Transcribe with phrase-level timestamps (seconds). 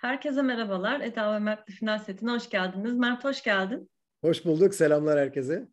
[0.00, 1.00] Herkese merhabalar.
[1.00, 2.94] Eda ve Mert'li final setine hoş geldiniz.
[2.94, 3.90] Mert hoş geldin.
[4.24, 4.74] Hoş bulduk.
[4.74, 5.68] Selamlar herkese.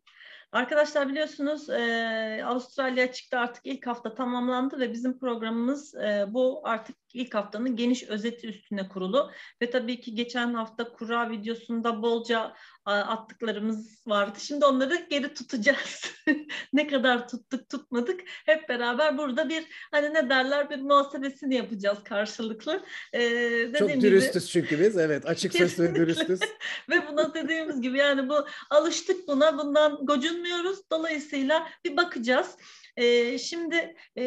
[0.52, 6.96] Arkadaşlar biliyorsunuz e, Avustralya çıktı artık ilk hafta tamamlandı ve bizim programımız e, bu artık
[7.14, 9.30] ilk haftanın geniş özeti üstüne kurulu.
[9.62, 12.54] Ve tabii ki geçen hafta kura videosunda bolca
[12.84, 14.38] attıklarımız vardı.
[14.40, 16.14] Şimdi onları geri tutacağız.
[16.72, 22.84] ne kadar tuttuk tutmadık hep beraber burada bir hani ne derler bir muhasebesini yapacağız karşılıklı.
[23.12, 26.40] Ee, Çok dürüstüz gibi, çünkü biz evet açık sesli ve dürüstüz.
[26.90, 30.06] ve buna dediğimiz gibi yani bu alıştık buna bundan
[30.38, 30.90] gocunmuyoruz.
[30.92, 32.56] Dolayısıyla bir bakacağız.
[32.96, 34.24] E, şimdi e,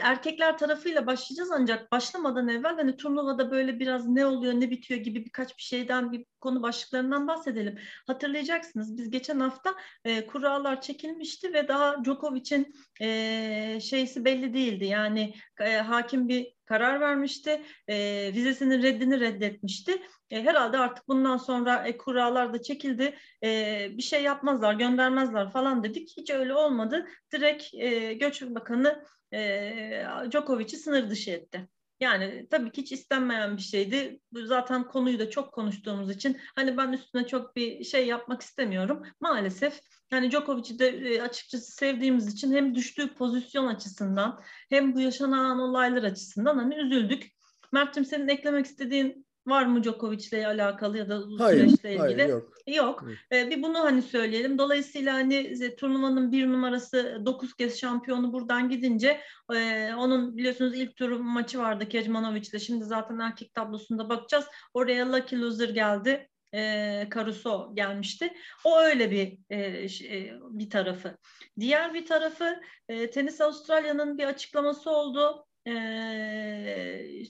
[0.00, 5.24] erkekler tarafıyla başlayacağız ancak başlamadan evvel hani turnuvada böyle biraz ne oluyor ne bitiyor gibi
[5.24, 7.78] birkaç bir şeyden bir konu başlıklarından bahsedelim.
[8.06, 9.74] Hatırlayacaksınız biz geçen hafta
[10.04, 14.84] e, kurallar çekilmişti ve daha Djokovic'in e, şeysi belli değildi.
[14.84, 17.62] Yani e, hakim bir karar vermişti.
[17.88, 17.94] E,
[18.34, 20.02] vizesinin reddini reddetmişti.
[20.30, 23.14] E, herhalde artık bundan sonra e, kurallar da çekildi.
[23.44, 26.16] E, bir şey yapmazlar, göndermezler falan dedik.
[26.16, 27.06] Hiç öyle olmadı.
[27.32, 31.68] Direkt e, Göç Bakanı e, Djokovic'i sınır dışı etti.
[32.00, 34.20] Yani tabii ki hiç istenmeyen bir şeydi.
[34.32, 39.02] Zaten konuyu da çok konuştuğumuz için hani ben üstüne çok bir şey yapmak istemiyorum.
[39.20, 45.58] Maalesef yani Djokovic'i de e, açıkçası sevdiğimiz için hem düştüğü pozisyon açısından hem bu yaşanan
[45.60, 47.26] olaylar açısından hani üzüldük.
[47.72, 52.22] Mert'cim senin eklemek istediğin Var mı Djokovic'le alakalı ya da hayır, süreçle ilgili?
[52.22, 52.52] Hayır, yok.
[52.66, 53.04] Yok.
[53.32, 54.58] Ee, bir bunu hani söyleyelim.
[54.58, 59.20] Dolayısıyla hani turnuvanın bir numarası dokuz kez şampiyonu buradan gidince
[59.54, 62.58] e, onun biliyorsunuz ilk tur maçı vardı Kecmanovic'le.
[62.58, 64.44] Şimdi zaten erkek tablosunda bakacağız.
[64.74, 66.28] Oraya Lucky Loser geldi.
[66.54, 68.32] E, Caruso gelmişti.
[68.64, 71.16] O öyle bir e, şey, bir tarafı.
[71.60, 75.74] Diğer bir tarafı e, Tenis Avustralya'nın bir açıklaması oldu e,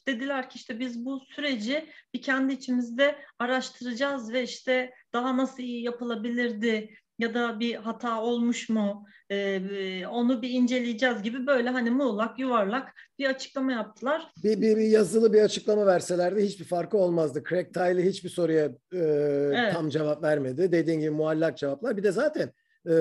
[0.08, 5.82] dediler ki işte biz bu süreci bir kendi içimizde araştıracağız ve işte daha nasıl iyi
[5.82, 12.38] yapılabilirdi ya da bir hata olmuş mu e, onu bir inceleyeceğiz gibi böyle hani muğlak
[12.38, 14.32] yuvarlak bir açıklama yaptılar.
[14.44, 17.42] Bir, bir, bir yazılı bir açıklama verselerdi hiçbir farkı olmazdı.
[17.48, 19.72] Craig Tiley hiçbir soruya e, evet.
[19.72, 20.72] tam cevap vermedi.
[20.72, 21.96] Dediğin gibi muallak cevaplar.
[21.96, 22.52] Bir de zaten
[22.86, 22.92] e,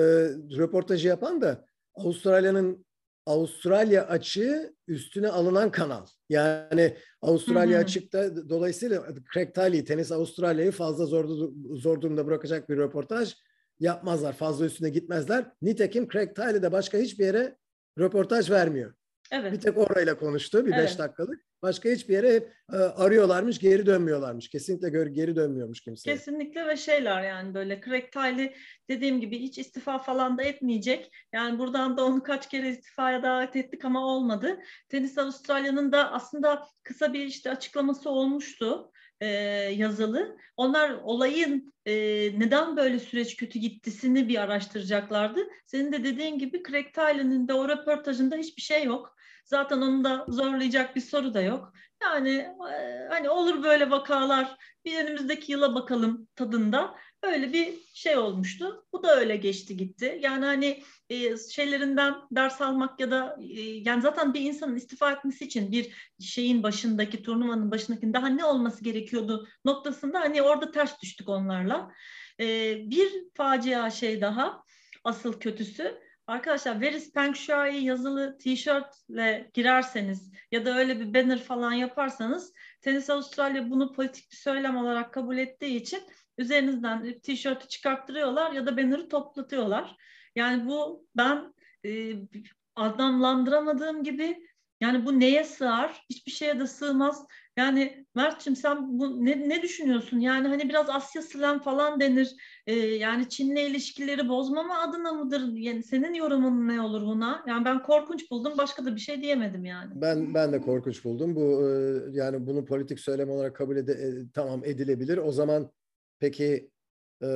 [0.58, 2.86] röportajı yapan da Avustralya'nın
[3.28, 6.06] Avustralya açığı üstüne alınan kanal.
[6.28, 7.84] Yani Avustralya hı hı.
[7.84, 13.34] açıkta dolayısıyla Craig Tiley Tenis Avustralya'yı fazla zor, zor durumda bırakacak bir röportaj
[13.80, 14.32] yapmazlar.
[14.32, 15.50] Fazla üstüne gitmezler.
[15.62, 17.56] Nitekim Craig Tiley de başka hiçbir yere
[17.98, 18.94] röportaj vermiyor.
[19.32, 19.52] Evet.
[19.52, 20.84] Bir tek orayla konuştu bir evet.
[20.84, 21.40] beş dakikalık.
[21.62, 24.48] Başka hiçbir yere hep e, arıyorlarmış, geri dönmüyorlarmış.
[24.48, 26.10] Kesinlikle geri, geri dönmüyormuş kimse.
[26.12, 28.54] Kesinlikle ve şeyler yani böyle Craig Tiley
[28.88, 31.12] dediğim gibi hiç istifa falan da etmeyecek.
[31.32, 34.58] Yani buradan da onu kaç kere istifaya davet ettik ama olmadı.
[34.88, 39.26] Tenis Avustralya'nın da aslında kısa bir işte açıklaması olmuştu e,
[39.76, 40.36] yazılı.
[40.56, 41.94] Onlar olayın e,
[42.40, 45.40] neden böyle süreç kötü gittisini bir araştıracaklardı.
[45.66, 49.17] Senin de dediğin gibi Craig Tyler'ın de o röportajında hiçbir şey yok.
[49.48, 51.72] Zaten onu da zorlayacak bir soru da yok.
[52.02, 52.30] Yani
[52.72, 56.94] e, hani olur böyle vakalar bir önümüzdeki yıla bakalım tadında.
[57.22, 58.86] Öyle bir şey olmuştu.
[58.92, 60.18] Bu da öyle geçti gitti.
[60.22, 65.44] Yani hani e, şeylerinden ders almak ya da e, yani zaten bir insanın istifa etmesi
[65.44, 71.28] için bir şeyin başındaki turnuvanın başındaki daha ne olması gerekiyordu noktasında hani orada ters düştük
[71.28, 71.92] onlarla.
[72.40, 74.62] E, bir facia şey daha
[75.04, 81.72] asıl kötüsü Arkadaşlar Veris Peng Shuai yazılı tişörtle girerseniz ya da öyle bir banner falan
[81.72, 86.00] yaparsanız Tenis Avustralya bunu politik bir söylem olarak kabul ettiği için
[86.38, 89.96] üzerinizden tişörtü çıkarttırıyorlar ya da banner'ı toplatıyorlar.
[90.36, 92.12] Yani bu ben e,
[92.76, 94.47] anlamlandıramadığım gibi
[94.80, 96.04] yani bu neye sığar?
[96.10, 97.26] Hiçbir şeye de sığmaz.
[97.56, 100.20] Yani Mert'cim sen bu ne, ne düşünüyorsun?
[100.20, 102.36] Yani hani biraz Asya slam falan denir.
[102.66, 105.56] Ee, yani Çin'le ilişkileri bozmama adına mıdır?
[105.56, 107.44] Yani senin yorumun ne olur buna?
[107.48, 108.52] Yani ben korkunç buldum.
[108.58, 109.92] Başka da bir şey diyemedim yani.
[109.94, 111.36] Ben ben de korkunç buldum.
[111.36, 111.70] Bu e,
[112.12, 115.18] yani bunu politik söylem olarak kabul ede, e, tamam edilebilir.
[115.18, 115.70] O zaman
[116.20, 116.70] peki
[117.22, 117.26] e,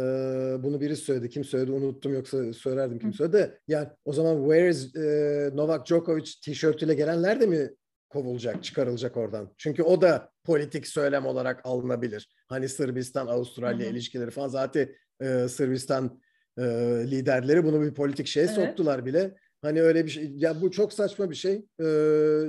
[0.62, 1.28] bunu biri söyledi.
[1.28, 3.58] Kim söyledi unuttum yoksa söylerdim kim söyledi.
[3.68, 7.70] Yani o zaman where is e, Novak Djokovic tişörtüyle gelenler de mi
[8.08, 9.54] kovulacak, çıkarılacak oradan.
[9.58, 12.28] Çünkü o da politik söylem olarak alınabilir.
[12.48, 13.94] Hani Sırbistan, Avustralya Hı-hı.
[13.94, 14.88] ilişkileri falan zaten
[15.20, 16.20] e, Sırbistan
[16.58, 16.62] e,
[17.10, 18.54] liderleri bunu bir politik şeye evet.
[18.54, 19.34] soktular bile.
[19.62, 20.32] Hani öyle bir şey.
[20.36, 21.54] Ya bu çok saçma bir şey.
[21.80, 21.84] E,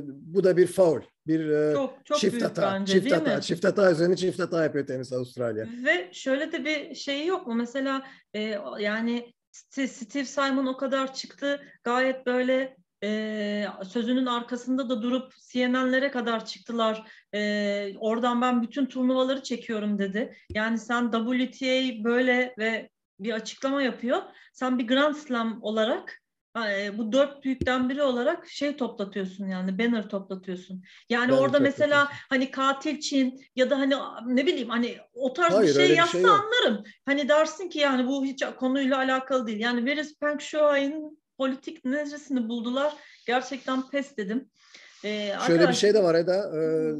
[0.07, 1.01] bu da bir foul.
[1.27, 2.61] Bir e, çok, çok çift hata.
[2.61, 3.35] Bence, çift hata.
[3.35, 3.41] Mi?
[3.41, 5.67] Çift hata üzerine çift hata yapıyor tenis Avustralya.
[5.85, 7.55] Ve şöyle de bir şey yok mu?
[7.55, 11.61] Mesela e, yani Steve Simon o kadar çıktı.
[11.83, 17.11] Gayet böyle e, sözünün arkasında da durup CNN'lere kadar çıktılar.
[17.33, 20.37] E, oradan ben bütün turnuvaları çekiyorum dedi.
[20.49, 22.89] Yani sen WTA böyle ve
[23.19, 24.21] bir açıklama yapıyor.
[24.53, 26.22] Sen bir Grand Slam olarak
[26.97, 30.83] bu dört büyükten biri olarak şey toplatıyorsun yani banner toplatıyorsun.
[31.09, 33.95] Yani banner orada mesela hani katil Çin ya da hani
[34.25, 36.83] ne bileyim hani o tarz Hayır, bir şey yazsa şey anlarım.
[37.05, 39.59] Hani dersin ki yani bu hiç konuyla alakalı değil.
[39.59, 42.93] Yani Veris Peng Shuai'nin politik neresini buldular.
[43.27, 44.49] Gerçekten pes dedim.
[45.05, 46.51] Ee, Şöyle bir şey de var Eda.
[46.57, 46.93] Ee,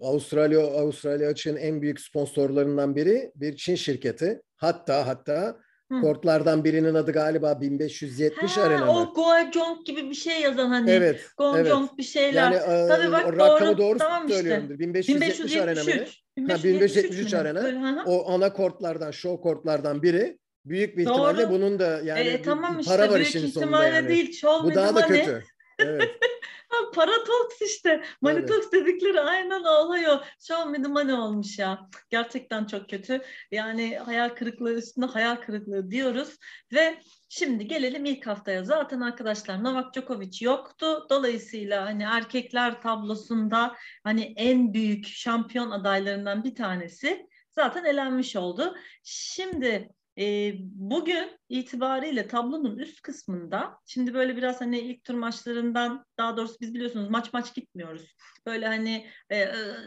[0.00, 4.42] Avustralya Avustralya Açık'ın en büyük sponsorlarından biri bir Çin şirketi.
[4.56, 5.58] Hatta hatta
[5.92, 6.00] Hı.
[6.00, 10.90] Kortlardan birinin adı galiba 1570 ha, arena O Goajong gibi bir şey yazan hani.
[10.90, 11.20] Evet.
[11.36, 11.98] Goajong evet.
[11.98, 12.52] bir şeyler.
[12.52, 14.74] Yani, Tabii bak o rakamı doğru, doğru tamam söylüyorumdur.
[14.74, 14.78] Işte.
[14.78, 16.06] 1570, 1573 arena mı?
[16.36, 17.64] 1573, ha, 1573 arena.
[17.64, 20.38] Böyle, o ana kortlardan, show kortlardan biri.
[20.64, 21.50] Büyük bir ihtimalle Doğru.
[21.50, 24.08] bunun da yani e, tamam işte, para var işin sonunda yani.
[24.08, 25.44] Değil, Bu daha da kötü.
[25.78, 26.20] Evet.
[26.94, 28.04] Paratox işte.
[28.20, 28.72] Manitox evet.
[28.72, 30.26] dedikleri aynen oluyor.
[30.40, 31.88] Show me the money olmuş ya.
[32.10, 33.22] Gerçekten çok kötü.
[33.50, 36.36] Yani hayal kırıklığı üstünde hayal kırıklığı diyoruz.
[36.72, 38.64] Ve şimdi gelelim ilk haftaya.
[38.64, 41.06] Zaten arkadaşlar Novak Djokovic yoktu.
[41.10, 48.76] Dolayısıyla hani erkekler tablosunda hani en büyük şampiyon adaylarından bir tanesi zaten elenmiş oldu.
[49.02, 56.36] Şimdi e, bugün itibariyle tablonun üst kısmında şimdi böyle biraz hani ilk tur maçlarından daha
[56.36, 58.16] doğrusu biz biliyorsunuz maç maç gitmiyoruz.
[58.46, 59.44] Böyle hani e,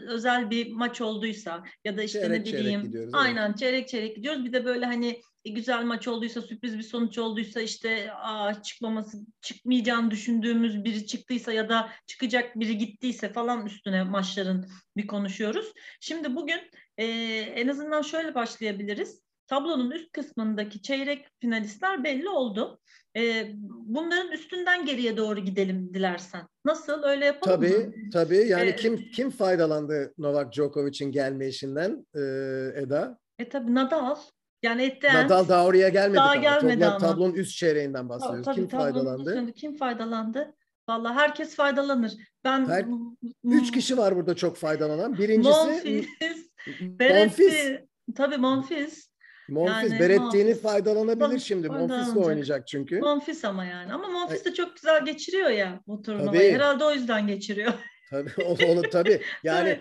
[0.07, 3.57] özel bir maç olduysa ya da işte çeyrek, ne bileyim aynen evet.
[3.57, 4.45] çeyrek çeyrek gidiyoruz.
[4.45, 10.11] Bir de böyle hani güzel maç olduysa sürpriz bir sonuç olduysa işte aa, çıkmaması çıkmayacağını
[10.11, 14.67] düşündüğümüz biri çıktıysa ya da çıkacak biri gittiyse falan üstüne maçların
[14.97, 15.73] bir konuşuyoruz.
[15.99, 16.59] Şimdi bugün
[16.97, 17.05] e,
[17.55, 22.80] en azından şöyle başlayabiliriz tablonun üst kısmındaki çeyrek finalistler belli oldu.
[23.18, 26.42] E, bunların üstünden geriye doğru gidelim dilersen.
[26.66, 27.04] Nasıl?
[27.04, 27.94] Öyle yapalım tabii, mı?
[28.13, 28.48] Tabii.
[28.48, 32.22] Yani ee, kim kim faydalandı Novak Djokovic'in gelme işinden e,
[32.81, 33.18] Eda?
[33.40, 34.16] E tabii Nadal.
[34.63, 36.18] Yani etten, Nadal daha oraya gelmedi.
[36.18, 36.42] Daha ama.
[36.42, 37.07] gelmedi Tobla, ama.
[37.07, 38.46] Tablonun üst çeyreğinden bahsediyoruz.
[38.46, 39.30] Tabii, kim faydalandı?
[39.30, 40.56] Üstünde, kim faydalandı?
[40.90, 42.13] Vallahi herkes faydalanır.
[42.44, 42.86] Ben Her,
[43.44, 45.18] üç kişi var burada çok faydalanan.
[45.18, 46.07] Birincisi Monfils,
[47.00, 47.80] Monfils.
[48.16, 49.08] Tabii Monfils.
[49.51, 51.69] Monfils yani, Beretti'ni faydalanabilir Monfils şimdi.
[51.69, 53.00] Monfils oynayacak çünkü.
[53.00, 53.94] Monfils ama yani.
[53.94, 56.54] Ama Monfils de çok güzel geçiriyor ya bu turnuvayı.
[56.54, 57.74] Herhalde o yüzden geçiriyor.
[58.10, 58.31] Tabii
[58.68, 59.22] onu tabii.
[59.44, 59.80] Yani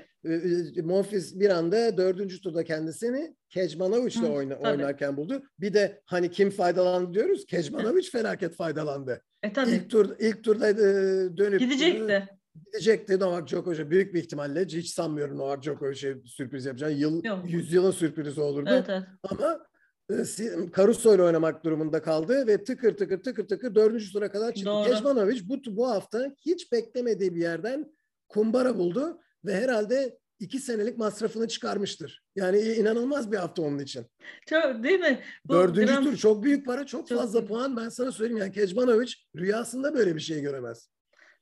[0.83, 5.43] Monfils bir anda dördüncü turda kendisini Kecmanovic'le oyna, oynarken buldu.
[5.61, 7.47] Bir de hani kim faydalandı diyoruz.
[7.47, 9.23] Kecmanovic felaket faydalandı.
[9.43, 9.71] E, tabii.
[9.71, 10.79] İlk tur ilk turda
[11.37, 12.29] dönüp gidecekti.
[12.67, 16.93] Gidecekti Novak Djokovic'e büyük bir ihtimalle hiç sanmıyorum Novak Djokovic'e sürpriz yapacağını.
[16.93, 18.71] Yıl, yüzyılın sürprizi olurdu.
[18.73, 19.03] Evet, evet.
[19.23, 19.67] Ama
[20.11, 20.15] e,
[20.77, 24.73] Caruso ile oynamak durumunda kaldı ve tıkır tıkır tıkır tıkır dördüncü tura kadar çıktı.
[24.87, 27.93] Kecmanovic bu, bu hafta hiç beklemediği bir yerden
[28.29, 32.23] kumbara buldu ve herhalde iki senelik masrafını çıkarmıştır.
[32.37, 34.07] Yani inanılmaz bir hafta onun için.
[34.47, 35.21] Çok, değil mi?
[35.45, 36.05] Bu Dördüncü gram...
[36.05, 37.49] tur çok büyük para, çok, çok fazla büyük.
[37.49, 37.77] puan.
[37.77, 40.91] Ben sana söyleyeyim yani Kecmanovic rüyasında böyle bir şey göremez.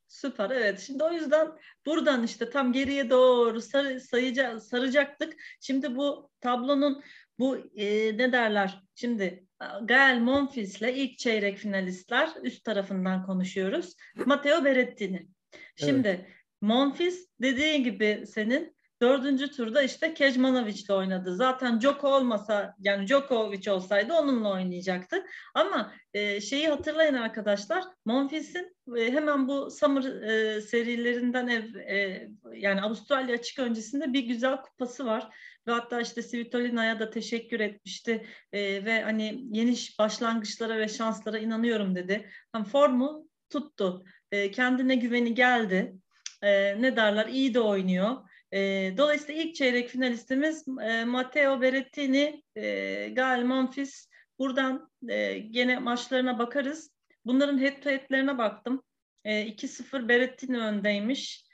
[0.08, 0.80] Süper evet.
[0.80, 1.48] Şimdi o yüzden
[1.86, 5.34] buradan işte tam geriye doğru sarı, sayıca, saracaktık.
[5.60, 7.02] Şimdi bu tablonun
[7.38, 8.82] bu e, ne derler?
[8.94, 9.46] Şimdi
[9.82, 13.94] Gael Monfils ile ilk çeyrek finalistler üst tarafından konuşuyoruz.
[14.26, 15.28] Matteo Berrettini.
[15.76, 16.26] Şimdi evet.
[16.60, 21.36] Monfils dediğin gibi senin dördüncü turda işte Kecmanovic ile oynadı.
[21.36, 25.24] Zaten Djoko olmasa yani Djokovic olsaydı onunla oynayacaktı.
[25.54, 27.84] Ama e, şeyi hatırlayın arkadaşlar.
[28.04, 34.56] Monfils'in e, hemen bu Summer e, serilerinden ev e, yani Avustralya açık öncesinde bir güzel
[34.56, 35.28] kupası var.
[35.66, 41.94] Ve hatta işte Svitolina'ya da teşekkür etmişti e, ve hani yeni başlangıçlara ve şanslara inanıyorum
[41.94, 42.30] dedi.
[42.52, 44.04] Tam formu tuttu.
[44.32, 45.96] E, kendine güveni geldi.
[46.42, 48.16] E, ne derler iyi de oynuyor.
[48.52, 54.06] E, dolayısıyla ilk çeyrek finalistimiz e, Matteo Berrettini, e, Gael Monfils.
[54.38, 56.90] Buradan e, gene maçlarına bakarız.
[57.24, 58.82] Bunların head to head'lerine baktım.
[59.24, 61.46] E, 2-0 Berrettini öndeymiş.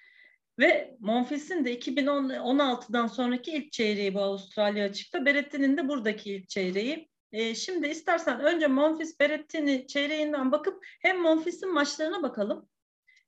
[0.59, 5.25] Ve Monfils'in de 2016'dan sonraki ilk çeyreği bu Avustralya açıkta.
[5.25, 7.09] Berrettini'nin de buradaki ilk çeyreği.
[7.33, 12.69] E, şimdi istersen önce Monfils Berrettini çeyreğinden bakıp hem Monfils'in maçlarına bakalım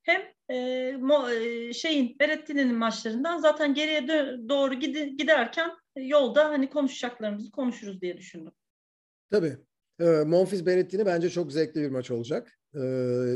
[0.04, 0.20] hem
[0.56, 7.50] e, mo, e, şeyin Berettin'in maçlarından zaten geriye dö- doğru gidi- giderken yolda hani konuşacaklarımızı
[7.50, 8.52] konuşuruz diye düşündüm.
[9.30, 9.56] Tabii.
[10.00, 12.58] E, Monfils Berettin'i bence çok zevkli bir maç olacak.
[12.74, 12.82] E,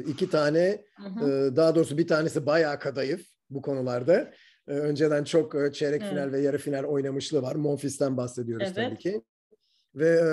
[0.06, 4.32] iki tane, e, daha doğrusu bir tanesi bayağı kadayıf bu konularda.
[4.68, 6.10] E, önceden çok e, çeyrek evet.
[6.10, 7.54] final ve yarı final oynamışlığı var.
[7.54, 8.88] Monfils'ten bahsediyoruz evet.
[8.88, 9.22] tabii ki.
[9.94, 10.28] Ve e,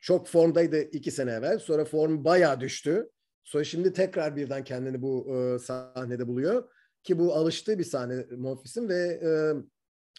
[0.00, 1.58] çok formdaydı iki sene evvel.
[1.58, 3.08] Sonra form bayağı düştü.
[3.44, 6.68] Sonra şimdi tekrar birden kendini bu e, sahnede buluyor.
[7.02, 9.30] Ki bu alıştığı bir sahne Monfils'in ve e,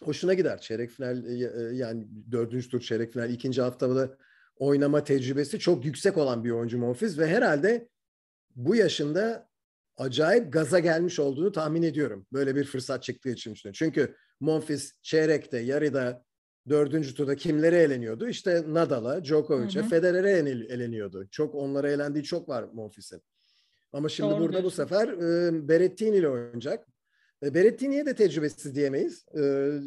[0.04, 0.60] hoşuna gider.
[0.60, 4.16] Çeyrek final e, e, yani dördüncü tur çeyrek final ikinci haftada
[4.56, 7.88] oynama tecrübesi çok yüksek olan bir oyuncu Monfils ve herhalde
[8.56, 9.48] bu yaşında
[9.96, 12.26] acayip gaza gelmiş olduğunu tahmin ediyorum.
[12.32, 13.54] Böyle bir fırsat çıktığı için.
[13.72, 16.24] Çünkü Monfils çeyrekte, yarıda,
[16.68, 18.28] dördüncü turda kimlere eleniyordu?
[18.28, 20.30] İşte Nadal'a, Djokovic'e, Federer'e
[20.74, 21.26] eleniyordu.
[21.30, 23.22] Çok onlara elendiği çok var Monfils'in.
[23.92, 24.84] Ama şimdi Doğru burada diyorsun.
[24.84, 26.86] bu sefer e, Berrettini ile oynayacak.
[27.42, 29.26] E, Berrettini'ye de tecrübesiz diyemeyiz.
[29.34, 29.40] E,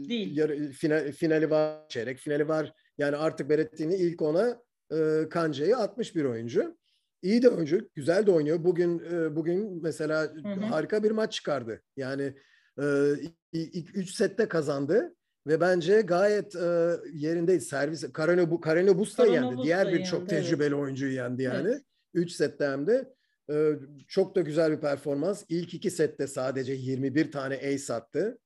[0.10, 0.38] Değil.
[0.38, 2.74] Yarı, final, finali var, çeyrek finali var.
[2.98, 4.62] Yani artık Berrettini ilk ona
[4.94, 6.78] e, Kanca'yı atmış bir oyuncu.
[7.22, 8.64] İyi de oyuncu, güzel de oynuyor.
[8.64, 10.66] Bugün e, bugün mesela hı hı.
[10.66, 11.82] harika bir maç çıkardı.
[11.98, 12.34] Yani
[12.82, 13.14] e,
[13.54, 15.16] ilk üç sette kazandı
[15.48, 17.62] ve bence gayet e, yerindeydi.
[17.62, 19.64] Servis Kareno bu Kareno Busta yendi.
[19.64, 20.84] Diğer bir çok tecrübeli evet.
[20.84, 21.68] oyuncuyu yendi yani.
[21.68, 21.82] Evet.
[22.14, 23.14] Üç sette hem de.
[23.52, 23.74] E,
[24.08, 25.44] çok da güzel bir performans.
[25.50, 28.40] İlk iki sette sadece 21 tane ace attı.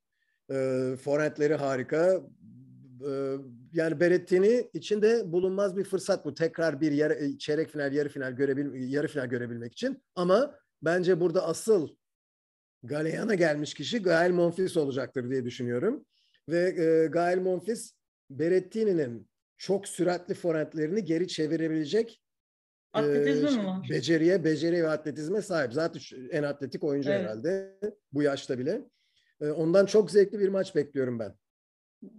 [0.51, 0.55] E,
[1.03, 2.21] forentleri harika.
[3.07, 3.37] E,
[3.73, 6.33] yani Berettini için de bulunmaz bir fırsat bu.
[6.33, 10.03] Tekrar bir yarı, çeyrek final, yarı final görebil yarı final görebilmek için.
[10.15, 11.89] Ama bence burada asıl
[12.83, 16.05] Galeyan'a gelmiş kişi Gael Monfils olacaktır diye düşünüyorum.
[16.49, 17.91] Ve e, Gael Monfils
[18.29, 22.21] Berettini'nin çok süratli forentlerini geri çevirebilecek
[22.95, 23.87] e, mi var?
[23.89, 25.73] Beceriye, beceri ve atletizme sahip.
[25.73, 27.21] Zaten en atletik oyuncu evet.
[27.21, 27.79] herhalde
[28.13, 28.81] bu yaşta bile.
[29.41, 31.33] E, ondan çok zevkli bir maç bekliyorum ben.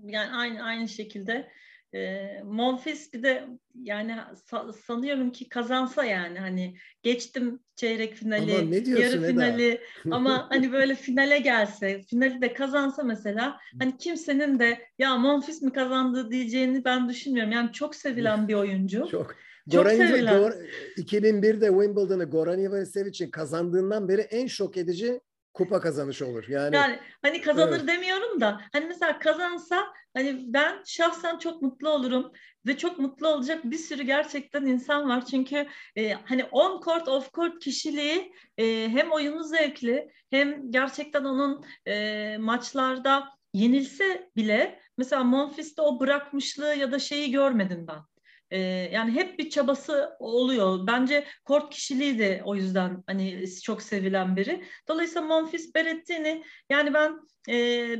[0.04, 1.48] Yani aynı aynı şekilde
[1.94, 4.12] e, Monfils bir de yani
[4.50, 10.46] sa- sanıyorum ki kazansa yani hani geçtim çeyrek finali, Aman ne diyorsun, yarı finali ama
[10.50, 16.30] hani böyle finale gelse, finali de kazansa mesela hani kimsenin de ya Monfils mi kazandı
[16.30, 17.52] diyeceğini ben düşünmüyorum.
[17.52, 19.08] Yani çok sevilen bir oyuncu.
[19.10, 19.34] çok.
[19.70, 20.38] Çok Goran sevilen.
[20.38, 20.52] Gor,
[20.96, 25.20] 2001'de Wimbledon'ı Goran Ivanisevic kazandığından beri en şok edici
[25.54, 26.44] kupa kazanışı olur.
[26.48, 27.88] Yani, yani hani kazanır evet.
[27.88, 32.32] demiyorum da hani mesela kazansa hani ben şahsen çok mutlu olurum
[32.66, 35.26] ve çok mutlu olacak bir sürü gerçekten insan var.
[35.26, 41.64] Çünkü e, hani on court off court kişiliği e, hem oyunu zevkli hem gerçekten onun
[41.86, 48.13] e, maçlarda yenilse bile mesela Monfils'te o bırakmışlığı ya da şeyi görmedim ben.
[48.50, 48.58] E,
[48.92, 50.86] yani hep bir çabası oluyor.
[50.86, 54.64] Bence kort kişiliği de o yüzden hani çok sevilen biri.
[54.88, 57.54] Dolayısıyla Monfils Berettini yani ben e,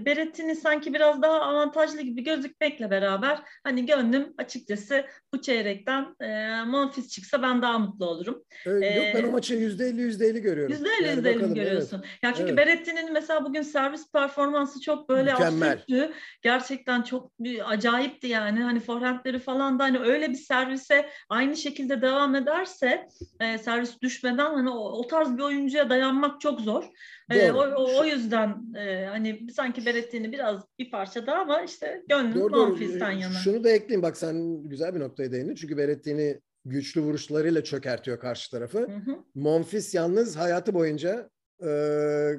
[0.05, 7.09] Berettini sanki biraz daha avantajlı gibi gözükmekle beraber hani gönlüm açıkçası bu çeyrekten e, Monfils
[7.09, 8.45] çıksa ben daha mutlu olurum.
[8.67, 10.73] Ee, yok ben o maçı yüzde elli yüzde elli görüyorum.
[10.73, 11.99] Yüzde elli yüzde elli görüyorsun.
[12.05, 12.19] Evet.
[12.23, 12.67] Yani çünkü evet.
[12.67, 16.13] Beretti'nin mesela bugün servis performansı çok böyle absürttü.
[16.43, 18.63] Gerçekten çok bir, acayipti yani.
[18.63, 23.07] Hani forehandleri falan da hani öyle bir servise aynı şekilde devam ederse
[23.41, 26.85] e, servis düşmeden hani o, o tarz bir oyuncuya dayanmak çok zor.
[27.31, 32.02] E, o, o, o yüzden e, hani sanki Beretti'ni biraz bir parça daha ama işte
[32.09, 33.33] gönlüm doğru, Monfils'ten yana.
[33.33, 35.54] Şunu da ekleyeyim bak sen güzel bir noktaya değindin.
[35.54, 38.78] Çünkü Beretti'ni güçlü vuruşlarıyla çökertiyor karşı tarafı.
[38.78, 39.19] Hı hı.
[39.35, 41.69] Monfils yalnız hayatı boyunca e,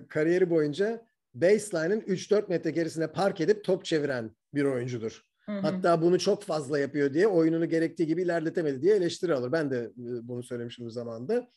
[0.09, 5.21] kariyeri boyunca baseline'ın 3-4 metre gerisine park edip top çeviren bir oyuncudur.
[5.45, 5.59] Hı hı.
[5.59, 9.51] Hatta bunu çok fazla yapıyor diye oyununu gerektiği gibi ilerletemedi diye eleştiri alır.
[9.51, 11.47] Ben de bunu söylemişim bu zamanda.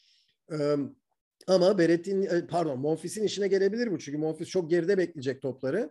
[1.47, 3.99] Ama Berettin pardon Monfils'in işine gelebilir bu.
[3.99, 5.91] Çünkü Monfils çok geride bekleyecek topları.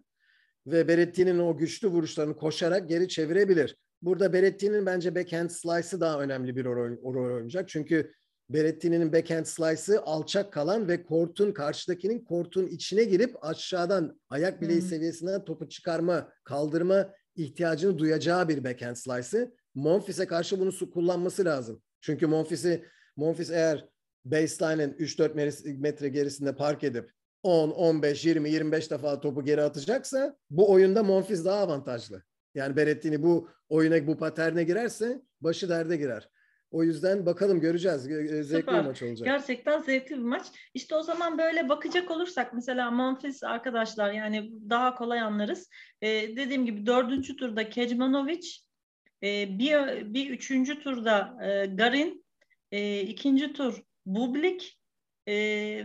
[0.67, 3.77] Ve Beretti'nin o güçlü vuruşlarını koşarak geri çevirebilir.
[4.01, 7.69] Burada Beretti'nin bence backhand slice'ı daha önemli bir rol, rol oynayacak.
[7.69, 8.13] Çünkü
[8.49, 14.87] Beretti'nin backhand slice'ı alçak kalan ve kortun karşıdakinin kortun içine girip aşağıdan ayak bileği hmm.
[14.87, 19.51] seviyesinden topu çıkarma, kaldırma ihtiyacını duyacağı bir backhand slice'ı.
[19.75, 21.81] Monfils'e karşı bunu kullanması lazım.
[22.01, 22.85] Çünkü Monfils'i
[23.15, 23.87] Monfils eğer
[24.31, 27.11] baseline'ın 3-4 metre gerisinde park edip
[27.43, 32.23] 10, 15, 20, 25 defa topu geri atacaksa bu oyunda Monfils daha avantajlı.
[32.55, 36.29] Yani Berettini bu oyuna bu paterne girerse başı derde girer.
[36.71, 38.01] O yüzden bakalım göreceğiz.
[38.01, 38.79] Zevkli Süper.
[38.83, 39.25] bir maç olacak.
[39.25, 40.45] Gerçekten zevkli bir maç.
[40.73, 45.69] İşte o zaman böyle bakacak olursak mesela Monfils arkadaşlar yani daha kolay anlarız.
[46.01, 46.07] Ee,
[46.37, 48.47] dediğim gibi dördüncü turda Kecmanovic,
[49.23, 49.73] e, bir,
[50.13, 52.25] bir üçüncü turda e, Garin,
[52.71, 54.79] e, ikinci tur Bublik
[55.27, 55.33] e,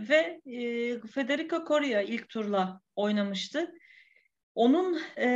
[0.09, 3.71] ve e, Federico Coria ilk turla oynamıştı.
[4.55, 5.27] Onun e,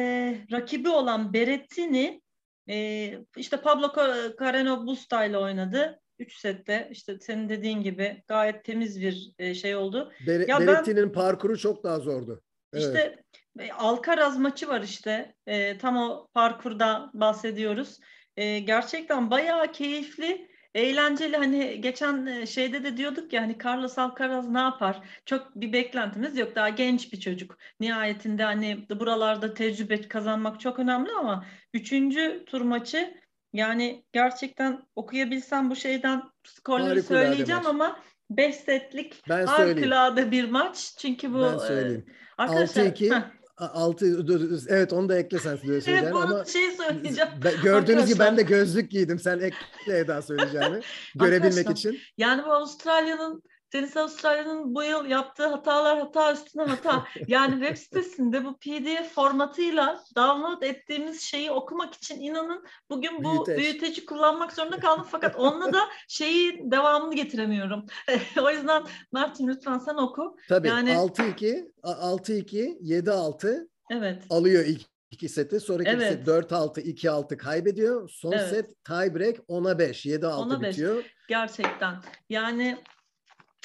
[0.52, 2.22] rakibi olan Berettini
[2.70, 3.92] e, işte Pablo
[4.40, 6.00] Carreno Busta ile oynadı.
[6.20, 10.14] Üç sette işte senin dediğin gibi gayet temiz bir e, şey oldu.
[10.28, 12.42] Bere, ya Beretti'nin ben, parkuru çok daha zordu.
[12.74, 12.86] Evet.
[12.86, 13.24] İşte
[13.60, 15.36] e, Alcaraz maçı var işte.
[15.48, 18.00] E, tam o parkurda bahsediyoruz.
[18.38, 24.50] E, gerçekten bayağı keyifli eğlenceli hani geçen e, şeyde de diyorduk ya hani Carlos Alcaraz
[24.50, 25.02] ne yapar?
[25.26, 26.56] Çok bir beklentimiz yok.
[26.56, 27.58] Daha genç bir çocuk.
[27.80, 33.18] Nihayetinde hani buralarda tecrübe kazanmak çok önemli ama üçüncü tur maçı
[33.54, 37.70] yani gerçekten okuyabilsem bu şeyden skorları Harikulade söyleyeceğim maç.
[37.70, 40.94] ama 5 setlik harikulade bir maç.
[40.98, 42.06] Çünkü bu Ben e, söyleyeyim.
[42.38, 43.24] arkadaşlar 6-2
[43.58, 44.26] 6
[44.68, 47.30] evet onu da ekle sen evet, ama şey söyleyeceğim.
[47.64, 48.58] Gördüğünüz gibi ben de Arkadaşlar.
[48.58, 49.20] gözlük giydim.
[49.20, 50.82] Sen ekle Eda söyleyeceğini.
[51.16, 52.00] Görebilmek Arkadaşlar, için.
[52.18, 57.04] Yani bu Avustralya'nın Tenis Avustralya'nın bu yıl yaptığı hatalar hata üstüne hata.
[57.28, 63.58] Yani web sitesinde bu PDF formatıyla download ettiğimiz şeyi okumak için inanın bugün bu Büyüteç.
[63.58, 65.06] büyüteci kullanmak zorunda kaldım.
[65.12, 67.86] Fakat onunla da şeyi devamını getiremiyorum.
[68.42, 70.36] o yüzden Martin lütfen sen oku.
[70.50, 74.24] Tabii Yani- 6-2, 6-2, 7-6 Evet.
[74.30, 74.82] alıyor ilk
[75.12, 75.60] iki seti.
[75.60, 76.14] Sonraki Evet.
[76.14, 78.10] set 4-6, 2-6 kaybediyor.
[78.10, 78.50] Son Evet.
[78.50, 80.70] set tiebreak 10'a 5, 7-6 10'a 5.
[80.72, 81.04] bitiyor.
[81.28, 81.96] Gerçekten.
[82.30, 82.78] Yani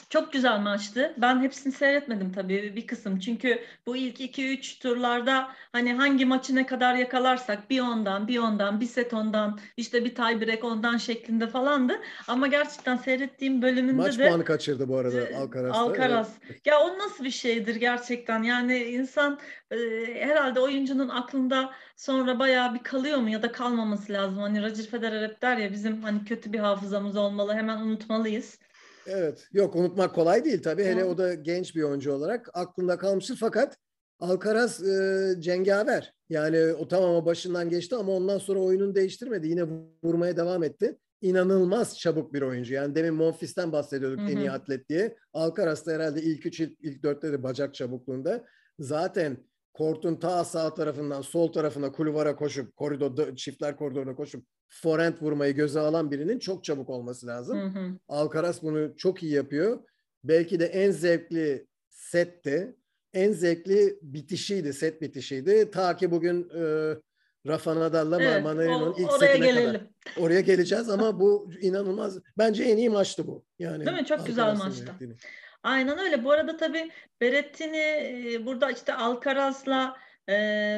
[0.09, 1.14] çok güzel maçtı.
[1.16, 3.18] Ben hepsini seyretmedim tabii bir kısım.
[3.18, 8.80] Çünkü bu ilk 2-3 turlarda hani hangi maçı ne kadar yakalarsak bir ondan, bir ondan,
[8.80, 12.00] bir set ondan, işte bir tiebreak ondan şeklinde falandı.
[12.28, 15.78] Ama gerçekten seyrettiğim bölümünde Maç de puanı kaçırdı bu arada e, Alcaraz'da.
[15.78, 16.35] Alcaraz.
[16.64, 18.42] Ya o nasıl bir şeydir gerçekten?
[18.42, 19.38] Yani insan
[19.71, 19.76] e,
[20.14, 24.38] herhalde oyuncunun aklında sonra bayağı bir kalıyor mu ya da kalmaması lazım.
[24.38, 28.59] Hani Roger Federer hep der ya bizim hani kötü bir hafızamız olmalı hemen unutmalıyız.
[29.06, 29.49] Evet.
[29.52, 30.85] Yok unutmak kolay değil tabii.
[30.85, 31.06] Hele Hı.
[31.06, 33.37] o da genç bir oyuncu olarak aklında kalmıştır.
[33.40, 33.76] Fakat
[34.23, 36.14] Alcaraz e, cengaver.
[36.28, 39.49] Yani o tamam başından geçti ama ondan sonra oyununu değiştirmedi.
[39.49, 39.64] Yine
[40.04, 40.99] vurmaya devam etti.
[41.23, 42.75] İnanılmaz çabuk bir oyuncu.
[42.75, 45.16] Yani demin Monfils'ten bahsediyorduk Hı en iyi atlet diye.
[45.32, 48.44] Alcaraz da herhalde ilk üç, ilk, ilk dörtte de bacak çabukluğunda.
[48.78, 49.37] Zaten
[49.73, 55.81] kortun ta sağ tarafından sol tarafına kulvara koşup koridorda çiftler koridoruna koşup forehand vurmayı göze
[55.81, 57.59] alan birinin çok çabuk olması lazım.
[57.61, 57.99] Hı hı.
[58.09, 59.79] Alcaraz bunu çok iyi yapıyor.
[60.25, 62.76] Belki de en zevkli setti.
[63.14, 65.71] En zevkli bitişiydi, set bitişiydi.
[65.71, 66.95] Ta ki bugün e,
[67.47, 69.73] Rafa Nadal'la Evet, Manarino'nun o- ilk oraya setine gelelim.
[69.73, 69.87] kadar.
[70.19, 72.19] Oraya geleceğiz ama bu inanılmaz.
[72.39, 73.45] Bence en iyi maçtı bu.
[73.58, 74.06] Yani Değil mi?
[74.06, 74.85] Çok güzel maçtı.
[74.85, 75.15] yönettiğini.
[75.63, 76.25] Aynen öyle.
[76.25, 79.97] Bu arada tabii Berrettini e, burada işte Alcaraz'la
[80.28, 80.35] e,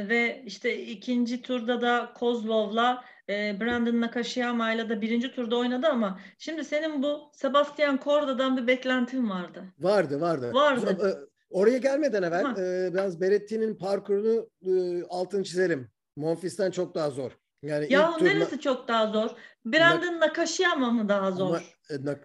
[0.08, 6.64] ve işte ikinci turda da Kozlov'la e, Brandon Nakashiyama'yla da birinci turda oynadı ama şimdi
[6.64, 9.64] senin bu Sebastian Korda'dan bir beklentin vardı.
[9.78, 10.50] Vardı, vardı.
[10.54, 11.08] Vardı.
[11.08, 12.54] E, Oraya gelmeden evvel Ha.
[12.62, 15.88] e, biraz Berretti'nin parkurunu e, altını çizelim.
[16.16, 17.30] Monfils'ten çok daha zor.
[17.62, 19.30] Yani Ya neresi çok daha zor?
[19.64, 21.46] Brandon Nakashiyama mı daha zor?
[21.48, 21.60] Ama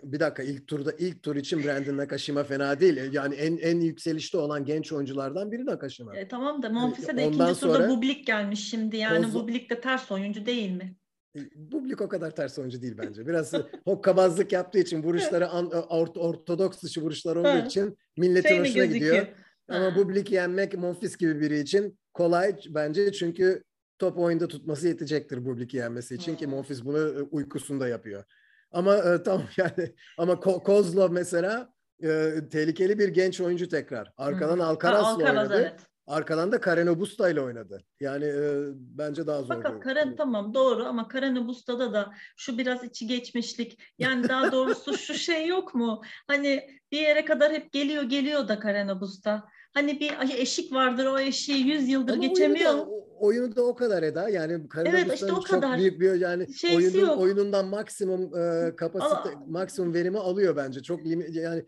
[0.03, 2.97] bir dakika ilk turda ilk tur için Brandon Nakashima fena değil.
[2.97, 6.17] E, Yani en en yükselişte olan genç oyunculardan biri Nakashima.
[6.17, 8.97] E, tamam da Monfils'e de Ondan ikinci turda Bublik gelmiş şimdi.
[8.97, 10.95] Yani Koz- Bublik de ters oyuncu değil mi?
[11.35, 13.27] E, Bublik o kadar ters oyuncu değil bence.
[13.27, 17.59] Biraz e, hokkabazlık yaptığı için vuruşları an- ort- ortodoks dışı vuruşlar olduğu Ha.
[17.59, 19.15] için milletin Şey mi hoşuna gözüküyor?
[19.15, 19.35] gidiyor.
[19.67, 19.95] Ama Ha.
[19.95, 23.63] Bublik'i yenmek Monfils gibi biri için kolay bence çünkü
[23.99, 26.47] top oyunda tutması yetecektir Bublik'i yenmesi için ki.
[26.47, 28.23] Monfils bunu e, uykusunda yapıyor.
[28.71, 34.13] Ama e, tamam yani ama Ko- Kozlov mesela e, tehlikeli bir genç oyuncu tekrar.
[34.17, 35.62] Arkadan Alcaraz'la Alcaraz, oynadı.
[35.62, 35.79] evet.
[36.08, 37.84] Arkadan da Karen Busta ile oynadı.
[37.99, 39.55] Yani e, bence daha zor.
[39.55, 44.97] Fakat Karen tamam doğru ama Karen Busta'da da şu biraz içi geçmişlik yani daha doğrusu
[44.97, 46.01] şu şey yok mu?
[46.27, 49.43] Hani bir yere kadar hep geliyor geliyor da Karen Busta.
[49.73, 52.73] Hani bir eşik vardır o eşiği 100 yıldır Ama geçemiyor.
[52.73, 54.29] O- oyunu da o kadar Eda.
[54.29, 55.77] Yani Karen Evet, işte o çok kadar.
[55.77, 57.19] büyük bir yani Şeysi oyunun, yok.
[57.19, 60.82] oyunundan maksimum e, kapasite, Ama- maksimum verimi alıyor bence.
[60.84, 61.63] Çok yani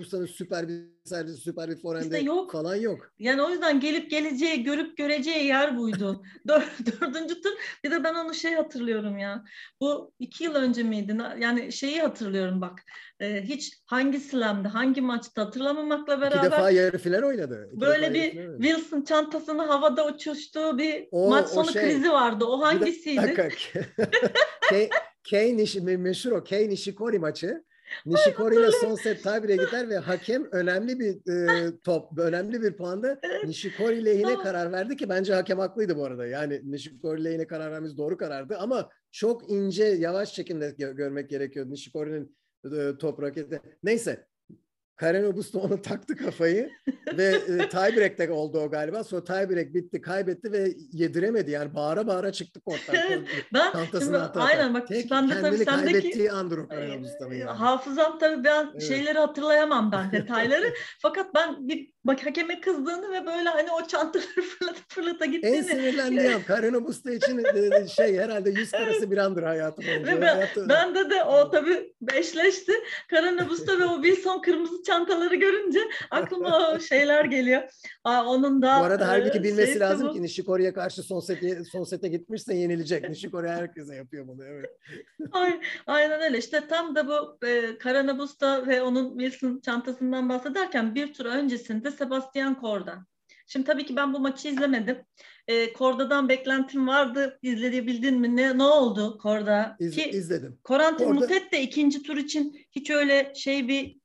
[0.00, 2.52] Busta'nın süper bir servisi, süper bir forehand'i İşte yok.
[2.52, 3.12] falan yok.
[3.18, 6.22] Yani o yüzden gelip geleceği, görüp göreceği yer buydu.
[6.48, 7.50] Dör- Dördüncü tur.
[7.84, 9.44] Bir de ben onu şey hatırlıyorum ya.
[9.80, 11.16] Bu iki yıl önce miydi?
[11.38, 12.78] Yani şeyi hatırlıyorum bak.
[13.20, 17.68] Ee, hiç hangi slam'da, hangi maçta hatırlamamakla İki beraber defa yarı final oynadı.
[17.72, 18.62] İki böyle bir oynadı.
[18.62, 21.82] Wilson çantasını havada uçuştuğu bir O- maç sonu şey.
[21.82, 22.44] krizi vardı.
[22.44, 23.34] O Bir hangisiydi?
[25.56, 27.64] Nishi, me- meşhur o Kei Nishikori maçı.
[28.06, 33.20] Nishikori ile son set tiebreak'e gider ve hakem önemli bir e, top, önemli bir puanda
[33.22, 33.44] Evet.
[33.44, 36.26] Nishikori lehine karar verdi ki bence hakem haklıydı bu arada.
[36.26, 41.70] Yani Nishikori lehine karar vermemiz doğru karardı ama çok ince, yavaş çekimde gö- görmek gerekiyordu
[41.70, 43.60] Nishikori'nin e, top raketi.
[43.82, 44.26] Neyse.
[44.96, 46.70] Karen Augusto onu taktı kafayı
[47.16, 49.04] ve e, tiebreak'te oldu o galiba.
[49.04, 51.50] Sonra tiebreak bitti, kaybetti ve yediremedi.
[51.50, 52.96] Yani bağıra bağıra çıktı korttan.
[53.54, 56.68] Ben şimdi Çantasını ata aynen bak Tek ben de tabii kendini sendeki kaybettiği andır o
[56.68, 57.50] Karen Augusto'nun yani.
[57.50, 58.82] Hafızam tabii ben Evet.
[58.82, 60.74] şeyleri hatırlayamam ben detayları.
[61.02, 64.26] Fakat ben bir bak hakeme kızdığını ve böyle hani o çantaları
[64.58, 65.56] fırlata fırlata gittiğini.
[65.56, 70.16] En sinirlendiğim Karina Busta için e, şey herhalde yüz karası bir andır hayatım boyunca.
[70.16, 72.72] Ve ben, Hayatı- bende de o tabii beşleşti.
[73.10, 77.62] Karanabusta ve o Wilson kırmızı çantaları görünce aklıma o şeyler geliyor.
[78.04, 80.12] Aa, onun da Bu arada e, halbuki bilmesi şeysi lazım bu.
[80.12, 83.08] ki Nishikori'ye karşı son sete, son sete gitmişse yenilecek.
[83.08, 84.44] Nishikori herkese yapıyor bunu.
[84.44, 84.70] Evet.
[85.32, 86.38] Ay, aynen öyle.
[86.38, 92.60] İşte tam da bu e, Karanabusta ve onun Wilson çantasından bahsederken bir tur öncesinde Sebastian
[92.60, 93.06] Korda.
[93.46, 94.98] Şimdi tabii ki ben bu maçı izlemedim.
[95.48, 97.38] E, Korda'dan beklentim vardı.
[97.42, 98.36] İzleyebildin mi?
[98.36, 99.76] Ne, ne oldu Korda?
[99.80, 100.58] İz, Ki izledim.
[100.64, 103.96] Corentin Korda- Mutet de ikinci tur için hiç öyle şey bir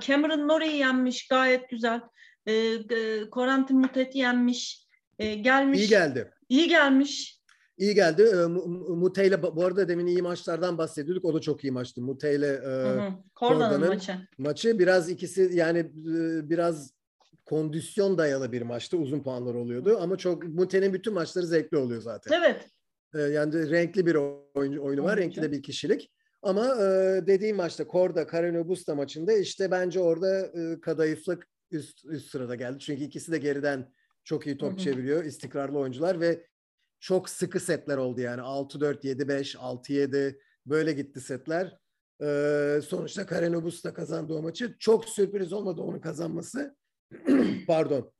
[0.00, 2.00] Cameron Norrie'yi yenmiş gayet güzel.
[2.46, 2.80] E, e,
[3.32, 4.86] Corentin Mutet'i yenmiş.
[5.18, 5.78] E, gelmiş.
[5.80, 6.30] İyi geldi.
[6.48, 7.36] İyi gelmiş.
[7.78, 8.22] İyi geldi.
[8.32, 11.24] Ee, Mu- Mu- Mute ile bu arada demin iyi maçlardan bahsediyorduk.
[11.24, 12.02] O da çok iyi maçtı.
[12.02, 12.72] Mute ile e,
[13.34, 14.12] Korda'nın- maçı.
[14.38, 16.95] maçı biraz ikisi yani e, biraz
[17.46, 18.96] kondisyon dayalı bir maçtı.
[18.96, 22.32] Uzun puanlar oluyordu ama çok Mute'nin bütün maçları zevkli oluyor zaten.
[22.38, 22.70] Evet.
[23.14, 24.14] E, yani renkli bir
[24.54, 25.16] oyuncu, oyunu var.
[25.16, 26.12] Renkli de bir kişilik.
[26.42, 26.86] Ama e,
[27.26, 32.78] dediğim maçta Korda Kareno Busta maçında işte bence orada e, kadayıflık üst, üst sırada geldi.
[32.78, 33.92] Çünkü ikisi de geriden
[34.24, 35.24] çok iyi top çeviriyor.
[35.24, 36.46] istikrarlı oyuncular ve
[37.00, 38.40] çok sıkı setler oldu yani.
[38.40, 41.78] 6-4, 7-5, 6-7 böyle gitti setler.
[42.22, 44.76] E, sonuçta Kareno Busta kazandı o maçı.
[44.78, 46.76] Çok sürpriz olmadı onun kazanması.
[47.66, 48.12] Pardon.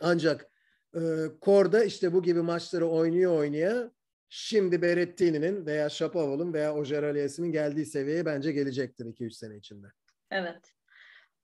[0.00, 0.50] Ancak
[0.94, 1.00] e,
[1.40, 3.90] Korda işte bu gibi maçları oynuyor oynaya
[4.28, 9.86] şimdi Berrettini'nin veya Shapoval'ın veya Ojer Alias'ın geldiği seviyeye bence gelecektir 2-3 sene içinde.
[10.30, 10.74] Evet.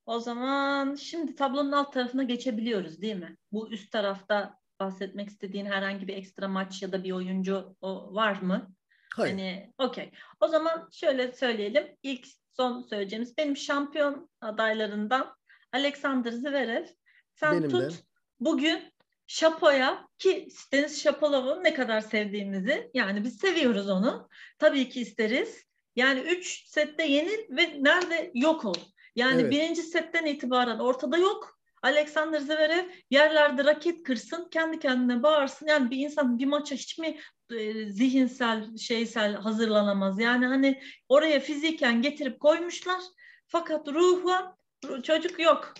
[0.06, 3.36] O zaman şimdi tablonun alt tarafına geçebiliyoruz değil mi?
[3.52, 8.40] Bu üst tarafta bahsetmek istediğin herhangi bir ekstra maç ya da bir oyuncu o var
[8.42, 8.74] mı?
[9.14, 9.32] Hayır.
[9.32, 10.10] Hani okey.
[10.40, 11.86] O zaman şöyle söyleyelim.
[12.02, 15.36] İlk son söyleyeceğimiz benim şampiyon adaylarından
[15.72, 16.86] Alexander Zverev.
[17.34, 17.94] Sen Benim tut de.
[18.40, 18.82] bugün
[19.26, 24.28] Şapo'ya ki Deniz Şapolov'u ne kadar sevdiğimizi yani biz seviyoruz onu.
[24.58, 25.62] Tabii ki isteriz.
[25.96, 28.74] Yani 3 sette yenil ve nerede yok ol.
[29.16, 29.52] Yani Evet.
[29.52, 31.56] birinci setten itibaren ortada yok.
[31.82, 35.66] Alexander Zverev yerlerde raket kırsın, kendi kendine bağırsın.
[35.66, 37.18] Yani bir insan bir maça hiç mi
[37.50, 40.20] e, zihinsel, şeysel hazırlanamaz?
[40.20, 43.00] Yani hani oraya fiziken getirip koymuşlar.
[43.46, 44.55] Fakat ruha ru-
[45.02, 45.74] çocuk yok.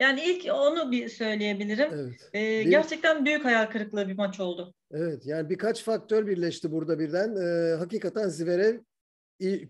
[0.00, 1.90] Yani ilk onu bir söyleyebilirim.
[1.94, 2.30] Evet.
[2.34, 4.74] Ee, Bir- gerçekten büyük hayal kırıklığı bir maç oldu.
[4.90, 5.26] Evet.
[5.26, 7.36] Yani birkaç faktör birleşti burada birden.
[7.36, 8.78] Ee, hakikaten Zverev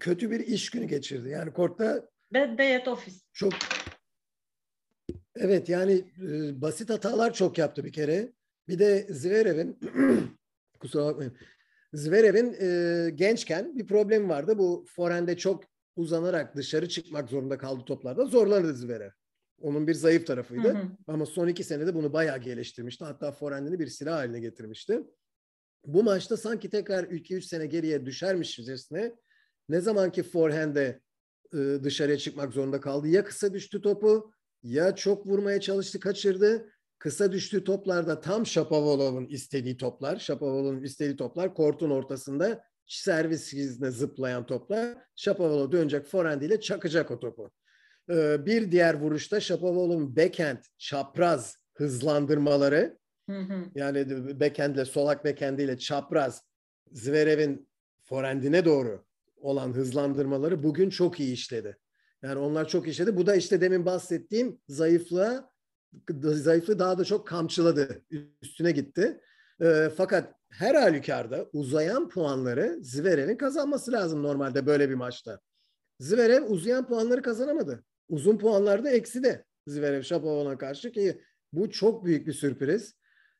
[0.01, 1.29] kötü bir iş günü geçirdi.
[1.29, 3.17] Yani kortta Bad day at office.
[3.33, 3.53] çok
[5.37, 8.33] Evet yani e, basit hatalar çok yaptı bir kere.
[8.69, 9.79] Bir de Zverev'in
[10.81, 11.37] kusura bakmayın.
[11.93, 14.59] Zverev'in e, gençken bir problemi vardı.
[14.59, 15.65] Bu forende çok
[15.97, 18.25] uzanarak dışarı çıkmak zorunda kaldı toplarda.
[18.27, 19.11] Zorlandı Zverev.
[19.61, 20.69] Onun bir zayıf tarafıydı.
[20.69, 20.89] Hı hı.
[21.07, 23.05] Ama son iki senede bunu bayağı geliştirmişti.
[23.05, 25.01] Hatta forendini bir silah haline getirmişti.
[25.87, 29.15] Bu maçta sanki tekrar 2-3 sene geriye düşermişçesine
[29.69, 31.01] ne zamanki forehand'e
[31.55, 33.09] e, dışarıya çıkmak zorunda kaldı.
[33.09, 36.71] Ya kısa düştü topu ya çok vurmaya çalıştı kaçırdı.
[36.99, 40.19] Kısa düştüğü toplarda tam Shapovalov'un istediği toplar.
[40.19, 42.65] Shapovalov'un istediği toplar kortun ortasında
[42.99, 44.99] servis hizine zıplayan toplar.
[45.17, 47.51] Shapovalov dönecek forehand ile çakacak o topu.
[48.11, 52.99] Ee, bir diğer vuruşta Shapovalov'un backhand çapraz hızlandırmaları
[53.31, 53.65] Hı hı.
[53.75, 56.43] yani backhandle solak backhandiyle çapraz
[56.93, 57.69] Zverev'in
[58.03, 59.05] forehandine doğru
[59.37, 61.77] olan hızlandırmaları bugün çok iyi işledi.
[62.23, 63.17] Yani onlar çok işledi.
[63.17, 65.51] Bu da işte demin bahsettiğim zayıflığa
[66.21, 68.05] zayıflığı daha da çok kamçıladı.
[68.43, 69.21] Üstüne gitti.
[69.63, 75.41] Ee, fakat her halükarda uzayan puanları Zverev'in kazanması lazım normalde böyle bir maçta.
[76.01, 77.85] Zverev uzayan puanları kazanamadı.
[78.09, 82.95] Uzun puanlarda eksi de Zverev Shapovalov'a karşı ki bu çok büyük bir sürpriz.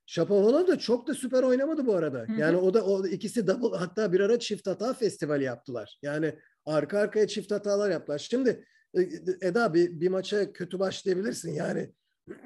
[0.07, 2.19] Shapovalov da çok da süper oynamadı bu arada.
[2.19, 2.41] Hı hı.
[2.41, 5.99] Yani o da o ikisi double hatta bir ara çift hata festivali yaptılar.
[6.03, 8.19] Yani arka arkaya çift hatalar yaptılar.
[8.19, 9.01] Şimdi e,
[9.41, 11.53] Eda bir, bir maça kötü başlayabilirsin.
[11.53, 11.93] Yani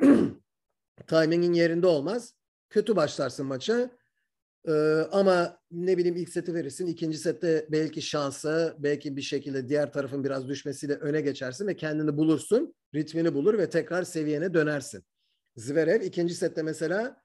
[1.06, 2.34] timingin yerinde olmaz.
[2.70, 3.90] Kötü başlarsın maça.
[4.68, 4.72] Ee,
[5.12, 6.86] ama ne bileyim ilk seti verirsin.
[6.86, 12.16] ikinci sette belki şansa, belki bir şekilde diğer tarafın biraz düşmesiyle öne geçersin ve kendini
[12.16, 12.74] bulursun.
[12.94, 15.04] Ritmini bulur ve tekrar seviyene dönersin.
[15.56, 17.16] Zverev ikinci sette mesela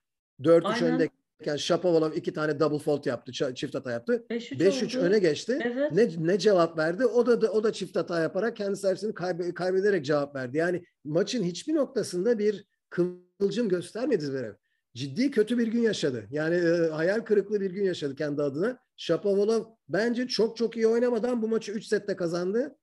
[0.42, 0.94] 4-3 Aynen.
[0.94, 3.32] öndeyken Shapovalov iki tane double fault yaptı.
[3.56, 4.26] Çift hata yaptı.
[4.30, 5.06] 5-3 5-3 oldu.
[5.06, 5.60] öne geçti.
[5.64, 5.92] Evet.
[5.92, 7.06] Ne ne cevap verdi?
[7.06, 10.58] O da o da çift hata yaparak kendi servisini kaybe- kaybederek cevap verdi.
[10.58, 14.54] Yani maçın hiçbir noktasında bir kıvılcım göstermedi Zverev.
[14.94, 16.28] Ciddi kötü bir gün yaşadı.
[16.32, 18.80] Yani e, hayal kırıklığı bir gün yaşadı kendi adına.
[18.98, 22.78] Shapovalov bence çok çok iyi oynamadan bu maçı 3 sette kazandı.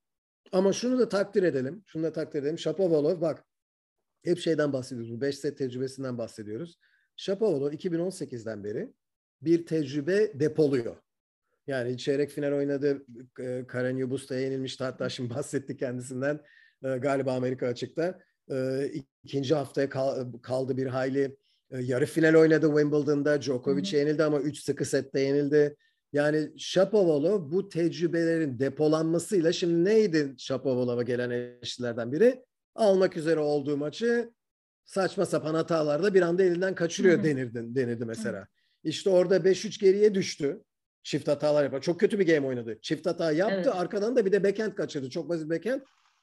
[0.53, 1.83] Ama şunu da takdir edelim.
[1.87, 2.59] Şunu da takdir edelim.
[2.59, 3.45] Shapovalov bak
[4.25, 5.13] hep şeyden bahsediyoruz.
[5.13, 6.79] Bu 5 set tecrübesinden bahsediyoruz.
[7.17, 8.93] Shapovalov 2018'den beri
[9.43, 10.97] bir tecrübe depoluyor.
[11.67, 13.07] Yani çeyrek final oynadı.
[13.41, 14.85] E, Karen Yubusta'ya yenilmişti.
[14.85, 16.41] Hatta şimdi bahsetti kendisinden.
[16.85, 18.19] E, galiba Amerika açıkta.
[18.51, 18.87] E,
[19.25, 19.89] ikinci haftaya
[20.43, 21.37] kaldı bir hayli.
[21.71, 23.43] Yarı final oynadı Wimbledon'da.
[23.43, 25.77] Djokovic yenildi ama 3 sıkı sette yenildi.
[26.13, 32.45] Yani Shapovalov bu tecrübelerin depolanmasıyla şimdi neydi Shapovalov'a gelen eleştirilerden biri?
[32.75, 34.31] Almak üzere olduğu maçı
[34.85, 38.47] saçma sapan hatalarda bir anda elinden kaçırıyor denirdi, denirdi mesela.
[38.85, 40.63] İşte orada 5-3 geriye düştü.
[41.03, 41.81] Çift hatalar yapar.
[41.81, 42.79] Çok kötü bir game oynadı.
[42.83, 43.55] Çift hata yaptı.
[43.57, 43.75] Evet.
[43.75, 45.11] Arkadan da bir de backhand kaçırdı.
[45.11, 45.81] Çok basit backhand.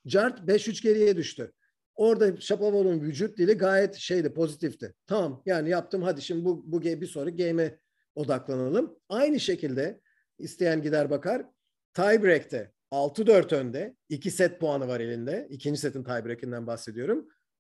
[0.08, 1.52] Cart 5-3 geriye düştü.
[1.96, 4.94] Orada Shapovalov'un vücut dili gayet şeydi, pozitifti.
[5.08, 7.80] Tamam yani yaptım hadi şimdi bu, bu bir sonraki game'e
[8.16, 9.00] odaklanalım.
[9.10, 10.02] Aynı şekilde
[10.40, 11.46] isteyen gider bakar.
[11.94, 13.96] Tiebreak'te 6-4 önde.
[14.10, 15.48] 2 set puanı var elinde.
[15.50, 17.28] İkinci setin tiebreak'inden bahsediyorum.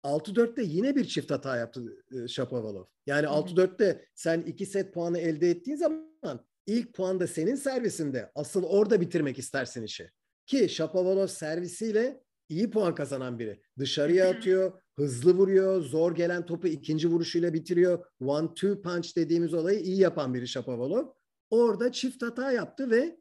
[0.03, 2.85] 6-4'te yine bir çift hata yaptı e, Shapovalov.
[3.05, 8.31] Yani 6-4'te sen 2 set puanı elde ettiğin zaman ilk puan da senin servisinde.
[8.35, 10.09] Asıl orada bitirmek istersin işi.
[10.45, 13.61] Ki Shapovalov servisiyle iyi puan kazanan biri.
[13.79, 18.05] Dışarıya atıyor, hızlı vuruyor, zor gelen topu ikinci vuruşuyla bitiriyor.
[18.19, 21.05] One two punch dediğimiz olayı iyi yapan biri Shapovalov.
[21.49, 23.19] Orada çift hata yaptı ve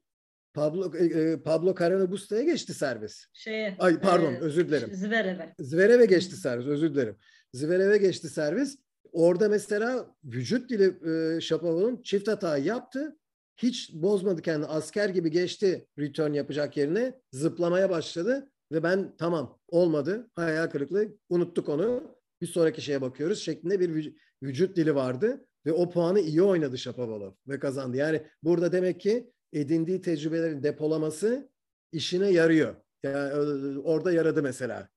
[0.55, 3.27] Pablo e, e Pablo Carreño geçti servis.
[3.33, 4.95] Şeye, Ay pardon e, özür dilerim.
[4.95, 5.55] Zverev'e.
[5.59, 7.17] Zverev'e geçti servis özür dilerim.
[7.53, 8.79] Zverev'e geçti servis.
[9.12, 13.17] Orada mesela vücut dili e, Shapovalov'un çift hata yaptı.
[13.57, 14.67] Hiç bozmadı kendini.
[14.67, 17.21] Asker gibi geçti return yapacak yerine.
[17.33, 18.51] Zıplamaya başladı.
[18.72, 20.31] Ve ben tamam olmadı.
[20.35, 21.09] Hayal kırıklığı.
[21.28, 22.18] Unuttuk onu.
[22.40, 25.46] Bir sonraki şeye bakıyoruz şeklinde bir vücut dili vardı.
[25.66, 27.96] Ve o puanı iyi oynadı Shapovalov ve kazandı.
[27.96, 31.50] Yani burada demek ki edindiği tecrübelerin depolaması
[31.92, 32.76] işine yarıyor.
[33.02, 34.88] Yani orada yaradı mesela.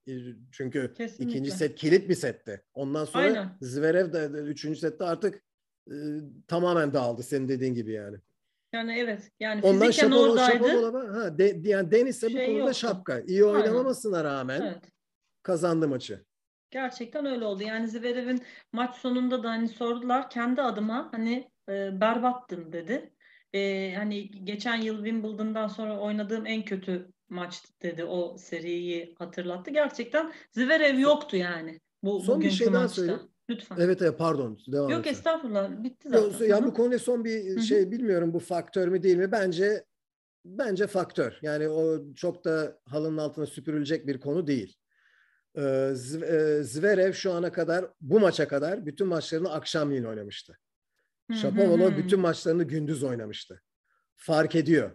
[0.52, 1.24] Çünkü Kesinlikle.
[1.24, 2.62] ikinci set kilit bir setti.
[2.74, 3.56] Ondan sonra Aynen.
[3.60, 5.42] Zverev de üçüncü sette artık
[5.90, 5.94] e,
[6.46, 8.16] tamamen dağıldı senin dediğin gibi yani.
[8.72, 9.30] Yani evet.
[9.40, 10.68] Yani Ondan fiziken şapolo, oradaydı.
[10.68, 12.74] Şapolo, ha, de, yani Deniz'e şey bu konuda yoktu.
[12.74, 13.20] şapka.
[13.20, 14.30] İyi oynamamasına Aynen.
[14.30, 14.84] rağmen evet.
[15.42, 16.24] kazandı maçı.
[16.70, 17.62] Gerçekten öyle oldu.
[17.62, 23.12] Yani Zverev'in maç sonunda da hani sordular kendi adıma hani e, berbattın dedi.
[23.52, 28.04] E, hani geçen yıl Wimbledon'dan sonra oynadığım en kötü maç dedi.
[28.04, 29.70] O seriyi hatırlattı.
[29.70, 31.80] Gerçekten Zverev yoktu yani.
[32.02, 33.31] Bu Son bir şey daha söyleyeyim.
[33.52, 33.76] Lütfen.
[33.80, 34.58] Evet evet pardon.
[34.72, 35.12] Devam Yok lütfen.
[35.12, 35.82] estağfurullah.
[35.82, 36.46] Bitti zaten.
[36.46, 37.60] Ya bu konuda son bir Hı-hı.
[37.60, 39.32] şey bilmiyorum bu faktör mü değil mi?
[39.32, 39.84] Bence
[40.44, 41.38] bence faktör.
[41.42, 44.76] Yani o çok da halının altına süpürülecek bir konu değil.
[45.56, 45.90] Ee,
[46.62, 50.58] Zverev şu ana kadar bu maça kadar bütün maçlarını akşamleyin oynamıştı.
[51.40, 53.62] Shapovalov bütün maçlarını gündüz oynamıştı.
[54.16, 54.90] Fark ediyor.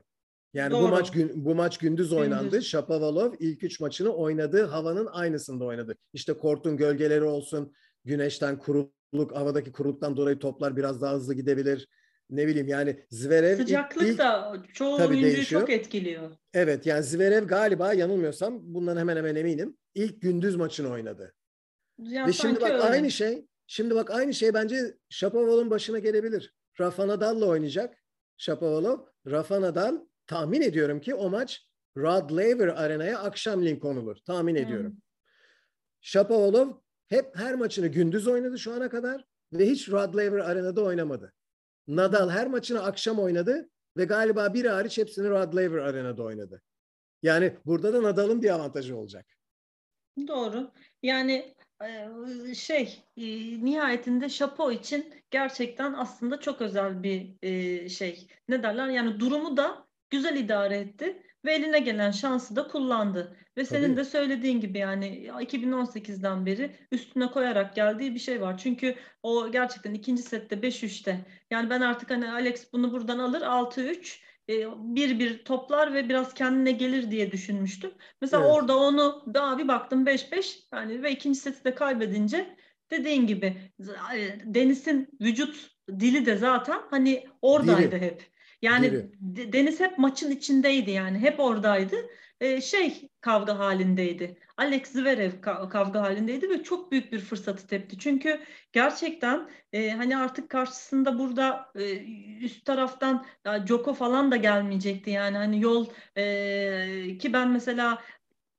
[0.54, 0.84] Yani Doğru.
[0.84, 2.52] bu maç bu maç gündüz oynandı.
[2.52, 2.68] Gündüz.
[2.68, 5.96] Shapovalov ilk üç maçını oynadığı havanın aynısında oynadı.
[6.14, 7.74] İşte kortun gölgeleri olsun,
[8.08, 11.88] güneşten kuruluk, havadaki kuruluktan dolayı toplar biraz daha hızlı gidebilir.
[12.30, 15.62] Ne bileyim yani Zverev sıcaklık ilk, da çoğu oyuncuyu değişiyor.
[15.62, 16.32] çok etkiliyor.
[16.54, 19.78] Evet yani Zverev galiba yanılmıyorsam bundan hemen hemen eminim.
[19.96, 21.34] İlk gündüz maçını oynadı.
[21.98, 22.82] Ya Ve şimdi bak öyle.
[22.82, 26.54] aynı şey Şimdi bak aynı şey bence Shapovalov'un başına gelebilir.
[26.80, 28.04] Rafa Nadal'la oynayacak
[28.38, 29.00] Shapovalov.
[29.28, 31.68] Rafa Nadal tahmin ediyorum ki o maç
[31.98, 34.16] Rod Laver Arena'ya akşamleyin konulur.
[34.16, 34.64] Tahmin hmm.
[34.64, 34.98] ediyorum.
[37.08, 41.34] Hep her maçını gündüz oynadı şu ana kadar ve hiç Rod Laver Arena'da oynamadı.
[41.88, 46.62] Nadal her maçını akşam oynadı ve galiba bir hariç hepsini Rod Laver Arena'da oynadı.
[47.24, 49.26] Yani burada da Nadal'ın bir avantajı olacak.
[50.28, 50.72] Doğru.
[51.04, 51.56] Yani
[52.56, 53.04] şey
[53.62, 57.40] nihayetinde Şapo için gerçekten aslında çok özel bir
[57.90, 58.28] şey.
[58.48, 58.88] Ne derler?
[58.88, 63.38] Yani durumu da güzel idare etti ve eline gelen şansı da kullandı.
[63.58, 63.98] Ve senin Tabii.
[63.98, 68.58] de söylediğin gibi yani 2018'den beri üstüne koyarak geldiği bir şey var.
[68.58, 74.20] Çünkü o gerçekten ikinci sette 5-3'te yani ben artık hani Alex bunu buradan alır 6-3
[74.78, 77.92] bir bir toplar ve biraz kendine gelir diye düşünmüştüm.
[78.22, 78.56] Mesela evet.
[78.56, 82.56] orada onu daha bir baktım 5-5 yani ve ikinci seti de kaybedince
[82.92, 83.58] dediğin gibi
[84.46, 88.02] Deniz'in vücut dili de zaten hani oradaydı Dili.
[88.02, 88.24] hep.
[88.62, 89.54] Yani Dili.
[89.54, 91.96] Deniz hep maçın içindeydi yani hep oradaydı
[92.42, 94.38] e, şey kavga halindeydi.
[94.58, 97.98] Alex Zverev kavga halindeydi ve çok büyük bir fırsatı tepti.
[98.00, 98.42] Çünkü
[98.74, 102.06] gerçekten e, hani artık karşısında burada e,
[102.46, 108.02] üst taraftan ya, Joko falan da gelmeyecekti yani hani yol e, ki ben mesela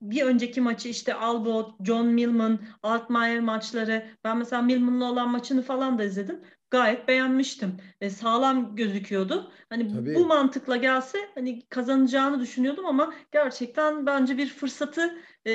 [0.03, 5.99] bir önceki maçı işte Albo, John Millman, Altmaier maçları ben mesela Millman'la olan maçını falan
[5.99, 7.77] da izledim gayet beğenmiştim.
[8.01, 9.53] E, sağlam gözüküyordu.
[9.71, 10.15] Hani Tabii.
[10.15, 15.53] bu mantıkla gelse hani kazanacağını düşünüyordum ama gerçekten bence bir fırsatı e,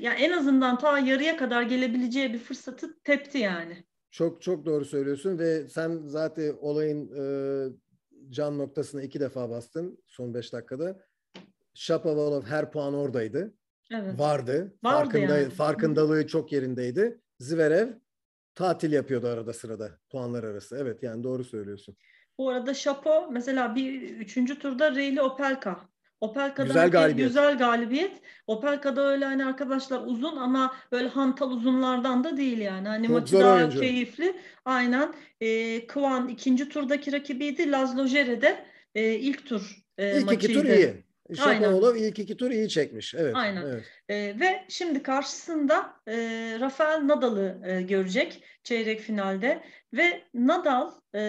[0.00, 3.84] yani en azından ta yarıya kadar gelebileceği bir fırsatı tepti yani.
[4.10, 7.24] Çok çok doğru söylüyorsun ve sen zaten olayın e,
[8.30, 11.00] can noktasına iki defa bastın son beş dakikada.
[11.74, 13.54] Shapovalov her puan oradaydı.
[13.90, 14.20] Evet.
[14.20, 14.76] Vardı.
[14.84, 15.50] Vardı Farkında, yani.
[15.50, 17.20] Farkındalığı çok yerindeydi.
[17.38, 17.88] Zverev
[18.56, 20.78] tatil yapıyordu arada sırada puanlar arası.
[20.82, 21.96] Evet yani doğru söylüyorsun.
[22.38, 25.80] Bu arada Şapo mesela bir üçüncü turda Reyli Opelka.
[26.20, 27.28] Opelka'dan Güzel galibiyet.
[27.28, 28.20] güzel galibiyet.
[28.46, 32.88] Opelka'da öyle hani arkadaşlar uzun ama böyle hantal uzunlardan da değil yani.
[32.88, 33.80] Hani Çok maçı daha oyuncu.
[33.80, 34.36] keyifli.
[34.64, 35.14] Aynen.
[35.40, 37.72] Ee, Kwan ikinci turdaki rakibiydi.
[37.72, 38.64] Laszlo Jere de
[38.94, 40.76] e, ilk tur e, İlk iki tur maçıydı.
[40.76, 41.05] iyi.
[41.34, 43.14] Shapovalov ilk iki tur iyi çekmiş.
[43.14, 43.36] Evet.
[43.36, 43.62] Aynen.
[43.62, 43.84] evet.
[44.08, 46.16] E, ve şimdi karşısında e,
[46.60, 49.62] Rafael Nadal'ı e, görecek çeyrek finalde
[49.92, 51.20] ve Nadal e,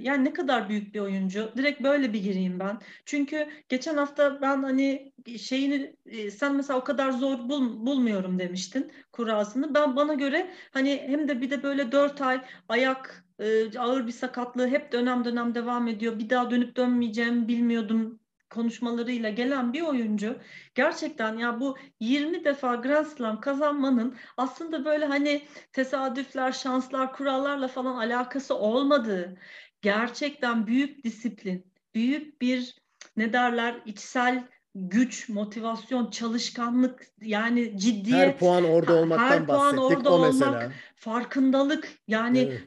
[0.00, 1.52] yani ne kadar büyük bir oyuncu.
[1.56, 2.78] Direkt böyle bir gireyim ben.
[3.04, 8.92] Çünkü geçen hafta ben hani şeyini e, sen mesela o kadar zor bul, bulmuyorum demiştin
[9.12, 9.74] kurasını.
[9.74, 14.12] Ben bana göre hani hem de bir de böyle dört ay ayak e, ağır bir
[14.12, 16.18] sakatlığı hep dönem dönem devam ediyor.
[16.18, 20.36] Bir daha dönüp dönmeyeceğimi bilmiyordum konuşmalarıyla gelen bir oyuncu
[20.74, 27.96] gerçekten ya bu 20 defa Grand Slam kazanmanın aslında böyle hani tesadüfler, şanslar, kurallarla falan
[27.96, 29.38] alakası olmadığı
[29.82, 32.76] gerçekten büyük disiplin, büyük bir
[33.16, 34.48] ne derler içsel
[34.88, 39.98] güç, motivasyon, çalışkanlık yani ciddiyet, Her puan orada her olmaktan puan bahsettik.
[39.98, 40.72] orada o olmak, mesela.
[40.96, 42.62] farkındalık yani Evet.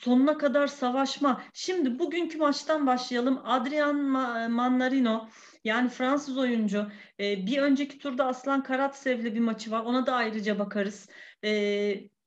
[0.00, 1.42] sonuna kadar savaşma.
[1.52, 3.40] Şimdi bugünkü maçtan başlayalım.
[3.44, 5.28] Adrian Ma- Mannarino
[5.64, 6.86] yani Fransız oyuncu.
[7.20, 9.80] Ee, bir önceki turda Aslan Karatsev'le bir maçı var.
[9.84, 11.08] Ona da ayrıca bakarız.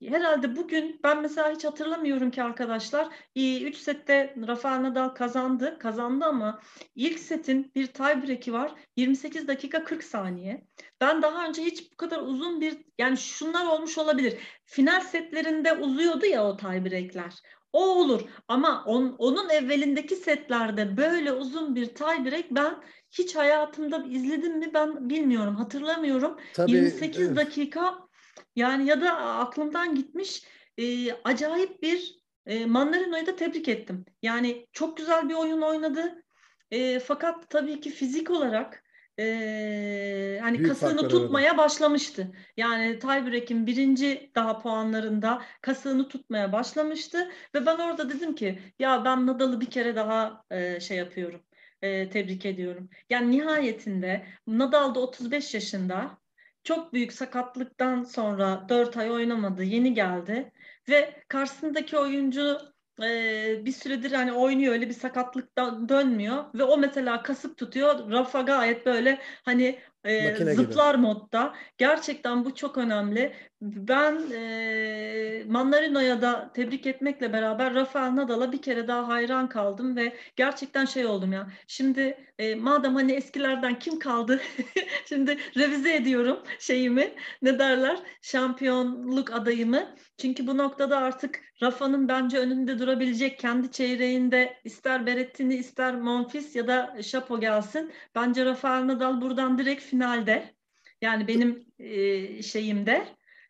[0.05, 3.07] Herhalde bugün ben mesela hiç hatırlamıyorum ki arkadaşlar.
[3.35, 5.77] 3 sette Rafael Nadal kazandı.
[5.79, 6.59] Kazandı ama
[6.95, 8.71] ilk setin bir tiebreak'i var.
[8.95, 10.65] 28 dakika 40 saniye.
[11.01, 14.37] Ben daha önce hiç bu kadar uzun bir yani şunlar olmuş olabilir.
[14.65, 17.33] Final setlerinde uzuyordu ya o tiebreak'ler.
[17.73, 22.75] O olur ama on, onun evvelindeki setlerde böyle uzun bir tiebreak ben
[23.11, 26.37] hiç hayatımda izledim mi ben bilmiyorum hatırlamıyorum.
[26.53, 27.37] Tabii, 28 evet.
[27.37, 28.08] dakika
[28.55, 30.43] yani ya da aklımdan gitmiş
[30.77, 34.05] e, acayip bir e, Mandarino'yu da tebrik ettim.
[34.21, 36.23] Yani çok güzel bir oyun oynadı.
[36.71, 38.83] E, fakat tabii ki fizik olarak
[39.19, 42.31] e, hani Büyük kasığını tutmaya başlamıştı.
[42.57, 49.27] Yani tiebreak'in birinci daha puanlarında kasığını tutmaya başlamıştı ve ben orada dedim ki ya ben
[49.27, 51.41] Nadal'ı bir kere daha e, şey yapıyorum.
[51.81, 52.89] e, tebrik ediyorum.
[53.09, 56.17] Yani nihayetinde Nadal da 35 yaşında
[56.63, 60.51] çok büyük sakatlıktan sonra 4 ay oynamadı, yeni geldi
[60.89, 62.57] ve karşısındaki oyuncu
[63.03, 68.11] e, bir süredir hani oynuyor öyle bir sakatlıktan dönmüyor ve o mesela kasıp tutuyor.
[68.11, 70.61] Rafa gayet böyle hani e, Makine gibi.
[70.63, 71.55] zıplar modda.
[71.77, 73.33] Gerçekten bu çok önemli.
[73.61, 80.17] Ben e, Mannarino'ya da tebrik etmekle beraber Rafael Nadal'a bir kere daha hayran kaldım ve
[80.35, 81.47] gerçekten şey oldum ya.
[81.67, 84.41] Şimdi e, madem hani eskilerden kim kaldı?
[85.05, 87.15] Şimdi revize ediyorum şeyimi.
[87.41, 87.99] Ne derler?
[88.21, 89.95] Şampiyonluk adayımı.
[90.17, 96.67] Çünkü bu noktada artık Rafa'nın bence önünde durabilecek kendi çeyreğinde ister Berrettini ister Monfils ya
[96.67, 97.91] da Şapo gelsin.
[98.15, 100.55] Bence Rafael Nadal buradan direkt finalde.
[101.01, 103.07] Yani benim e, şeyimde.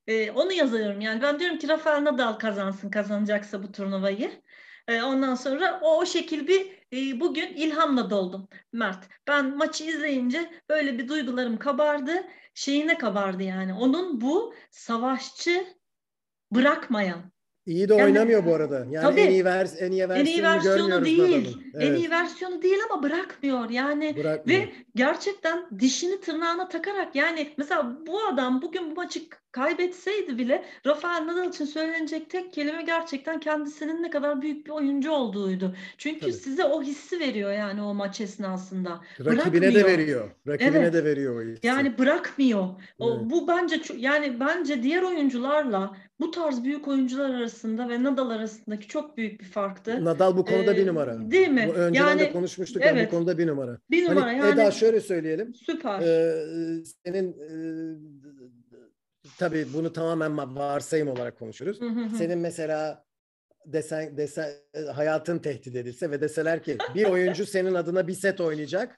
[0.07, 1.01] E, onu yazıyorum.
[1.01, 4.41] Yani ben diyorum ki Rafael Nadal kazansın kazanacaksa bu turnuvayı.
[4.87, 9.09] E, ondan sonra o, o şekil bir e, bugün ilhamla doldum Mert.
[9.27, 12.23] Ben maçı izleyince böyle bir duygularım kabardı.
[12.53, 13.73] Şeyine kabardı yani.
[13.73, 15.67] Onun bu savaşçı
[16.51, 17.31] bırakmayan.
[17.69, 18.85] İyi de Yani- oynamıyor bu arada.
[18.91, 19.21] Yani Tabii.
[19.21, 21.19] en iyi vers en iyi En versiyonu iyi versiyonu değil.
[21.47, 21.63] Nadal'ın.
[21.81, 23.69] En Evet, iyi versiyonu değil ama bırakmıyor.
[23.69, 24.59] Yani bırakmıyor.
[24.61, 31.27] ve gerçekten dişini tırnağına takarak yani mesela bu adam bugün bu maçı kaybetseydi bile Rafael
[31.27, 35.75] Nadal için söylenecek tek kelime gerçekten kendisinin ne kadar büyük bir oyuncu olduğuydu.
[35.97, 36.33] Çünkü Tabii.
[36.33, 39.01] size o hissi veriyor yani o maç esnasında.
[39.19, 39.87] Rakibine de bırakmıyor.
[39.99, 40.29] veriyor.
[40.47, 40.93] Rakibine Evet.
[40.93, 41.67] de veriyor o hissi.
[41.67, 42.67] Yani bırakmıyor.
[42.99, 43.21] O, Evet.
[43.31, 49.17] Bu bence yani bence diğer oyuncularla bu tarz büyük oyuncular arasında ve Nadal arasındaki çok
[49.17, 50.05] büyük bir farktı.
[50.05, 51.31] Nadal bu konuda Ee, bir numara.
[51.31, 51.65] değil mi?
[51.69, 53.11] Bu önceden Yani, de konuşmuştuk ya bu evet.
[53.11, 53.77] konuda bir numara.
[53.91, 55.53] Bir Hani numara yani Eda şöyle söyleyelim.
[55.53, 55.99] süper.
[56.01, 57.51] Ee, senin e,
[59.39, 61.81] tabii bunu tamamen ma- varsayım olarak konuşuruz.
[61.81, 62.15] Hı hı hı.
[62.17, 63.05] Senin mesela
[63.65, 68.41] desen, desen e, hayatın tehdit edilse ve deseler ki bir oyuncu senin adına bir set
[68.41, 68.97] oynayacak.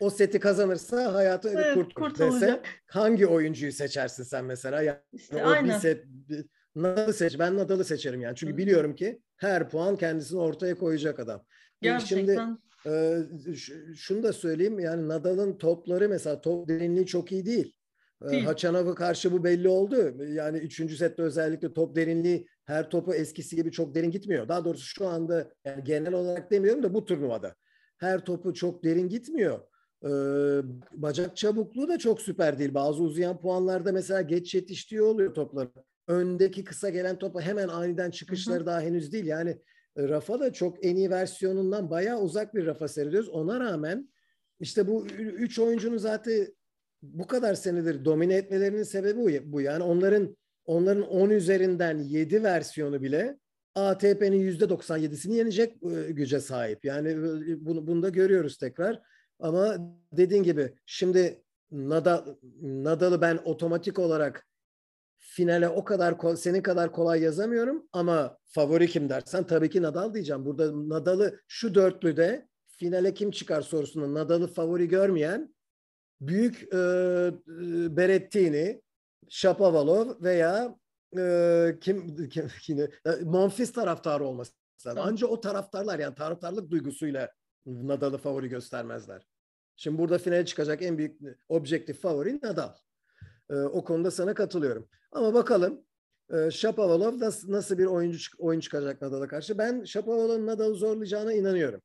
[0.00, 4.82] O seti kazanırsa hayatı Evet, kurtulur dese hangi oyuncuyu seçersin sen mesela?
[4.82, 5.78] Yani İşte o bir aynen.
[5.78, 6.44] set bir-
[6.76, 7.38] Nadal'ı seç.
[7.38, 8.36] Ben Nadal'ı seçerim yani.
[8.36, 8.56] Çünkü Hı.
[8.56, 11.40] biliyorum ki her puan kendisini ortaya koyacak adam.
[11.82, 12.58] E, Şimdi Gerçekten.
[12.86, 13.18] ee,
[13.56, 17.72] ş- şunu da söyleyeyim yani Nadal'ın topları mesela top derinliği çok iyi değil.
[18.30, 18.44] Değil.
[18.44, 20.24] Haçanov'a karşı bu belli oldu.
[20.24, 24.48] Yani üçüncü sette özellikle top derinliği her topu eskisi gibi çok derin gitmiyor.
[24.48, 27.54] Daha doğrusu şu anda yani genel olarak demiyorum da bu turnuvada.
[27.98, 29.58] Her topu çok derin gitmiyor.
[30.04, 30.08] Ee,
[30.92, 32.74] bacak çabukluğu da çok süper değil.
[32.74, 35.68] Bazı uzayan puanlarda mesela geç yetiştiği oluyor toplar.
[36.08, 39.26] Öndeki kısa gelen topa hemen aniden çıkışları daha henüz değil.
[39.26, 39.50] Yani
[39.96, 43.28] e, Rafa da çok en iyi versiyonundan bayağı uzak bir Rafa seyrediyoruz.
[43.28, 44.08] Ona rağmen
[44.60, 46.46] işte bu üç oyuncunun zaten
[47.02, 49.60] bu kadar senedir domine etmelerinin sebebi bu.
[49.60, 53.38] Yani onların onların 10 üzerinden 7 versiyonu bile
[53.74, 56.84] ATP'nin %97'sini yenecek e, güce sahip.
[56.84, 59.02] Yani e, bunu, bunu da görüyoruz tekrar.
[59.38, 59.76] Ama
[60.12, 62.26] dediğin gibi şimdi Nadal,
[62.62, 64.46] Nadal'ı ben otomatik olarak
[65.36, 70.44] finale o kadar senin kadar kolay yazamıyorum ama favori kim dersen tabii ki Nadal diyeceğim.
[70.44, 75.54] Burada Nadal'ı şu dörtlüde finale kim çıkar sorusunda Nadal'ı favori görmeyen
[76.20, 78.82] büyük e, e, Berettini,
[79.28, 80.76] Shapovalov veya
[81.18, 82.88] e, kim, kim yine
[83.22, 84.52] Monfils taraftarı olması
[84.86, 85.02] lazım.
[85.06, 87.30] Ancak o taraftarlar yani taraftarlık duygusuyla
[87.66, 89.26] Nadal'ı favori göstermezler.
[89.76, 92.72] Şimdi burada finale çıkacak en büyük objektif favori Nadal.
[93.50, 94.88] E, o konuda sana katılıyorum.
[95.12, 95.84] Ama bakalım
[96.32, 99.58] e, Shapovalov nasıl, nasıl bir oyuncu oyun çıkacak Nadal'a karşı.
[99.58, 101.82] Ben Shapovalov'un Nadal'ı zorlayacağına inanıyorum.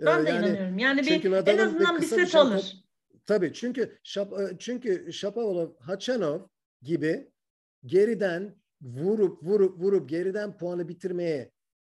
[0.00, 0.78] Ben de yani, inanıyorum.
[0.78, 2.84] Yani bir en azından bir set alır.
[3.26, 6.40] Tabii çünkü Şap, e, çünkü Shapovalov, Hachanov
[6.82, 7.32] gibi
[7.86, 11.52] geriden vurup vurup vurup geriden puanı bitirmeye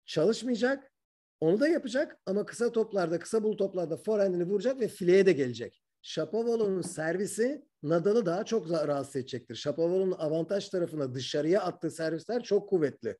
[0.04, 0.92] çalışmayacak.
[1.40, 5.82] Onu da yapacak ama kısa toplarda, kısa bul toplarda forehandini vuracak ve fileye de gelecek.
[6.02, 9.54] Shapovalov'un servisi Nadal'ı daha çok rahatsız edecektir.
[9.54, 13.16] Shapovalov'un avantaj tarafına dışarıya attığı servisler çok kuvvetli.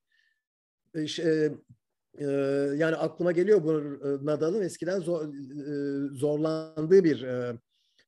[0.95, 1.51] E, e,
[2.19, 2.25] e,
[2.77, 5.29] yani aklıma geliyor bu e, Nadal'ın eskiden zor,
[6.12, 7.59] zorlandığı bir e,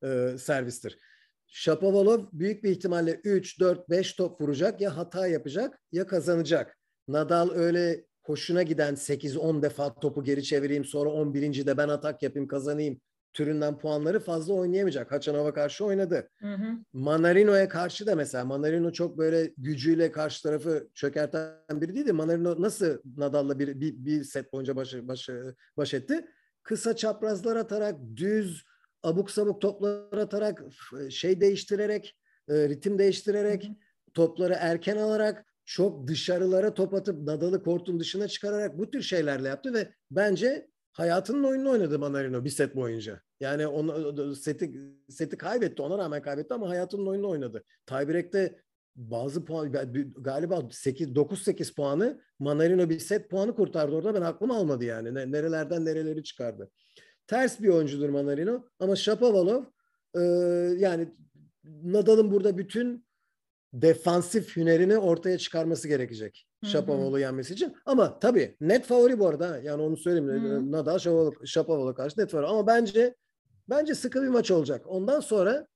[0.05, 0.99] e, servistir.
[1.47, 6.79] Shapovalov büyük bir ihtimalle 3, 4, 5 top vuracak ya hata yapacak ya kazanacak.
[7.09, 11.67] Nadal öyle hoşuna giden 8-10 defa topu geri çevireyim sonra 11.
[11.67, 13.01] de ben atak yapayım kazanayım
[13.33, 15.13] türünden puanları fazla oynayamayacak.
[15.13, 16.29] Haçanov'a karşı oynadı.
[16.41, 16.79] Hı hı.
[16.93, 22.13] Manarino'ya karşı da mesela Manarino çok böyle gücüyle karşı tarafı çökerten biri değildi.
[22.13, 25.29] Manarino nasıl Nadal'la bir, bir, bir set boyunca baş, baş,
[25.77, 26.27] baş etti?
[26.63, 28.65] Kısa çaprazlar atarak düz
[29.03, 30.63] abuk sabuk toplar atarak
[31.11, 32.17] şey değiştirerek
[32.49, 33.73] e, ritim değiştirerek hı hı.
[34.15, 39.75] topları erken alarak çok dışarılara top atıp Nadal'ı kortun dışına çıkararak bu tür şeylerle yaptı
[39.75, 43.21] ve bence hayatının oyununu oynadı Manarino bir set boyunca.
[43.41, 47.65] Yani onu seti seti kaybetti ona rağmen kaybetti ama hayatının oyununu oynadı.
[47.87, 48.61] Tiebreak'te
[48.97, 49.73] bazı puan
[50.19, 55.15] galiba 8 9 8 puanı Manarino bir set puanı kurtardı orada ben aklım almadı yani.
[55.15, 56.71] Nerelerden nereleri çıkardı.
[57.27, 59.65] Ters bir oyuncudur Manarino ama Shapovalov
[60.15, 60.21] e,
[60.79, 61.15] yani
[61.65, 63.06] Nadal'ın burada bütün
[63.83, 66.47] defansif hünerini ortaya çıkarması gerekecek.
[66.65, 67.77] Shapovalov'u yenmesi için.
[67.87, 69.61] Ama tabii net favori bu arada.
[69.63, 70.45] Yani onu söyleyeyim.
[70.45, 70.73] Hı.
[70.73, 70.99] Nadal
[71.45, 72.47] Shapovalov karşı net favori.
[72.47, 73.15] Ama bence
[73.69, 74.85] bence sıkı bir maç olacak.
[74.87, 75.67] Ondan sonra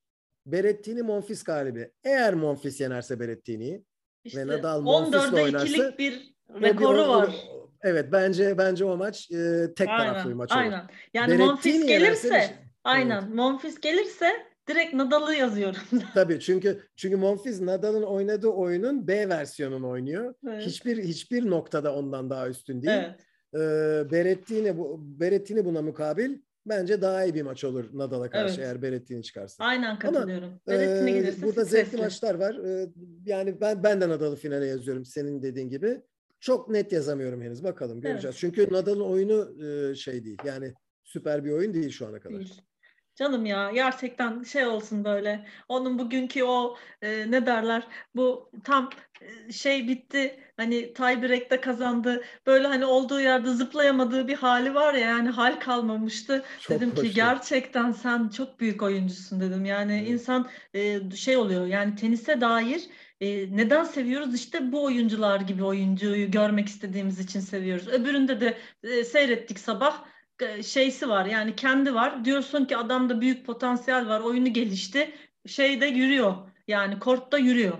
[0.46, 1.92] Berettini Monfils galibi.
[2.05, 3.84] Eğer Monfils yenerse Berettini'yi
[4.24, 7.34] işte ve Nadal Monfils'le oynarsa bir rekoru var.
[7.82, 10.61] Evet bence bence o maç e, tek aynen, taraflı bir maç olur.
[10.61, 10.86] Aynen.
[11.14, 13.34] Yani Monfils gelirse şey, aynen evet.
[13.34, 14.32] Monfils gelirse
[14.71, 15.81] direkt Nadal'ı yazıyorum.
[16.14, 20.35] Tabii çünkü çünkü Monfils Nadal'ın oynadığı oyunun B versiyonunu oynuyor.
[20.49, 20.66] Evet.
[20.66, 22.99] Hiçbir hiçbir noktada ondan daha üstün değil.
[22.99, 23.21] Evet.
[23.55, 28.66] Ee, Berettini bu Berettini buna mukabil bence daha iyi bir maç olur Nadal'a karşı evet.
[28.66, 29.64] eğer Berettini çıkarsa.
[29.64, 30.49] Aynen katılıyorum.
[30.49, 31.85] Ama, Berettini gelirse burada stresli.
[31.85, 32.55] zevkli maçlar var.
[32.55, 32.89] Ee,
[33.25, 36.01] yani ben ben de Nadal'ı finale yazıyorum senin dediğin gibi.
[36.41, 37.64] Çok net yazamıyorum henüz.
[37.64, 38.25] Bakalım göreceğiz.
[38.25, 38.37] Evet.
[38.37, 40.39] Çünkü Nadal'ın oyunu e, şey değil.
[40.45, 42.39] Yani süper bir oyun değil şu ana kadar.
[42.39, 42.62] Değil.
[43.15, 45.47] Canım ya gerçekten şey olsun böyle.
[45.69, 48.91] Onun bugünkü o e, ne derler bu tam
[49.21, 50.41] e, şey bitti.
[50.57, 52.25] Hani tiebreak'te kazandı.
[52.47, 56.45] Böyle hani olduğu yerde zıplayamadığı bir hali var ya yani hal kalmamıştı.
[56.61, 57.03] Çok dedim hoştu.
[57.03, 59.65] ki gerçekten sen çok büyük oyuncusun dedim.
[59.65, 60.11] Yani evet.
[60.11, 62.89] insan e, şey oluyor yani tenise dair
[63.21, 64.35] e, neden seviyoruz?
[64.35, 67.89] İşte bu oyuncular gibi oyuncuyu görmek istediğimiz için seviyoruz.
[67.89, 70.05] Öbüründe de e, seyrettik sabah
[70.62, 72.24] şeysi var yani kendi var.
[72.24, 74.20] Diyorsun ki adamda büyük potansiyel var.
[74.20, 75.14] Oyunu gelişti.
[75.47, 76.34] Şeyde yürüyor.
[76.68, 77.78] Yani kortta yürüyor.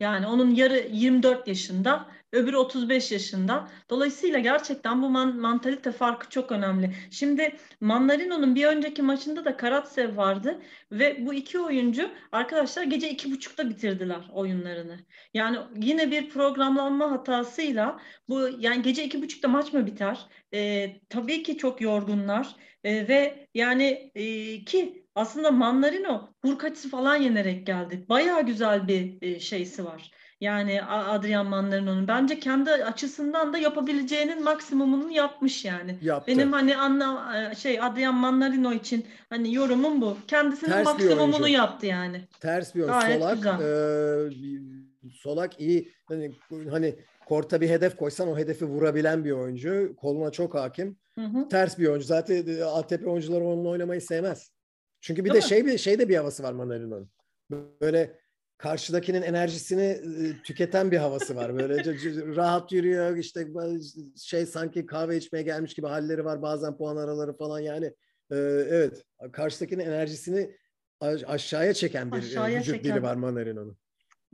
[0.00, 3.68] Yani onun yarı 24 yaşında öbürü 35 yaşında.
[3.90, 6.94] Dolayısıyla gerçekten bu man mantalite farkı çok önemli.
[7.10, 10.62] Şimdi Mandarino'nun bir önceki maçında da Karatsev vardı
[10.92, 14.98] ve bu iki oyuncu arkadaşlar gece iki buçukta bitirdiler oyunlarını.
[15.34, 20.26] Yani yine bir programlanma hatasıyla bu yani gece iki buçukta maç mı biter?
[20.54, 27.66] E, tabii ki çok yorgunlar e, ve yani e, ki aslında Mandarino Hurkaç'ı falan yenerek
[27.66, 28.04] geldi.
[28.08, 30.10] Bayağı güzel bir e, şeysi var.
[30.40, 35.98] Yani Adrian Mandarino'nun bence kendi açısından da yapabileceğinin maksimumunu yapmış yani.
[36.02, 36.32] Yaptı.
[36.32, 40.16] Benim hani anla e, şey Adrian Mandarino için hani yorumum bu.
[40.28, 42.20] Kendisinin Ters maksimumunu yaptı yani.
[42.40, 43.18] Ters bir oyuncu.
[43.18, 46.32] Solak e, Solak iyi hani
[46.70, 49.96] hani korta bir hedef koysan o hedefi vurabilen bir oyuncu.
[49.96, 50.98] Koluna çok hakim.
[51.14, 51.48] Hı hı.
[51.48, 52.06] Ters bir oyuncu.
[52.06, 54.50] Zaten e, ATP oyuncuları onunla oynamayı sevmez.
[55.00, 55.48] Çünkü bir Değil de mi?
[55.48, 57.10] şey bir şey de bir havası var Mandarino'nun.
[57.80, 58.18] Böyle
[58.58, 60.00] karşıdakinin enerjisini
[60.42, 61.58] tüketen bir havası var.
[61.58, 61.84] Böyle
[62.36, 63.46] rahat yürüyor işte
[64.22, 67.94] şey sanki kahve içmeye gelmiş gibi halleri var bazen puan araları falan yani
[68.30, 70.56] evet karşıdakinin enerjisini
[71.26, 72.94] aşağıya çeken bir aşağıya vücut çeken.
[72.94, 73.76] dili var Manarino'nun.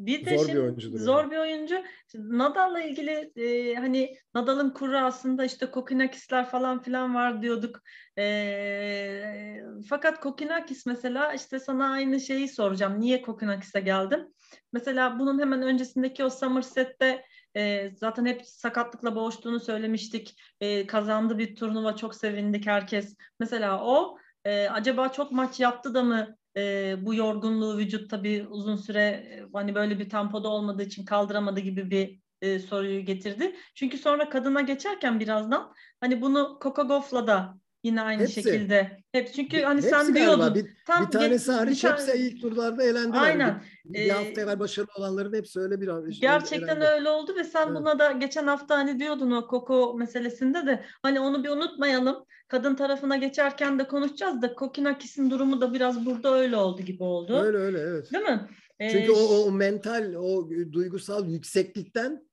[0.07, 0.99] Bir de zor bir oyuncudur.
[0.99, 1.31] Zor yani.
[1.31, 1.83] bir oyuncu.
[2.15, 7.81] Nadal'la ilgili e, hani Nadal'ın kuru aslında işte Kokinakisler falan filan var diyorduk.
[8.19, 9.57] E,
[9.89, 13.01] fakat Kokinakis mesela işte sana aynı şeyi soracağım.
[13.01, 14.29] Niye Kokinakis'e geldim?
[14.73, 17.25] Mesela bunun hemen öncesindeki o Somerset'te
[17.57, 20.41] e, zaten hep sakatlıkla boğuştuğunu söylemiştik.
[20.61, 23.17] E, kazandı bir turnuva çok sevindik herkes.
[23.41, 28.77] Mesela o e, acaba çok maç yaptı da mı e, bu yorgunluğu vücut tabii uzun
[28.77, 33.57] süre hani böyle bir tempoda olmadığı için kaldıramadı gibi bir e, soruyu getirdi.
[33.75, 38.35] Çünkü sonra kadına geçerken birazdan hani bunu Coca Goff'la da yine aynı hepsi.
[38.35, 38.99] şekilde.
[39.13, 40.55] Hep çünkü hani hepsi sen diyordun.
[40.55, 43.23] Bir, tam bir tanesi hariç bir hepsi ilk turlarda eğlendiler.
[43.23, 43.63] Aynen.
[43.85, 46.85] Bir, bir ee, hafta evvel başarılı olanların hepsi öyle bir Gerçekten elendi.
[46.85, 47.77] öyle oldu ve sen evet.
[47.77, 52.25] buna da geçen hafta hani diyordun o Coco meselesinde de hani onu bir unutmayalım.
[52.49, 57.41] Kadın tarafına geçerken de konuşacağız da Kokinakis'in durumu da biraz burada öyle oldu gibi oldu.
[57.41, 58.13] Öyle öyle evet.
[58.13, 58.49] Değil mi?
[58.81, 62.27] Çünkü ee, o, o mental, o duygusal yükseklikten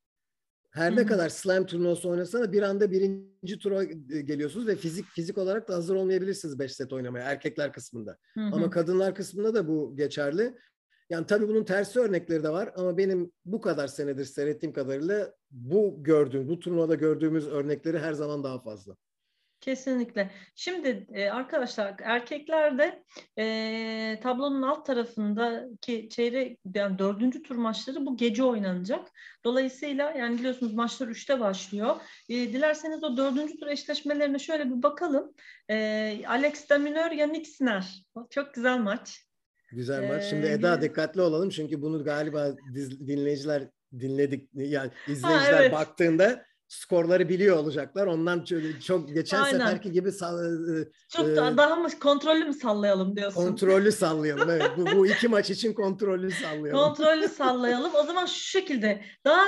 [0.80, 3.84] her ne kadar slam turnuvası oynasana bir anda birinci tura
[4.24, 8.18] geliyorsunuz ve fizik fizik olarak da hazır olmayabilirsiniz 5 set oynamaya erkekler kısmında.
[8.34, 8.56] Hı hı.
[8.56, 10.58] Ama kadınlar kısmında da bu geçerli.
[11.10, 16.04] Yani tabii bunun tersi örnekleri de var ama benim bu kadar senedir seyrettiğim kadarıyla bu
[16.04, 18.96] gördüğüm, bu turnuvada gördüğümüz örnekleri her zaman daha fazla.
[19.62, 20.32] Kesinlikle.
[20.56, 23.04] Şimdi e, arkadaşlar erkeklerde
[23.38, 29.08] e, tablonun alt tarafındaki çeyrek yani dördüncü tur maçları bu gece oynanacak.
[29.46, 31.96] Dolayısıyla yani biliyorsunuz maçlar üçte başlıyor.
[32.30, 35.34] E, dilerseniz o dördüncü tur eşleşmelerine şöyle bir bakalım.
[35.70, 38.04] E, Alex Daminör, Yannick Sinner.
[38.30, 39.30] Çok güzel maç.
[39.72, 40.24] Güzel maç.
[40.24, 42.56] Şimdi ee, Eda dikkatli olalım çünkü bunu galiba
[43.08, 43.68] dinleyiciler
[44.00, 45.74] dinledik yani izleyiciler ha, evet.
[45.74, 48.08] baktığında skorları biliyor olacaklar.
[48.08, 48.46] Ondan
[48.88, 49.60] çok geçen Aynen.
[49.60, 50.14] seferki gibi e,
[51.10, 53.42] çok e, daha mı kontrollü mü sallayalım diyorsun?
[53.42, 54.50] Kontrollü sallayalım.
[54.50, 54.72] evet.
[54.78, 56.84] Bu, bu iki maç için kontrollü sallayalım.
[56.84, 57.92] Kontrollü sallayalım.
[57.96, 59.46] O zaman şu şekilde daha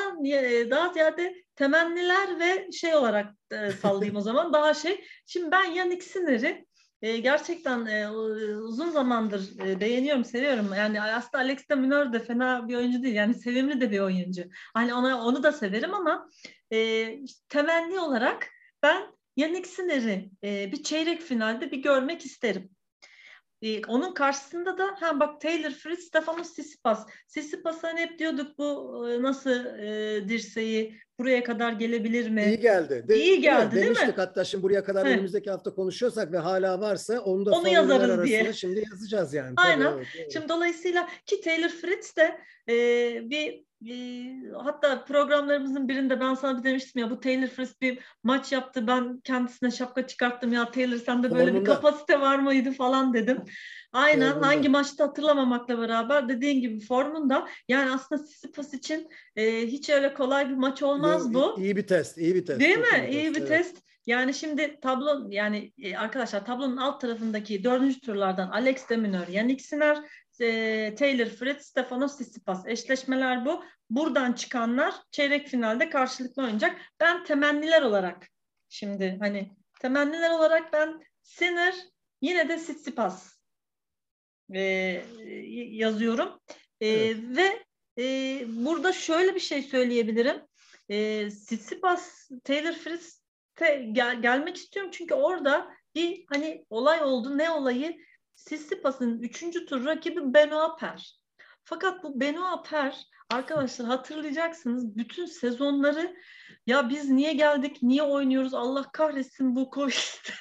[0.70, 4.54] daha ziyade temenniler ve şey olarak e, sallayayım o zaman.
[4.54, 5.06] Daha şey.
[5.26, 6.66] Şimdi ben Yannick Sinner'i
[7.02, 8.10] e, gerçekten e,
[8.58, 10.70] uzun zamandır e, beğeniyorum, seviyorum.
[10.78, 13.16] Yani aslında Alex de Minör de fena bir oyuncu değil.
[13.16, 14.44] Yani sevimli de bir oyuncu.
[14.74, 16.30] Hani ona onu da severim ama
[16.74, 17.08] e,
[17.50, 18.48] temenni olarak
[18.84, 19.04] ben
[19.38, 22.70] Yannick Sinner'i e, bir çeyrek finalde bir görmek isterim.
[23.62, 27.08] E, onun karşısında da ha bak Taylor Fritz, Stefanos Tsitsipas.
[27.28, 32.46] Tsitsipas'a hani hep diyorduk bu e, nasıl e, dirseği buraya kadar gelebilir mi?
[32.46, 33.06] İyi geldi.
[33.08, 34.14] De, İyi geldi değil, Demiştik mi?
[34.18, 35.12] hatta şimdi buraya kadar He.
[35.12, 38.54] önümüzdeki hafta konuşuyorsak ve hala varsa onu da onu yazarız diye.
[38.54, 39.54] Şimdi yazacağız yani.
[39.58, 39.86] Aynen.
[39.86, 40.34] Tabii, evet, evet.
[40.34, 42.76] Şimdi dolayısıyla ki Taylor Fritz de e,
[43.30, 43.64] bir
[44.64, 49.20] hatta programlarımızın birinde ben sana bir demiştim ya bu Taylor Fritz bir maç yaptı ben
[49.24, 51.60] kendisine şapka çıkarttım ya Taylor sende böyle Formunda.
[51.60, 53.38] bir kapasite var mıydı falan dedim.
[53.94, 54.48] Aynen Formunda.
[54.48, 60.50] hangi maçta hatırlamamakla beraber dediğin gibi formunda yani aslında Sisyphus için e, hiç öyle kolay
[60.50, 61.56] bir maç olmaz bu.
[61.60, 62.60] İyi bir test, iyi bir test.
[62.60, 63.08] Değil mi?
[63.10, 63.48] İyi, iyi bir evet.
[63.48, 63.78] test.
[64.06, 69.64] Yani şimdi tablo yani e, arkadaşlar tablonun alt tarafındaki dördüncü turlardan Alex de Minaur, Yannick
[69.64, 69.98] Sinner,
[70.40, 73.64] e, Taylor Fritz, Stefanos Tsitsipas eşleşmeler bu.
[73.90, 76.82] Buradan çıkanlar çeyrek finalde karşılıklı oynayacak.
[77.00, 78.28] Ben temenniler olarak
[78.70, 81.76] şimdi hani temenniler olarak ben Sinner
[82.22, 83.38] yine de Tsitsipas
[84.54, 84.60] e,
[85.72, 86.40] yazıyorum.
[86.82, 87.18] E, evet.
[87.18, 87.64] Ve
[87.98, 88.06] e,
[88.48, 90.42] burada şöyle bir şey söyleyebilirim.
[90.90, 93.22] E, Tsitsipas, Taylor Fritz
[93.92, 97.38] gel, gelmek istiyorum çünkü orada bir hani olay oldu.
[97.38, 97.98] Ne olayı?
[98.36, 101.22] Sissipas'ın üçüncü tur rakibi Benoit Per.
[101.64, 106.16] Fakat bu Benoit Per arkadaşlar hatırlayacaksınız bütün sezonları
[106.68, 109.94] ya biz niye geldik, niye oynuyoruz Allah kahretsin bu Covid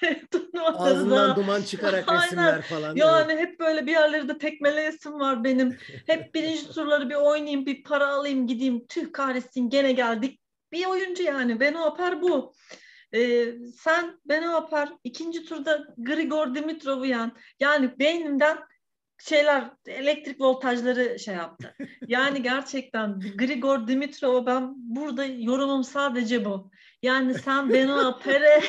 [0.74, 2.24] Ağzından duman çıkarak Aynen.
[2.24, 2.96] resimler falan.
[2.96, 3.42] Yani evet.
[3.42, 5.76] hep böyle bir yerlerde tekmeleyesim var benim.
[6.06, 8.86] Hep birinci turları bir oynayayım, bir para alayım, gideyim.
[8.86, 10.40] Tüh kahretsin gene geldik.
[10.72, 11.60] Bir oyuncu yani.
[11.60, 12.52] Beno Aper bu.
[13.14, 17.32] Ee, sen Beno Aper ikinci turda Grigor Dimitrov'u yan.
[17.60, 18.58] Yani beynimden
[19.18, 21.74] şeyler elektrik voltajları şey yaptı.
[22.06, 26.70] Yani gerçekten Grigor Dimitrov'a ben burada yorumum sadece bu.
[27.02, 28.62] Yani sen Benoît Pere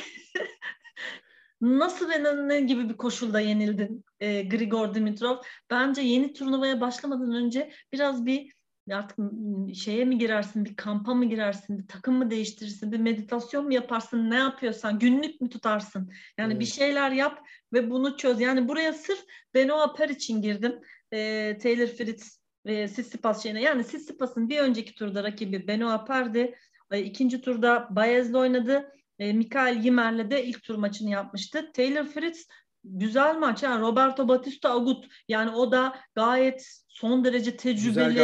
[1.61, 5.37] nasıl ve ne gibi bir koşulda yenildin e, Grigor Dimitrov?
[5.69, 8.53] Bence yeni turnuvaya başlamadan önce biraz bir
[8.89, 9.19] artık
[9.75, 14.29] şeye mi girersin, bir kampa mı girersin, bir takım mı değiştirirsin, bir meditasyon mu yaparsın,
[14.29, 16.11] ne yapıyorsan, günlük mü tutarsın?
[16.37, 16.61] Yani evet.
[16.61, 18.41] bir şeyler yap ve bunu çöz.
[18.41, 20.79] Yani buraya sırf Benoît Per için girdim.
[21.11, 23.61] E, Taylor Fritz ve Sissipas şeyine.
[23.61, 26.55] Yani Sissipas'ın bir önceki turda rakibi Benoît Per'di.
[26.91, 28.91] E, ikinci turda Bayez'le oynadı.
[29.19, 31.71] E, Mikael Yimer'le de ilk tur maçını yapmıştı.
[31.73, 32.47] Taylor Fritz
[32.83, 33.63] güzel maç.
[33.63, 38.19] Yani Roberto Batista Agut yani o da gayet son derece tecrübeli.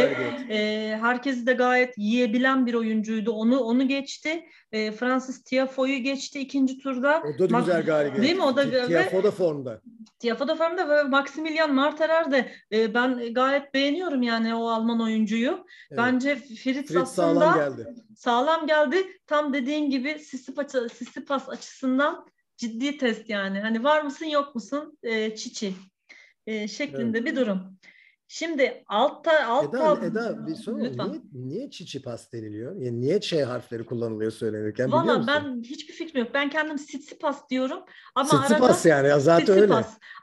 [0.49, 3.31] E, herkesi de gayet yiyebilen bir oyuncuydu.
[3.31, 4.45] Onu onu geçti.
[4.71, 7.23] E, Francis Tiafoe'yu geçti ikinci turda.
[7.35, 8.23] O da güzel galibiyet.
[8.23, 8.43] Değil mi?
[8.43, 9.81] O da Tiafoe da formda.
[10.19, 15.65] Tiafoe da formda ve Maximilian Marterer de e, ben gayet beğeniyorum yani o Alman oyuncuyu.
[15.91, 15.97] Evet.
[15.97, 17.93] Bence Fritz, Fritz aslında sağlam geldi.
[18.15, 18.97] Sağlam geldi.
[19.27, 22.25] Tam dediğin gibi Sissipas, Sissipas açısından
[22.57, 23.59] ciddi test yani.
[23.59, 25.73] Hani var mısın yok musun e, çiçi
[26.47, 27.31] e, şeklinde evet.
[27.31, 27.77] bir durum.
[28.27, 32.75] Şimdi altta altta Eda, Eda bir soru niye, niye çiçi pas deniliyor?
[32.75, 36.33] Yani niye Ç harfleri kullanılıyor söylenirken Valla ben hiçbir fikrim yok.
[36.33, 37.79] Ben kendim Sitsipas diyorum
[38.15, 39.73] ama Sitsipas arada, yani ya zaten öyle.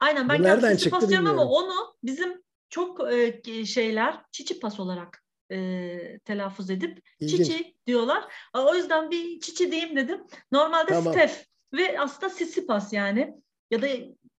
[0.00, 6.18] Aynen ben Bu kendim Sitsipas diyorum ama onu bizim çok e, şeyler Çiçipas olarak e,
[6.18, 7.46] telaffuz edip İlginç.
[7.46, 8.24] Çiçi diyorlar.
[8.54, 10.20] O yüzden bir Çiçi diyeyim dedim.
[10.52, 11.14] Normalde tamam.
[11.14, 13.34] Stef ve aslında Sissipas yani
[13.70, 13.86] ya da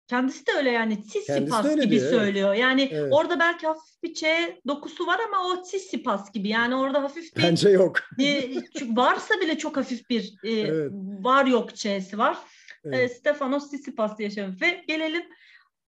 [0.08, 2.50] kendisi de öyle yani Sissipas gibi diyor, söylüyor.
[2.50, 2.60] Evet.
[2.60, 3.14] Yani evet.
[3.14, 4.24] orada belki hafif bir Ç
[4.68, 6.50] dokusu var ama o Sissipas gibi.
[6.50, 8.00] Yani orada hafif bir Bence yok.
[8.18, 10.92] Bir, varsa bile çok hafif bir e, evet.
[11.22, 12.38] var yok Ç'si var.
[12.84, 13.00] Evet.
[13.00, 15.24] E, Stefanos Sissipas yaşamış ve gelelim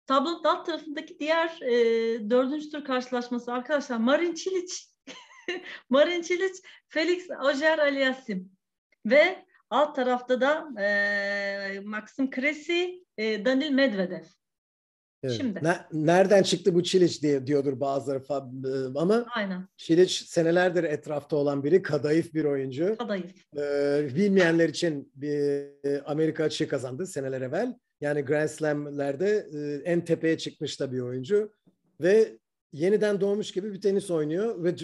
[0.07, 1.73] tablonun alt tarafındaki diğer e,
[2.29, 4.87] dördüncü tur karşılaşması arkadaşlar Marin Çiliç
[5.89, 6.55] Marin Çiliç
[6.89, 8.51] Felix Ojer Aliasim
[9.05, 12.85] ve Alt tarafta da e, Maxim Cressy,
[13.17, 14.23] e, Danil Medvedev.
[15.23, 15.35] Evet.
[15.37, 15.59] Şimdi.
[15.63, 19.67] Ne, nereden çıktı bu Çiliç diye diyordur bazıları e, ama Aynen.
[19.77, 22.95] Çiliç senelerdir etrafta olan biri, kadayıf bir oyuncu.
[22.97, 23.31] Kadayıf.
[23.57, 25.67] Ee, bilmeyenler için bir
[26.05, 27.73] Amerika açığı kazandı seneler evvel.
[28.01, 31.51] Yani Grand Slam'lerde e, en tepeye çıkmış da bir oyuncu
[32.01, 32.37] ve
[32.73, 34.75] yeniden doğmuş gibi bir tenis oynuyor ve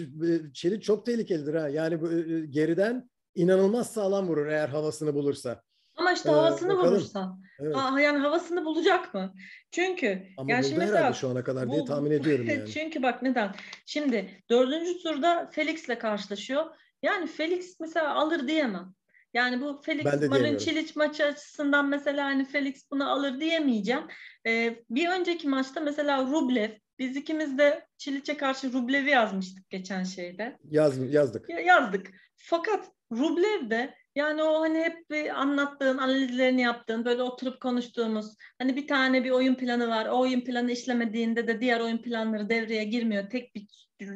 [0.52, 1.68] Çiliç çok tehlikelidir ha.
[1.68, 5.62] Yani bu e, geriden inanılmaz sağlam vurur eğer havasını bulursa.
[5.96, 6.94] Ama işte ee, havasını bakalım.
[6.94, 7.38] bulursa.
[7.60, 7.76] Evet.
[7.76, 9.34] Aa, yani havasını bulacak mı?
[9.70, 12.70] Çünkü Ama yani şimdi mesela, şu ana kadar bu, diye tahmin ediyorum yani.
[12.70, 13.54] çünkü bak neden?
[13.86, 16.64] Şimdi dördüncü turda Felix'le karşılaşıyor.
[17.02, 18.94] Yani Felix mesela alır diyemem.
[19.34, 24.02] Yani bu Felix Marin Çiliç maçı açısından mesela hani Felix bunu alır diyemeyeceğim.
[24.46, 30.58] Ee, bir önceki maçta mesela Rublev biz ikimiz de Çiliç'e karşı Rublev'i yazmıştık geçen şeyde.
[30.70, 31.50] Yaz, yazdık.
[31.50, 32.10] Ya, yazdık.
[32.36, 38.76] Fakat Rublev de yani o hani hep bir anlattığın, analizlerini yaptığın, böyle oturup konuştuğumuz hani
[38.76, 40.06] bir tane bir oyun planı var.
[40.06, 43.30] O oyun planı işlemediğinde de diğer oyun planları devreye girmiyor.
[43.30, 43.66] Tek bir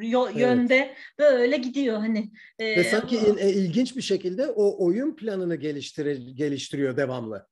[0.08, 0.40] yo- evet.
[0.40, 2.30] yönde böyle gidiyor hani.
[2.58, 3.38] E, Ve sanki o...
[3.38, 7.46] ilginç bir şekilde o oyun planını geliştire, geliştiriyor devamlı.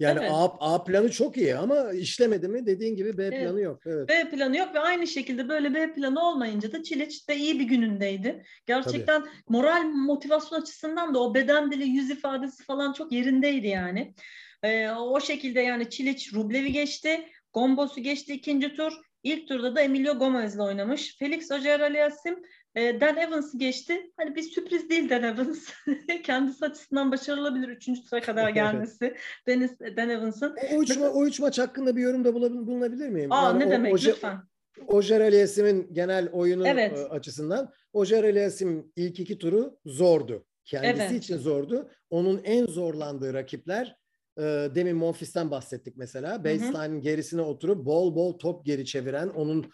[0.00, 0.30] Yani evet.
[0.32, 0.44] A,
[0.74, 3.42] A planı çok iyi ama işlemedi mi dediğin gibi B evet.
[3.42, 3.82] planı yok.
[3.86, 4.08] Evet.
[4.08, 7.64] B planı yok ve aynı şekilde böyle B planı olmayınca da Çiliç de iyi bir
[7.64, 8.42] günündeydi.
[8.66, 9.30] Gerçekten Tabii.
[9.48, 14.14] moral motivasyon açısından da o beden dili yüz ifadesi falan çok yerindeydi yani.
[14.62, 17.28] Ee, o şekilde yani Çiliç Rublev'i geçti.
[17.52, 18.92] Gombos'u geçti ikinci tur.
[19.22, 21.16] İlk turda da Emilio Gomez'le oynamış.
[21.18, 22.42] Felix Ojer-Aliassime
[22.74, 24.10] e, Dan Evans'ı geçti.
[24.16, 25.68] Hani bir sürpriz değil Dan Evans.
[26.24, 29.16] Kendisi açısından başarılabilir üçüncü tura kadar gelmesi.
[29.46, 30.56] Deniz, Dan Evans'ın.
[30.72, 33.32] O, o, üç, ma- o üç maç hakkında bir yorumda bulunabilir miyim?
[33.32, 34.40] Aa, yani ne o, demek o, lütfen.
[34.86, 36.98] Ojer Aliasim'in genel oyunu evet.
[36.98, 40.46] E, açısından Ojer Aliasim ilk iki turu zordu.
[40.64, 41.24] Kendisi evet.
[41.24, 41.90] için zordu.
[42.10, 43.96] Onun en zorlandığı rakipler
[44.38, 44.42] e,
[44.74, 46.44] demin Monfils'ten bahsettik mesela.
[46.44, 49.70] Baseline'in gerisine oturup bol bol top geri çeviren, onun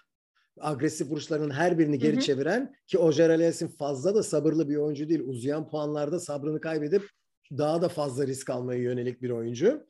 [0.60, 2.20] agresif vuruşlarının her birini geri hı hı.
[2.20, 5.22] çeviren ki Ojer Aliassim fazla da sabırlı bir oyuncu değil.
[5.26, 7.02] Uzayan puanlarda sabrını kaybedip
[7.50, 9.86] daha da fazla risk almaya yönelik bir oyuncu.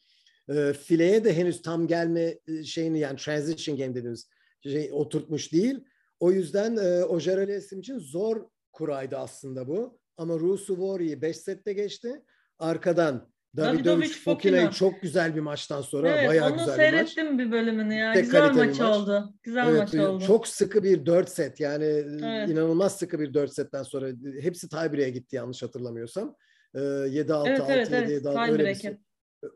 [0.48, 4.28] E, fileye de henüz tam gelme e, şeyini yani transition game dediğimiz
[4.62, 5.84] şey oturtmuş değil.
[6.20, 9.98] O yüzden e, Ojer Aliassim için zor kuraydı aslında bu.
[10.16, 12.22] Ama Rusuvori'yi 5 sette geçti.
[12.58, 14.70] Arkadan Davidovic Fokina'yı Fokina.
[14.90, 17.10] çok güzel bir maçtan sonra Evet, bayağı onu güzel bir maç.
[17.10, 18.12] seyrettim bir bölümünü ya.
[18.12, 18.80] Tek Güzel maç, maç.
[18.80, 19.34] oldu.
[19.42, 20.24] Güzel Evet, maç oldu.
[20.26, 22.48] çok sıkı bir 4 set yani Evet.
[22.50, 24.08] inanılmaz sıkı bir 4 setten sonra
[24.40, 26.36] hepsi tiebreak'e gitti yanlış hatırlamıyorsam.
[26.74, 28.10] Ee, 7-6, Evet, 6, evet, 7, evet.
[28.10, 28.96] 7, 6 öyle bir.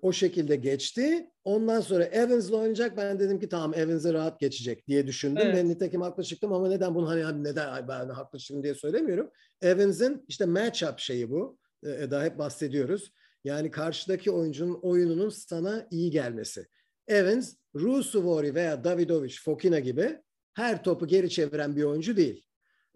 [0.02, 1.26] O şekilde geçti.
[1.44, 2.96] Ondan sonra Evans'la oynayacak.
[2.96, 5.42] Ben dedim ki tamam Evans'ı rahat geçecek diye düşündüm.
[5.44, 5.56] Evet.
[5.56, 9.30] Ben nitekim haklı çıktım ama neden bunu hani abi neden ben haklı çıktım diye söylemiyorum.
[9.62, 11.58] Evans'ın işte matchup şeyi bu.
[11.84, 13.12] Ee, Eda hep bahsediyoruz.
[13.44, 16.66] Yani karşıdaki oyuncunun oyununun sana iyi gelmesi.
[17.08, 20.18] Evans, Rusuvori veya Davidovic, Fokina gibi
[20.52, 22.44] her topu geri çeviren bir oyuncu değil.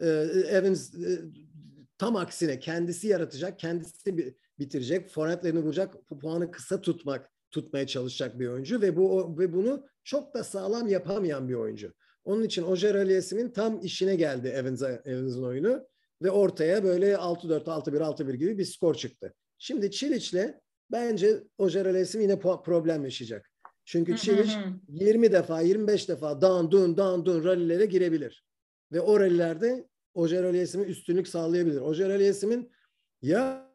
[0.01, 0.07] Ee,
[0.49, 1.21] Evans e,
[1.99, 8.39] tam aksine kendisi yaratacak, kendisi bi- bitirecek, forehandlerini vuracak, pu- puanı kısa tutmak, tutmaya çalışacak
[8.39, 11.95] bir oyuncu ve bu ve bunu çok da sağlam yapamayan bir oyuncu.
[12.25, 15.87] Onun için Ojer Aliasim'in tam işine geldi Evans'ın oyunu
[16.23, 19.35] ve ortaya böyle 6-4, 6-1, 6-1 gibi bir skor çıktı.
[19.59, 20.55] Şimdi Çiliç'le
[20.93, 23.51] bence Ojer Aliasim yine problem yaşayacak.
[23.85, 24.73] Çünkü Çiliç hı.
[24.89, 28.45] 20 defa, 25 defa down, dun, down, dun rallilere girebilir.
[28.93, 31.81] Ve o rallilerde Ojer Aliasim'in üstünlük sağlayabilir.
[31.81, 32.71] Ojer Aliasim'in
[33.23, 33.71] ya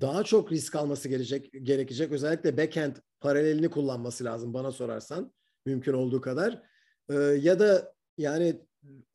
[0.00, 2.12] daha çok risk alması gerekecek, gerekecek.
[2.12, 5.32] Özellikle backhand paralelini kullanması lazım bana sorarsan.
[5.66, 6.62] Mümkün olduğu kadar.
[7.10, 8.60] Ee, ya da yani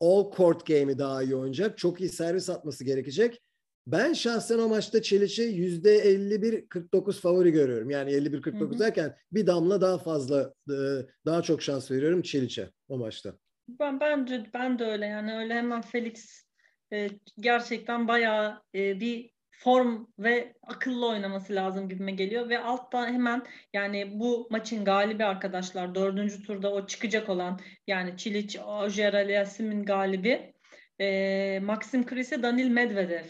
[0.00, 1.78] all court game'i daha iyi oynayacak.
[1.78, 3.42] Çok iyi servis atması gerekecek.
[3.86, 7.90] Ben şahsen o maçta Çeliç'i %51-49 favori görüyorum.
[7.90, 8.78] Yani 51-49 Hı hı.
[8.78, 10.76] derken bir damla daha fazla e,
[11.26, 13.34] daha çok şans veriyorum Çeliç'e o maçta.
[13.68, 16.44] Ben bence ben de öyle yani öyle hemen Felix
[16.92, 17.08] e,
[17.40, 24.20] gerçekten bayağı e, bir form ve akıllı oynaması lazım gibime geliyor ve altta hemen yani
[24.20, 30.54] bu maçın galibi arkadaşlar dördüncü turda o çıkacak olan yani Çiliç, Ojer Aliasim'in galibi
[31.00, 33.24] e, Maxim Krisi, Danil Medvedev.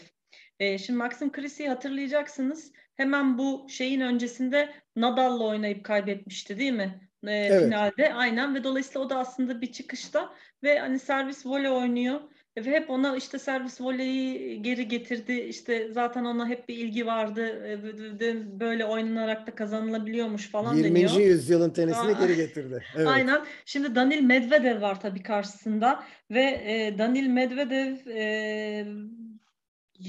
[0.61, 2.71] E, şimdi Maxim Krisi'yi hatırlayacaksınız.
[2.97, 7.09] Hemen bu şeyin öncesinde Nadal'la oynayıp kaybetmişti değil mi?
[7.27, 7.63] E, Evet.
[7.63, 10.33] finalde aynen ve dolayısıyla o da aslında bir çıkışta
[10.63, 12.21] ve hani servis voley oynuyor
[12.57, 17.45] ve hep ona işte servis voleyi geri getirdi işte zaten ona hep bir ilgi vardı
[17.45, 17.83] e,
[18.19, 20.95] ve böyle oynanarak da kazanılabiliyormuş falan 20.
[20.95, 21.19] deniyor.
[21.19, 22.25] yüzyılın tenisini Aa.
[22.25, 22.83] geri getirdi.
[22.95, 23.07] Evet.
[23.07, 23.41] Aynen.
[23.65, 28.85] Şimdi Danil Medvedev var tabii karşısında ve e, Danil Medvedev e,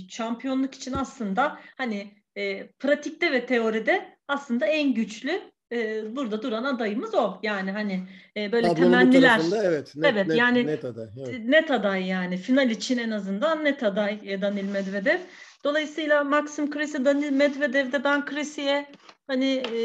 [0.09, 5.41] şampiyonluk için aslında hani e, pratikte ve teoride aslında en güçlü
[5.73, 7.39] e, burada duran adayımız o.
[7.43, 8.03] Yani hani
[8.37, 9.31] e, böyle Tablonun temenniler.
[9.31, 9.93] tarafında evet.
[9.97, 11.07] Net, Evet, net, yani- net aday.
[11.19, 11.45] Evet.
[11.45, 15.19] Net aday yani final için en azından net aday e, Danil Medvedev.
[15.65, 18.87] Dolayısıyla Maxim Kresi, Danil Medvedev'de ben Kresi'ye
[19.27, 19.79] hani e,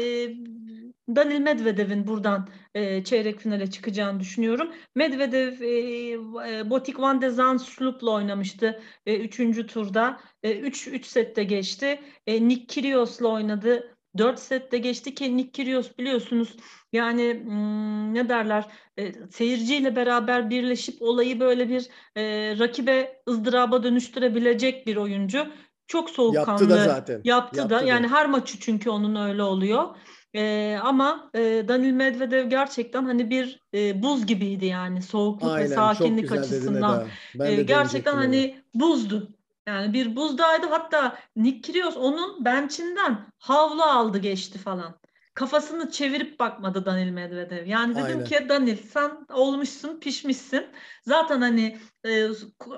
[1.16, 4.72] Danil Medvedev'in buradan e, çeyrek finale çıkacağını düşünüyorum.
[4.94, 6.10] Medvedev e,
[6.50, 10.20] e, Botik van de Zandschulp'la oynamıştı e, üçüncü turda.
[10.44, 12.00] 3 3 sette geçti.
[12.26, 13.94] E, Nick Kyrgios'la oynadı.
[14.18, 16.56] 4 sette geçti ki Nick Kyrgios biliyorsunuz
[16.92, 18.66] yani hmm, ne derler
[18.98, 22.22] e, seyirciyle beraber birleşip olayı böyle bir e,
[22.58, 25.46] rakibe ızdıraba dönüştürebilecek bir oyuncu.
[25.86, 26.50] Çok soğukkanlı.
[26.50, 27.20] Yaptı da zaten.
[27.24, 27.80] Yaptı, Yaptı da.
[27.80, 27.84] da.
[27.84, 29.96] Yani her maçı çünkü onun öyle oluyor.
[30.34, 35.66] E, ama e, Danil Medvedev gerçekten hani bir e, buz gibiydi yani soğukluk ve Aynen
[35.66, 37.08] çok sakinlik açısından.
[37.34, 38.20] E, de gerçekten deneyecektim onu.
[38.22, 39.34] hani buzdu.
[39.66, 45.00] Yani bir buzdaydı hatta Nick Kyrgios onun bençinden havlu aldı geçti falan.
[45.38, 47.66] Kafasını çevirip bakmadı Danil Medvedev.
[47.66, 48.24] Yani dedim Aynen.
[48.24, 50.66] ki Danil sen olmuşsun, pişmişsin.
[51.02, 52.26] Zaten hani e,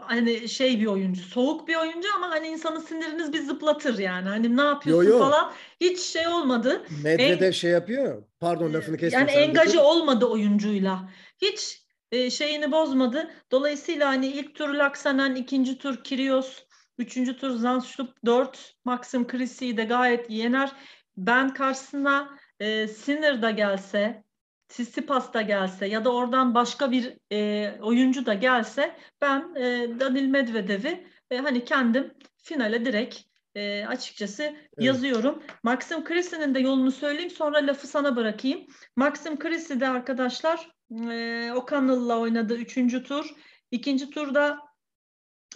[0.01, 4.29] hani şey bir oyuncu, soğuk bir oyuncu ama hani insanın siniriniz bir zıplatır yani.
[4.29, 5.19] Hani ne yapıyorsun Yo, yo.
[5.19, 5.53] falan.
[5.81, 6.83] Hiç şey olmadı.
[7.03, 8.23] Medvedev şey yapıyor.
[8.41, 9.21] Pardon lafını kestim.
[9.21, 9.79] Yani bitir.
[9.79, 11.09] olmadı oyuncuyla.
[11.43, 11.83] Hiç
[12.13, 13.31] e, şeyini bozmadı.
[13.51, 16.63] Dolayısıyla hani ilk tur Laksanen, ikinci tur Kyrgios,
[16.99, 20.73] üçüncü tur Zandschulp, dört Maxim Krisi'yi de gayet yener.
[21.17, 24.25] Ben karşısına e, Sinner da gelse,
[24.69, 30.27] Tsitsipas da gelse ya da oradan başka bir e, oyuncu da gelse ben e, Danil
[30.27, 33.21] Medvedev'i e, hani kendim finale direkt
[33.55, 35.43] e, açıkçası yazıyorum.
[35.63, 38.67] Maxim Krisi'nin de yolunu söyleyeyim sonra lafı sana bırakayım.
[38.97, 40.71] Maxim Krisi de arkadaşlar
[41.11, 43.03] e, O'Connell'la oynadı 3.
[43.03, 43.35] tur.
[43.71, 44.59] İkinci turda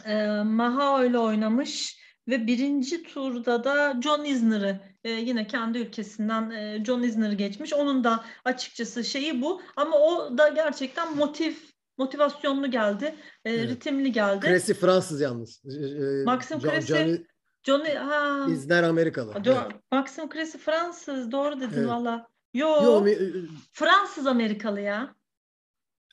[0.04, 6.84] e, Mahao ile oynamış ve birinci turda da John Isner'ı e, yine kendi ülkesinden e,
[6.84, 7.72] John Isner'ı geçmiş.
[7.72, 11.52] Onun da açıkçası şeyi bu ama o da gerçekten motiv
[11.98, 13.14] motivasyonlu geldi,
[13.44, 13.68] e, Evet.
[13.70, 14.46] ritimli geldi.
[14.46, 15.62] Cressy Fransız yalnız.
[15.66, 17.24] Ee, Maxim John- Cressy- Johnny
[17.62, 19.32] Johnny ha İzner Amerikalı.
[19.32, 19.76] Do- Evet.
[19.92, 21.88] Maxim Cressy Fransız doğru dedin Evet.
[21.88, 22.28] valla.
[22.54, 23.18] Yo, Yo, mi-
[23.72, 25.14] Fransız Amerikalı ya.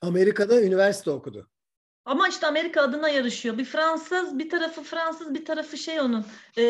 [0.01, 1.49] Amerika'da üniversite okudu.
[2.06, 3.58] Ama işte Amerika adına yarışıyor.
[3.58, 6.26] Bir Fransız, bir tarafı Fransız, bir tarafı şey onun.
[6.58, 6.62] E,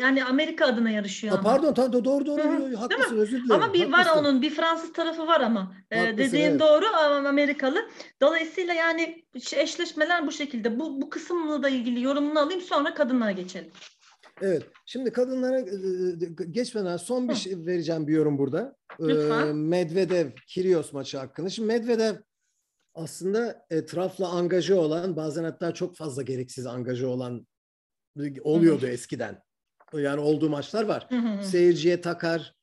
[0.00, 1.32] yani Amerika adına yarışıyor.
[1.32, 1.50] Ha, ama.
[1.50, 2.42] pardon, tamam doğru doğru.
[2.42, 2.76] Hı-hı.
[2.76, 3.62] Haklısın, özür dilerim.
[3.62, 4.10] Ama bir haklısın.
[4.10, 5.74] var onun, bir Fransız tarafı var ama.
[5.90, 6.60] E, haklısın, dediğin evet.
[6.60, 7.88] doğru ama Amerikalı.
[8.20, 9.24] Dolayısıyla yani
[9.56, 10.78] eşleşmeler bu şekilde.
[10.78, 13.70] Bu bu kısımla da ilgili yorumunu alayım sonra kadınlara geçelim.
[14.42, 14.62] Evet.
[14.86, 15.60] Şimdi kadınlara
[16.50, 18.76] geçmeden son bir şey vereceğim bir yorum burada.
[19.00, 19.56] Lütfen.
[19.56, 21.48] Medvedev Kyrgios maçı hakkında.
[21.48, 22.14] Şimdi Medvedev
[22.94, 27.46] aslında etrafla angaja olan bazen hatta çok fazla gereksiz angaja olan
[28.42, 29.42] oluyordu eskiden.
[29.94, 31.08] Yani olduğu maçlar var.
[31.42, 32.54] Seyirciye takar,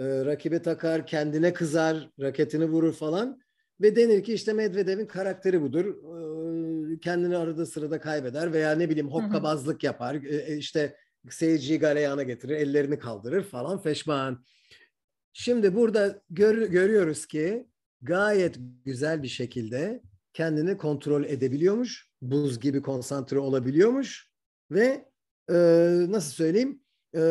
[0.00, 3.42] rakibe takar, kendine kızar, raketini vurur falan.
[3.80, 5.96] Ve denir ki işte Medvedev'in karakteri budur.
[7.00, 10.14] Kendini arada sırada kaybeder veya ne bileyim hokkabazlık yapar.
[10.56, 10.96] İşte
[11.30, 14.44] seyirciyi galeyana getirir, ellerini kaldırır falan feşman.
[15.32, 17.68] Şimdi burada gör, görüyoruz ki
[18.02, 22.08] gayet güzel bir şekilde kendini kontrol edebiliyormuş.
[22.22, 24.30] Buz gibi konsantre olabiliyormuş
[24.70, 25.08] ve
[25.50, 25.54] e,
[26.08, 26.80] nasıl söyleyeyim
[27.16, 27.22] e,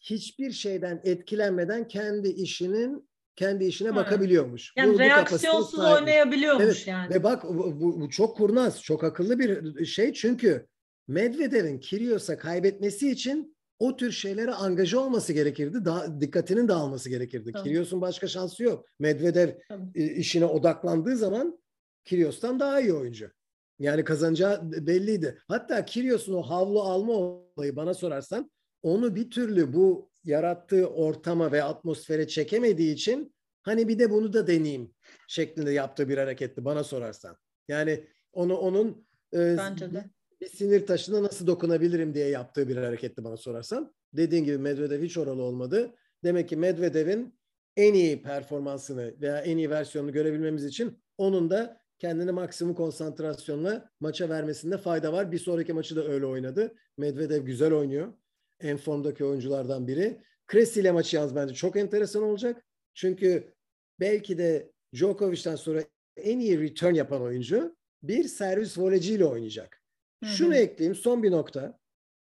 [0.00, 3.96] hiçbir şeyden etkilenmeden kendi işinin kendi işine Ha.
[3.96, 4.72] bakabiliyormuş.
[4.76, 6.00] Yani Bu- bu reaksiyonsuz sahipmiş.
[6.00, 7.14] oynayabiliyormuş Evet, yani.
[7.14, 10.66] Ve bak bu, bu- bu çok kurnaz, çok akıllı bir şey çünkü
[11.08, 15.84] Medvedev'in Kyrgios'a kaybetmesi için o tür şeylere angaja olması gerekirdi.
[15.84, 17.52] Daha dikkatinin dağılması gerekirdi.
[17.52, 17.64] Tabii.
[17.64, 18.86] Kyrgios'un başka şansı yok.
[18.98, 20.02] Medvedev Tabii.
[20.02, 21.58] e, işine odaklandığı zaman
[22.04, 23.30] Kyrgios'tan daha iyi oyuncu.
[23.78, 25.38] Yani kazanacağı belliydi.
[25.48, 28.50] Hatta Kyrgios'un o havlu alma olayı bana sorarsan
[28.82, 34.46] onu bir türlü bu yarattığı ortama ve atmosfere çekemediği için hani bir de bunu da
[34.46, 34.94] deneyeyim
[35.28, 37.36] şeklinde yaptığı bir hareketti bana sorarsan.
[37.68, 40.10] Yani onu onun e, Bence de.
[40.46, 43.94] Bir sinir taşına nasıl dokunabilirim diye yaptığı bir hareketti bana sorarsan.
[44.12, 45.94] Dediğin gibi Medvedev hiç oralı olmadı.
[46.24, 47.34] Demek ki Medvedev'in
[47.76, 54.28] en iyi performansını veya en iyi versiyonunu görebilmemiz için onun da kendini maksimum konsantrasyonla maça
[54.28, 55.32] vermesinde fayda var.
[55.32, 56.74] Bir sonraki maçı da öyle oynadı.
[56.96, 58.12] Medvedev güzel oynuyor.
[58.60, 60.22] En formdaki oyunculardan biri.
[60.52, 62.64] Cressy ile maçı yalnız bence çok enteresan olacak.
[62.94, 63.52] Çünkü
[64.00, 65.82] belki de Djokovic'ten sonra
[66.16, 69.85] en iyi return yapan oyuncu bir servis voleciyle oynayacak.
[70.24, 70.30] Hı hı.
[70.30, 71.78] Şunu ekleyeyim son bir nokta.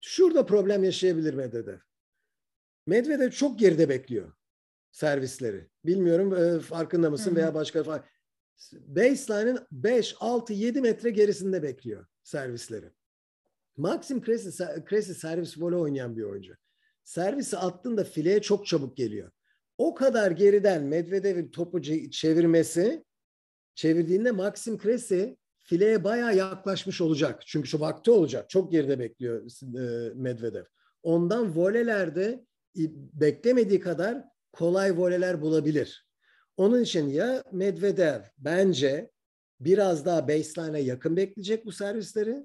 [0.01, 1.78] Şurada problem yaşayabilir Medvedev.
[2.87, 4.33] Medvedev çok geride bekliyor
[4.91, 5.68] servisleri.
[5.85, 7.37] Bilmiyorum e, farkında mısın Hı hı.
[7.37, 8.03] veya başka fa-
[8.72, 12.91] Baseline'ın 5, 6, 7 metre gerisinde bekliyor servisleri.
[13.76, 16.55] Maxim Cressy, Cressy servis voley oynayan bir oyuncu.
[17.05, 19.30] Servisi attığında fileye çok çabuk geliyor.
[19.78, 23.05] O kadar geriden Medvedev'in topu çevirmesi
[23.74, 25.24] çevirdiğinde Maxim Cressy
[25.72, 27.42] fileye bayağı yaklaşmış olacak.
[27.46, 28.50] Çünkü şu vakti olacak.
[28.50, 30.64] Çok geride bekliyor e, Medvedev.
[31.02, 32.44] Ondan volelerde
[33.12, 36.06] beklemediği kadar kolay voleler bulabilir.
[36.56, 39.10] Onun için ya Medvedev bence
[39.60, 42.42] biraz daha baseline'a yakın bekleyecek bu servisleri.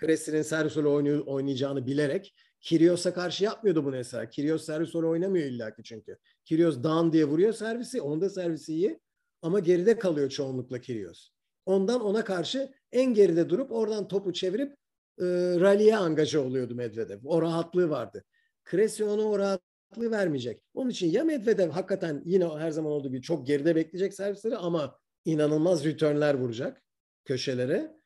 [0.00, 4.30] Cressy'nin servis rolü oynayacağını bilerek Kyrgios'a karşı yapmıyordu bu mesela.
[4.30, 6.18] Kyrgios servis rolü oynamıyor illaki çünkü.
[6.44, 8.00] Kyrgios down diye vuruyor servisi.
[8.00, 9.00] Onun da servisi iyi.
[9.42, 11.37] Ama geride kalıyor çoğunlukla Kyrgios.
[11.68, 14.72] Ondan ona karşı en geride durup oradan topu çevirip
[15.20, 15.24] e,
[15.60, 17.18] rally'e angaja oluyordu Medvedev.
[17.24, 18.24] O rahatlığı vardı.
[18.70, 20.62] Cressy ona o rahatlığı vermeyecek.
[20.74, 24.98] Onun için ya Medvedev hakikaten yine her zaman olduğu gibi çok geride bekleyecek servisleri ama
[25.24, 26.82] inanılmaz returnler vuracak
[27.24, 27.96] köşelere.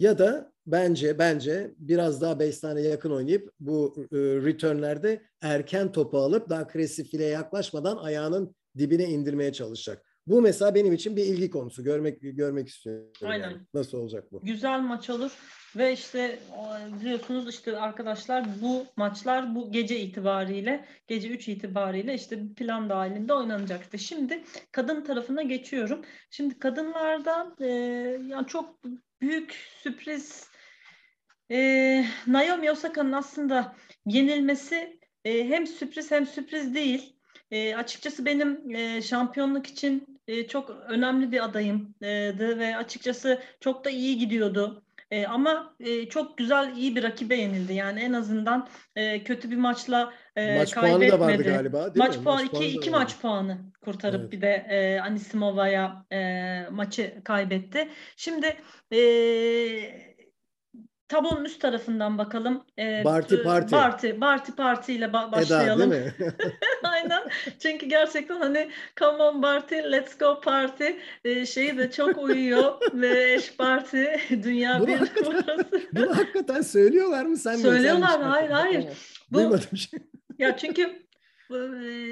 [0.00, 6.48] Ya da bence bence biraz daha baseline'e yakın oynayıp bu e, returnlerde erken topu alıp
[6.48, 10.09] daha Cressy fileye yaklaşmadan ayağının dibine indirmeye çalışacak.
[10.26, 11.84] Bu mesela benim için bir ilgi konusu.
[11.84, 13.12] Görmek görmek istiyorum.
[13.24, 13.50] Aynen.
[13.50, 13.60] yani.
[13.74, 14.40] Nasıl olacak bu?
[14.44, 15.32] Güzel maç olur
[15.76, 16.38] ve işte
[17.00, 23.98] biliyorsunuz işte arkadaşlar bu maçlar bu gece itibariyle gece 3 itibariyle işte plan dahilinde oynanacaktı.
[23.98, 26.04] Şimdi kadın tarafına geçiyorum.
[26.30, 27.66] Şimdi kadınlardan e,
[28.28, 28.80] yani çok
[29.20, 29.52] büyük
[29.82, 30.50] sürpriz
[31.50, 37.19] e, Naomi Osaka'nın aslında yenilmesi e, hem sürpriz hem sürpriz değil.
[37.50, 43.90] E, açıkçası benim e, şampiyonluk için e, çok önemli bir adayımdı ve açıkçası çok da
[43.90, 44.82] iyi gidiyordu.
[45.10, 47.72] E, ama e, çok güzel, iyi bir rakibe yenildi.
[47.74, 51.12] Yani en azından e, kötü bir maçla e, Maç puanı kaybetmedi.
[51.12, 52.22] da vardı galiba değil maç mi?
[52.24, 54.32] puanı Maç iki, puanı iki maç puanı kurtarıp Evet.
[54.32, 57.88] bir de e, Anisimova'ya e, maçı kaybetti.
[58.16, 58.56] Şimdi
[58.92, 58.98] e,
[61.10, 62.64] tablonun üst tarafından bakalım.
[62.78, 63.74] E, Barty Party.
[63.74, 65.90] Barty, Barty Party ile ba- Eda başlayalım.
[65.90, 66.14] değil mi?
[66.82, 67.22] Aynen.
[67.62, 70.84] Çünkü gerçekten hani come on party, let's go party
[71.24, 74.04] e, şeyi de çok uyuyor ve eş party
[74.42, 75.64] dünya Bunu bir hakikaten-.
[75.92, 77.62] Bunu hakikaten söylüyorlar mı sen mi?
[77.62, 78.86] Söylüyorlar, Sen hayır, hayır.
[79.30, 80.00] Bu- Duymadım şey.
[80.38, 81.02] Ya çünkü e,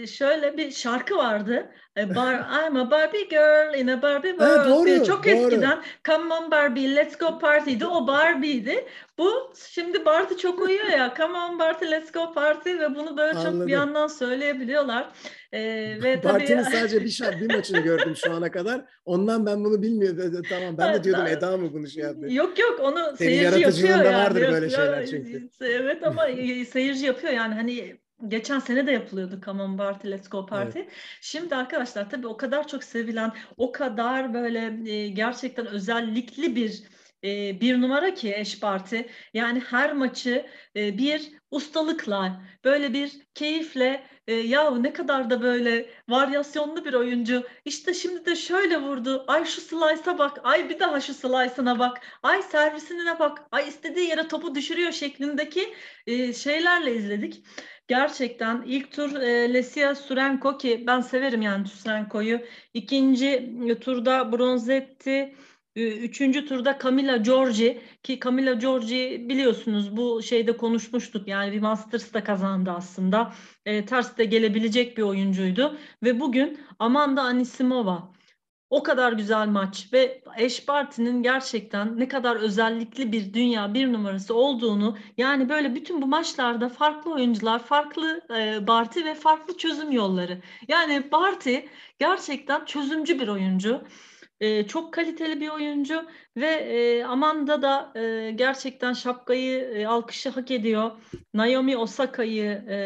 [0.06, 1.70] şöyle bir şarkı vardı.
[1.96, 2.34] E, Bar,
[2.66, 4.56] I'm a Barbie girl in a Barbie world.
[4.56, 5.04] Evet, doğru, diye.
[5.04, 5.30] Çok doğru.
[5.30, 7.86] eskiden Come on Barbie, let's go party'di.
[7.86, 8.84] O Barbie'ydi.
[9.18, 11.14] Bu şimdi Bartı çok uyuyor ya.
[11.16, 13.66] Come on Barbie, let's go party ve bunu böyle çok Anladım.
[13.66, 15.08] bir yandan söyleyebiliyorlar.
[15.52, 15.60] E,
[16.02, 18.84] ve tabii sadece bir, şart, bir maçını gördüm şu ana kadar.
[19.04, 20.42] Ondan ben bunu bilmiyordum.
[20.48, 22.26] Tamam ben de diyordum Eda mı bunu şey yaptı?
[22.32, 24.16] Yok yok onu Senin seyirci yapıyor yaratıcılığında yani.
[24.16, 25.48] vardır böyle şeyler çünkü.
[25.60, 26.26] Evet ama
[26.70, 30.80] seyirci yapıyor yani hani geçen sene de yapılıyordu Come on Party Let's Go Party.
[31.20, 36.82] Şimdi arkadaşlar tabii o kadar çok sevilen, o kadar böyle e, gerçekten özellikli bir
[37.24, 39.08] e, bir numara ki eş parti.
[39.34, 40.46] Yani her maçı
[40.76, 47.42] e, bir ustalıkla, böyle bir keyifle e, ya ne kadar da böyle varyasyonlu bir oyuncu.
[47.64, 49.24] İşte şimdi de şöyle vurdu.
[49.28, 50.40] Ay şu slice'a bak.
[50.44, 52.00] Ay bir daha şu slice'ına bak.
[52.22, 53.48] Ay servisine bak.
[53.52, 55.74] Ay istediği yere topu düşürüyor şeklindeki
[56.06, 57.42] e, şeylerle izledik.
[57.88, 62.40] Gerçekten ilk tur e, Lesia Surenko ki ben severim yani Surenko'yu.
[62.74, 65.34] İkinci turda Bronzetti.
[65.76, 72.24] Üçüncü turda Camila Giorgi ki Camila Giorgi biliyorsunuz bu şeyde konuşmuştuk yani bir Masters da
[72.24, 73.32] kazandı aslında.
[73.66, 78.12] E, ters de gelebilecek bir oyuncuydu ve bugün Amanda Anisimova
[78.70, 84.34] o kadar güzel maç ve Eş Barty'nin gerçekten ne kadar özellikli bir dünya bir numarası
[84.34, 90.42] olduğunu yani böyle bütün bu maçlarda farklı oyuncular, farklı e, Barty ve farklı çözüm yolları.
[90.68, 91.56] Yani Barty
[91.98, 93.84] gerçekten çözümcü bir oyuncu.
[94.40, 100.50] E, çok kaliteli bir oyuncu ve e, Amanda da e, gerçekten şapkayı e, alkışı hak
[100.50, 100.90] ediyor.
[101.34, 102.76] Naomi Osaka'yı e,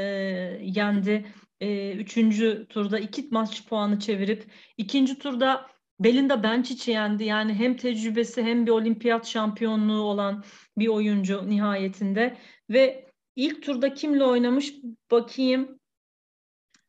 [0.63, 1.27] yendi.
[1.61, 4.45] E, üçüncü turda iki maç puanı çevirip
[4.77, 5.67] ikinci turda
[6.01, 7.25] Belinda Bencic'i yendi.
[7.25, 10.45] Yani hem tecrübesi hem bir olimpiyat şampiyonluğu olan
[10.79, 12.39] bir oyuncu nihayetinde.
[12.71, 14.75] Ve ilk turda kimle oynamış
[15.11, 15.79] bakayım.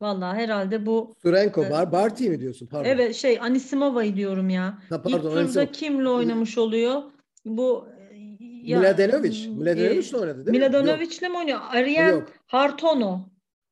[0.04, 1.92] Vallahi herhalde bu Surenko e, var.
[1.92, 2.66] Barty mi diyorsun?
[2.66, 2.88] Pardon.
[2.90, 4.64] Evet şey Anisimova'yı diyorum ya.
[4.64, 5.66] Ha, İlk pardon, turda Anisimova.
[5.66, 7.02] kimle oynamış oluyor?
[7.44, 8.16] Bu e,
[8.64, 9.44] ya, Mladenovic.
[9.44, 10.64] e, Mladenovic'le oynadı değil mi?
[10.64, 10.72] Yok.
[10.72, 11.60] Miladonovic'le mi oynuyor?
[11.70, 12.28] Arjen Yok.
[12.46, 13.20] Hartono.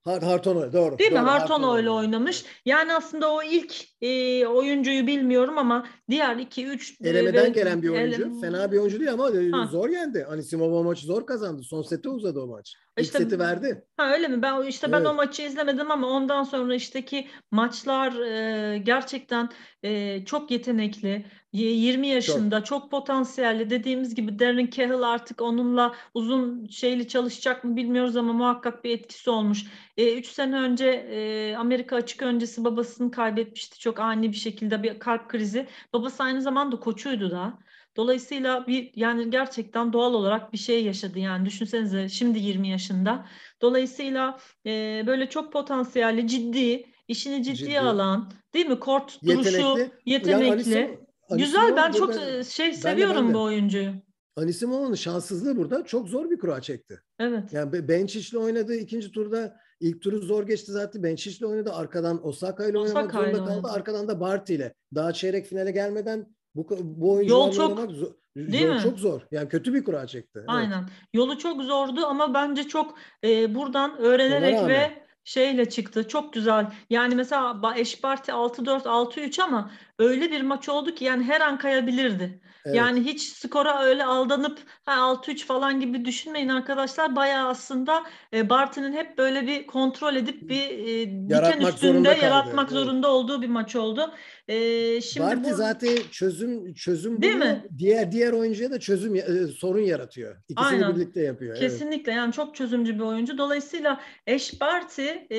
[0.05, 0.99] Har Hartono doğru.
[0.99, 1.19] Değil mi?
[1.19, 2.45] doğru, Hartono ile oynamış.
[2.65, 7.83] Yani aslında o ilk e, oyuncuyu bilmiyorum ama diğer iki, üç e, Elemeden ve- gelen
[7.83, 8.23] bir oyuncu.
[8.23, 9.67] ele- Fena bir oyuncu değil ama e, Ha.
[9.67, 10.25] zor yendi.
[10.25, 11.63] Anisimova o maçı zor kazandı.
[11.63, 12.75] Son sete uzadı o maç.
[12.99, 13.85] İlk İşte- seti verdi.
[13.97, 14.43] Ha öyle mi?
[14.43, 15.07] Ben işte ben Evet.
[15.07, 19.49] o maçı izlemedim ama ondan sonra işteki maçlar e, gerçekten
[19.83, 21.25] e, çok yetenekli.
[21.53, 22.91] Y- 20 yaşında, çok.
[22.91, 23.71] potansiyelli.
[23.71, 29.31] Dediğimiz gibi Darren Cahill artık onunla uzun şeyli çalışacak mı bilmiyoruz ama muhakkak bir etkisi
[29.31, 29.65] olmuş.
[29.99, 35.29] 3 sene önce e, Amerika açık öncesi babasını kaybetmişti çok ani bir şekilde bir kalp
[35.29, 35.67] krizi.
[35.93, 37.59] Babası aynı zamanda koçuydu da.
[37.97, 43.27] Dolayısıyla bir yani gerçekten doğal olarak bir şey yaşadı yani düşünsenize şimdi 20 yaşında.
[43.63, 47.81] Dolayısıyla e, böyle çok potansiyelli, ciddi, işini ciddiye Ciddi.
[47.81, 48.81] alan, değil mi?
[48.81, 49.91] Kort duruşu, Yetenekli.
[50.07, 50.71] yetenekli.
[50.73, 50.99] Yani
[51.31, 53.35] Anisim- Güzel ben çok e, şey ben de- seviyorum ben de.
[53.35, 53.91] bu oyuncuyu.
[54.37, 57.01] Anisimova'nın şanssızlığı burada çok zor bir kura çekti.
[57.19, 57.53] Evet.
[57.53, 59.57] Yani Be- Bencic'le oynadı ikinci turda.
[59.83, 61.03] İlk turu zor geçti zaten.
[61.03, 61.73] Bencic'le oynadı.
[61.73, 63.51] Arkadan Osaka ile oynamak ile zorunda kaldı.
[63.51, 63.69] oynadı.
[63.73, 64.75] Arkadan da Barty ile.
[64.95, 68.81] Daha çeyrek finale gelmeden bu bu oyuncularla çok- oynamak zor, Değil zor- mi?
[68.83, 69.21] çok zor.
[69.31, 70.31] Yani kötü bir kura çekti.
[70.39, 70.49] Evet.
[70.49, 70.85] Aynen.
[71.15, 76.09] Yolu çok zordu ama bence çok e, buradan öğrenerek ve şeyle çıktı.
[76.09, 76.67] Çok güzel.
[76.91, 81.59] Yani mesela Ba- Eşparti 6-4, 6-3 ama öyle bir maç oldu ki yani her an
[81.59, 82.41] kayabilirdi.
[82.67, 82.77] Evet.
[82.77, 87.17] Yani hiç skora öyle aldanıp ha 6-3 falan gibi düşünmeyin arkadaşlar.
[87.17, 88.03] Bayağı aslında
[88.35, 92.25] e, Barty'nin hep böyle bir kontrol edip bir e, diken Yaratmak üstünde zorunda kaldı.
[92.25, 92.83] yaratmak Evet.
[92.85, 94.13] zorunda olduğu bir maç oldu.
[94.49, 97.65] E, şimdi Barty bu zaten çözüm çözüm Değil mi?
[97.79, 99.23] Diğer diğer oyuncuya da çözüm e,
[99.59, 100.37] sorun yaratıyor.
[100.49, 100.97] İkisini Aynen.
[100.97, 101.57] birlikte yapıyor.
[101.57, 101.61] Evet.
[101.71, 103.39] Kesinlikle yani çok çözümcü bir oyuncu.
[103.39, 105.39] Dolayısıyla Eş Barty e,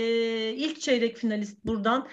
[0.53, 2.07] ilk çeyrek finalist buradan.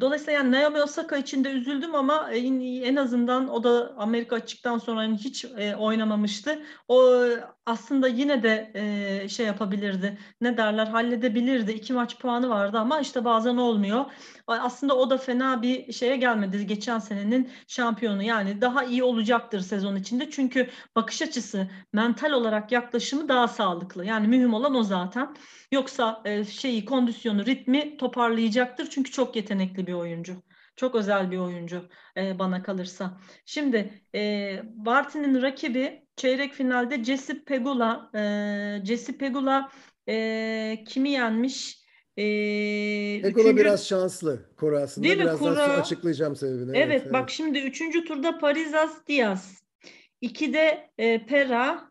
[0.00, 4.78] Dolayısıyla yani Naomi Osaka için de üzüldüm ama en, en azından o da Amerika açıktan
[4.78, 6.62] sonra hani hiç e, oynamamıştı.
[6.88, 7.14] O
[7.66, 10.18] aslında yine de e, şey yapabilirdi.
[10.40, 11.72] Ne derler halledebilirdi.
[11.72, 14.04] İki maç puanı vardı ama işte bazen olmuyor.
[14.46, 16.66] Aslında o da fena bir şeye gelmedi.
[16.66, 20.30] Geçen senenin şampiyonu yani daha iyi olacaktır sezon içinde.
[20.30, 24.04] Çünkü bakış açısı, mental olarak yaklaşımı daha sağlıklı.
[24.04, 25.34] Yani mühim olan o zaten.
[25.72, 28.90] Yoksa e, şeyi, kondisyonu, ritmi toparlayacaktır.
[28.90, 30.42] Çünkü çok yetenekli bir oyuncu.
[30.76, 33.20] Çok özel bir oyuncu e, bana kalırsa.
[33.46, 38.10] Şimdi e, Barty'nin rakibi çeyrek finalde Jesse Pegula.
[38.14, 38.20] E,
[38.84, 39.70] Jesse Pegula
[40.08, 41.78] e, kimi yenmiş?
[42.16, 42.22] E,
[43.22, 45.04] Pekala üçüncü- biraz şanslı kurasında.
[45.04, 45.22] Değil mi?
[45.22, 46.78] Biraz daha Kura- açıklayacağım sebebini.
[46.78, 49.62] Evet, bak şimdi üçüncü turda Parizas Diaz.
[50.20, 51.90] İkide e, Pera.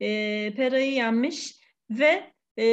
[0.00, 0.08] E,
[0.54, 1.54] Pera'yı yenmiş
[1.90, 2.66] ve e,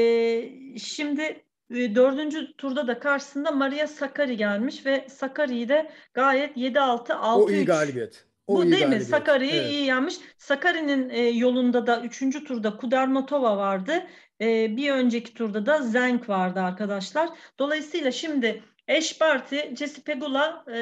[0.79, 7.43] şimdi dördüncü turda da karşısında Maria Sakari gelmiş ve Sakari'yi de gayet 7-6, 6-3.
[7.43, 8.25] O iyi galibiyet.
[8.47, 8.89] O Bu iyi değil mi?
[8.89, 9.09] galibiyet.
[9.09, 9.71] Sakari'yi Evet.
[9.71, 10.15] iyi yenmiş.
[10.37, 14.03] Sakari'nin e, yolunda da üçüncü turda Kudermatova vardı.
[14.41, 17.29] E, bir önceki turda da Zenk vardı arkadaşlar.
[17.59, 20.77] Dolayısıyla şimdi Eşparti, Jesse Pegula e,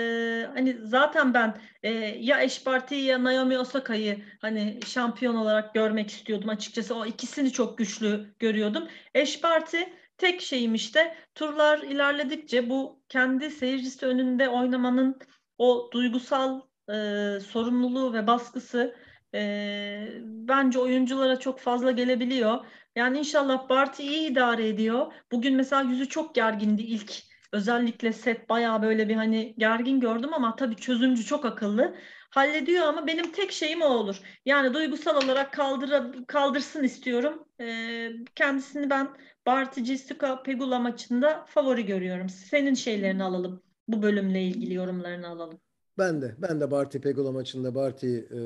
[0.54, 6.96] hani zaten ben e, ya Eşparti'yi ya Naomi Osaka'yı hani şampiyon olarak görmek istiyordum açıkçası.
[6.96, 8.88] O ikisini çok güçlü görüyordum.
[9.14, 15.20] Eşparti tek şeyim işte turlar ilerledikçe bu kendi seyircisi önünde oynamanın
[15.58, 16.94] o duygusal e,
[17.40, 18.96] sorumluluğu ve baskısı
[19.36, 22.66] e, bence oyunculara çok fazla gelebiliyor.
[22.96, 25.14] Yani inşallah Barty iyi idare ediyor.
[25.32, 27.14] Bugün mesela yüzü çok gergindi ilk.
[27.54, 31.96] Özellikle set bayağı böyle bir hani gergin gördüm ama tabii çözümcü çok akıllı.
[32.30, 34.22] Hallediyor ama benim tek şeyim o olur.
[34.46, 37.48] Yani duygusal olarak kaldıra, kaldırsın istiyorum.
[37.62, 39.08] E, kendisini ben
[39.48, 42.30] Barty Jessica Pegula maçında favori görüyorum.
[42.30, 43.62] Senin şeylerini alalım.
[43.88, 45.60] Bu bölümle ilgili yorumlarını alalım.
[45.98, 46.36] Ben de.
[46.38, 48.40] Ben de Barty Pegula maçında Barty e,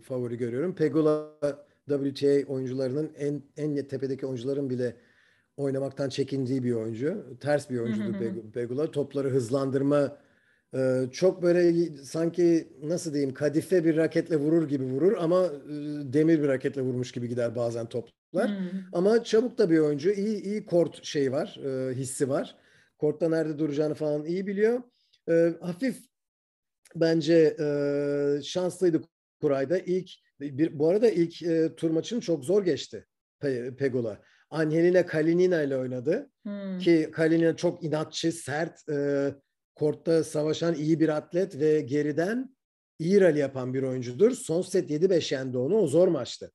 [0.00, 0.74] favori görüyorum.
[0.74, 1.30] Pegula
[1.88, 4.96] WTA oyuncularının en en tepedeki oyuncuların bile
[5.56, 7.24] oynamaktan çekindiği bir oyuncu.
[7.40, 8.90] Ters bir oyuncudur Peg- Pegula.
[8.90, 10.16] Topları hızlandırma
[10.74, 15.72] e, çok böyle sanki nasıl diyeyim kadife bir raketle vurur gibi vurur ama e,
[16.12, 18.23] demir bir raketle vurmuş gibi gider bazen toplar.
[18.42, 18.80] Hmm.
[18.92, 20.10] Ama çabuk da bir oyuncu.
[20.10, 22.56] İyi iyi kort şeyi var, e, hissi var.
[22.98, 24.82] Kortta nerede duracağını falan iyi biliyor.
[25.30, 25.98] E, hafif
[26.96, 27.66] bence e,
[28.42, 29.00] şanslıydı
[29.40, 29.78] Kuray'da.
[29.78, 30.10] İlk
[30.40, 33.06] bir, bu arada ilk e, tur maçını çok zor geçti
[33.42, 34.20] Pe- Pegula.
[34.50, 36.30] Angelina Kalinina ile oynadı.
[36.42, 36.78] Hmm.
[36.78, 39.28] Ki Kalinina çok inatçı, sert, e,
[39.74, 42.56] kortta savaşan iyi bir atlet ve geriden
[42.98, 44.30] iyi rally yapan bir oyuncudur.
[44.30, 45.76] Son set 7-5 yendi onu.
[45.76, 46.52] O zor maçtı.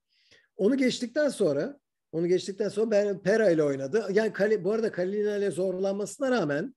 [0.60, 1.80] Onu geçtikten sonra
[2.12, 4.06] onu geçtikten sonra ben Pera ile oynadı.
[4.14, 6.76] Yani Kali, bu arada Kalina ile zorlanmasına rağmen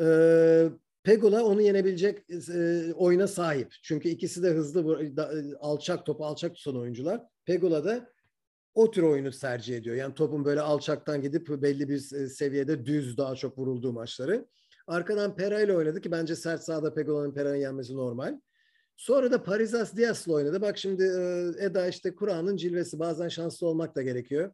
[0.00, 0.68] e,
[1.02, 3.74] Pegula onu yenebilecek e, oyuna sahip.
[3.82, 7.22] Çünkü ikisi de hızlı, da- alçak topu alçak tutan oyuncular.
[7.44, 8.10] Pegula da
[8.74, 9.96] o tür oyunu tercih ediyor.
[9.96, 14.46] Yani topun böyle alçaktan gidip belli bir e, seviyede düz daha çok vurulduğu maçları.
[14.86, 18.40] Arkadan Pera ile oynadı ki bence sert sahada Pegula'nın Pera'nın yenmesi normal.
[18.98, 20.60] Sonra da Parisas Diaz'la oynadı.
[20.60, 22.98] Bak şimdi e, Eda işte Kur'an'ın cilvesi.
[22.98, 24.52] Bazen şanslı olmak da gerekiyor.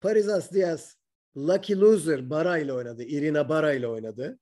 [0.00, 0.96] Parisas Diaz
[1.36, 3.02] Lucky Loser Bara ile oynadı.
[3.02, 4.38] Irina Bara ile oynadı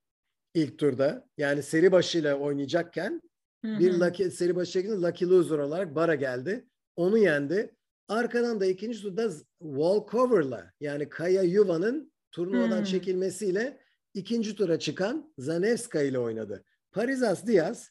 [0.54, 1.28] ilk turda.
[1.38, 3.22] Yani seri başıyla oynayacakken
[3.64, 6.66] Hı bir lucky, seri başı şeklinde Lucky Loser olarak Bara geldi.
[6.96, 7.74] Onu yendi.
[8.08, 12.84] Arkadan da ikinci turda Walkover'la yani Kaya Yuva'nın turnuvadan Hmm.
[12.84, 13.80] çekilmesiyle
[14.14, 16.64] ikinci tura çıkan Zanevska ile oynadı.
[16.92, 17.90] Parisas Diaz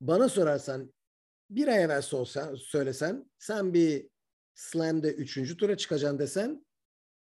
[0.00, 0.92] bana sorarsan
[1.50, 4.08] bir ay evvel sorsa, söylesen sen bir
[4.54, 6.66] slam'de üçüncü tura çıkacaksın desen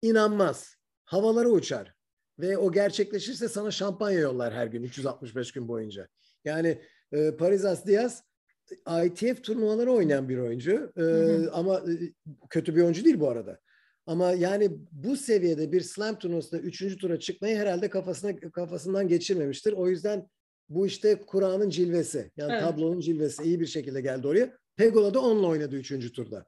[0.03, 0.77] inanmaz.
[1.05, 1.95] Havalara uçar.
[2.39, 6.09] Ve o gerçekleşirse sana şampanya yollar her gün 365 gün boyunca.
[6.45, 6.83] Yani
[7.13, 8.23] e, Parisas Diaz
[9.05, 10.93] ITF turnuvaları oynayan bir oyuncu.
[10.97, 11.51] E, hı.
[11.53, 12.13] ama e,
[12.51, 13.61] kötü bir oyuncu değil bu arada.
[14.07, 19.73] Ama yani bu seviyede bir slam turnuvasında üçüncü tura çıkmayı herhalde kafasına kafasından geçirmemiştir.
[19.73, 20.29] O yüzden
[20.69, 22.31] bu işte Kur'an'ın cilvesi.
[22.37, 22.63] Yani Evet.
[22.63, 24.59] tablonun cilvesi iyi bir şekilde geldi oraya.
[24.77, 26.47] Pegula da onunla oynadı üçüncü turda.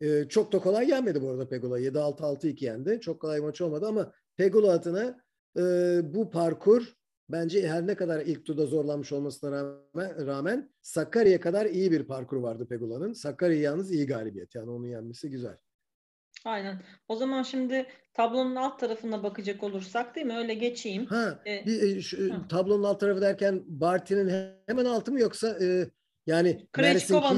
[0.00, 1.80] Ee, çok da kolay yenmedi bu arada Pegula.
[1.80, 3.00] 7-6-6-2 yendi.
[3.00, 5.20] Çok kolay maç olmadı ama Pegula adına
[5.58, 5.62] e,
[6.14, 6.92] bu parkur
[7.28, 12.36] bence her ne kadar ilk turda zorlanmış olmasına rağmen, rağmen Sakarya'ya kadar iyi bir parkur
[12.36, 13.12] vardı Pegula'nın.
[13.12, 14.54] Sakarya yalnız iyi galibiyet.
[14.54, 15.56] Yani onun yenmesi güzel.
[16.46, 16.82] Aynen.
[17.08, 20.36] O zaman şimdi tablonun alt tarafına bakacak olursak değil mi?
[20.36, 21.06] Öyle geçeyim.
[21.06, 22.48] Ha, E, bir, e, şu, ha.
[22.48, 25.88] tablonun alt tarafı derken Barty'nin hemen altı mı yoksa e,
[26.26, 26.66] yani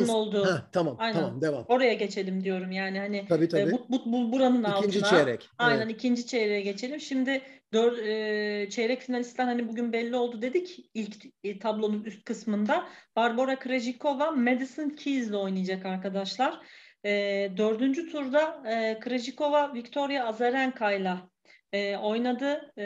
[0.07, 0.45] Keys- olduğu.
[0.47, 1.15] Ha, tamam Aynen.
[1.21, 1.65] tamam devam.
[1.69, 3.61] Oraya geçelim diyorum yani hani Tabii tabii.
[3.63, 5.19] e, bu, bu, bu buranın İkinci altına.
[5.19, 5.49] çeyrek.
[5.59, 5.95] Aynen Evet.
[5.95, 7.01] ikinci çeyreğe geçelim.
[7.01, 7.43] Şimdi
[7.73, 12.85] dör, e, çeyrek finalistler hani bugün belli oldu dedik ilk e, tablonun üst kısmında.
[13.17, 16.61] Barbara Krejcikova Madison Keys ile oynayacak arkadaşlar.
[17.09, 21.15] E, dördüncü turda e, Krejcikova Victoria Azarenka ile
[21.73, 22.85] e, oynadı e,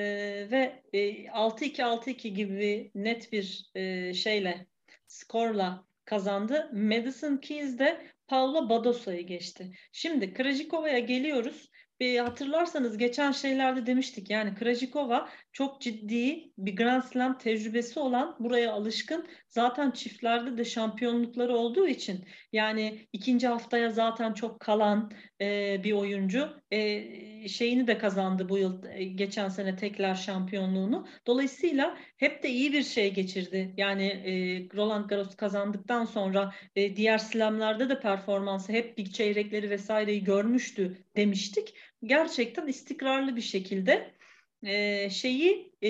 [0.50, 4.66] ve e, 6-2-6-2 gibi net bir e, şeyle
[5.06, 6.70] skorla kazandı.
[6.72, 9.70] Madison Keys de Paula Badosa'yı geçti.
[9.92, 11.70] Şimdi Krajikova'ya geliyoruz.
[12.02, 18.72] Bir hatırlarsanız geçen şeylerde demiştik yani Krajikova çok ciddi bir Grand Slam tecrübesi olan buraya
[18.72, 25.92] alışkın zaten çiftlerde de şampiyonlukları olduğu için yani ikinci haftaya zaten çok kalan e, bir
[25.92, 31.06] oyuncu e, şeyini de kazandı bu yıl e, geçen sene tekrar şampiyonluğunu.
[31.26, 33.74] Dolayısıyla hep de iyi bir şey geçirdi.
[33.76, 34.32] Yani e,
[34.76, 41.74] Roland Garros kazandıktan sonra e, diğer slamlarda da performansı hep bir çeyrekleri vesaireyi görmüştü demiştik
[42.04, 44.14] gerçekten istikrarlı bir şekilde
[44.62, 45.88] e, şeyi e,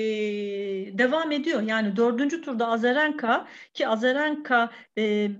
[0.99, 1.63] devam ediyor.
[1.63, 5.31] Yani dördüncü turda Azarenka ki Azarenka e,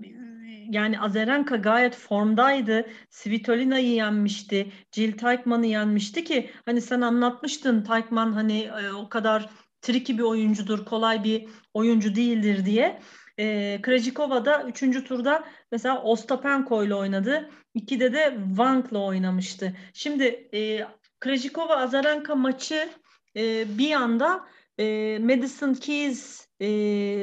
[0.69, 2.87] yani Azarenka gayet formdaydı.
[3.09, 4.71] Svitolina'yı yenmişti.
[4.91, 9.49] Jill Teichmann'ı yenmişti ki hani sen anlatmıştın Teichmann hani e, o kadar
[9.81, 12.99] tricky bir oyuncudur, kolay bir oyuncu değildir diye.
[13.37, 17.49] E, Krejcikova da üçüncü turda mesela Ostapenko ile oynadı.
[17.73, 19.77] İkide de Wang'la oynamıştı.
[19.93, 20.87] Şimdi e,
[21.19, 22.89] Krejcikova Azarenka maçı
[23.37, 24.47] e, bir anda
[24.79, 26.67] e, Madison Keys e,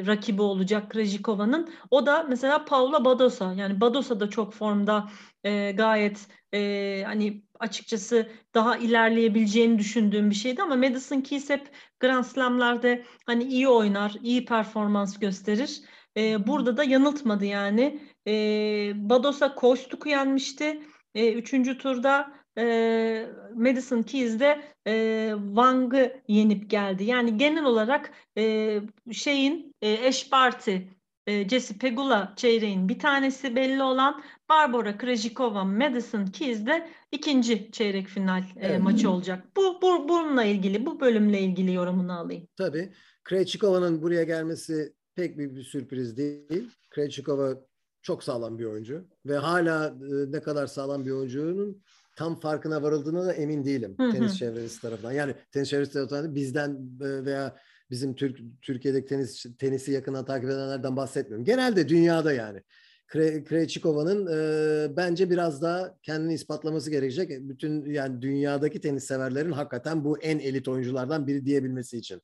[0.06, 1.70] rakibi olacak Krejcikova'nın.
[1.90, 3.54] O da mesela Paula Badosa.
[3.54, 5.10] Yani Badosa da çok formda
[5.44, 11.70] e, gayet e, hani açıkçası daha ilerleyebileceğini düşündüğüm bir şeydi ama Madison Keys hep
[12.00, 15.82] Grand Slam'lerde hani iyi oynar, iyi performans gösterir.
[16.16, 18.00] E, burada da yanıltmadı yani.
[18.26, 20.82] E, Badosa Koştuk'u yenmişti.
[21.14, 27.04] E, üçüncü turda e, Madison Keys de e, Wang'ı yenip geldi.
[27.04, 28.80] Yani genel olarak e,
[29.12, 30.88] şeyin e, eş parti
[31.26, 38.08] e, Jesse Pegula çeyreğin bir tanesi belli olan Barbara Krejcikova Madison Keys de ikinci çeyrek
[38.08, 38.80] final e, evet.
[38.80, 39.44] maçı olacak.
[39.56, 42.48] Bu, bu bununla ilgili bu bölümle ilgili yorumunu alayım.
[42.56, 42.92] Tabii.
[43.24, 46.70] Krejcikova'nın buraya gelmesi pek büyük bir sürpriz değil.
[46.90, 47.54] Krejcikova
[48.02, 51.82] çok sağlam bir oyuncu ve hala e, ne kadar sağlam bir oyuncunun
[52.16, 54.12] tam farkına varıldığına da emin değilim hı hı.
[54.12, 55.12] tenis çevresi tarafından.
[55.12, 56.70] Yani tenis çevresi tarafından bizden
[57.00, 57.56] e, veya
[57.90, 61.44] bizim Türk Türkiye'deki tenis tenisi yakından takip edenlerden bahsetmiyorum.
[61.44, 62.62] Genelde dünyada yani.
[63.06, 67.30] Kre, Krejcikova'nın e, bence biraz daha kendini ispatlaması gerekecek.
[67.40, 72.22] Bütün yani dünyadaki tenis severlerin hakikaten bu en elit oyunculardan biri diyebilmesi için.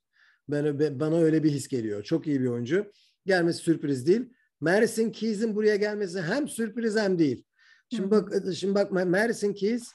[0.48, 2.02] Ben, bana öyle bir his geliyor.
[2.02, 2.92] Çok iyi bir oyuncu.
[3.26, 4.30] Gelmesi sürpriz değil.
[4.60, 7.44] Madison Keys'in buraya gelmesi hem sürpriz hem değil.
[7.90, 9.92] Şimdi bak şimdi bak Madison Keys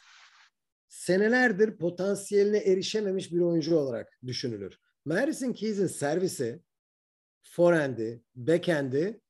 [0.88, 4.78] senelerdir potansiyeline erişememiş bir oyuncu olarak düşünülür.
[5.06, 6.62] Madison Keys'in servisi,
[7.44, 9.22] forehand'i, backhand'i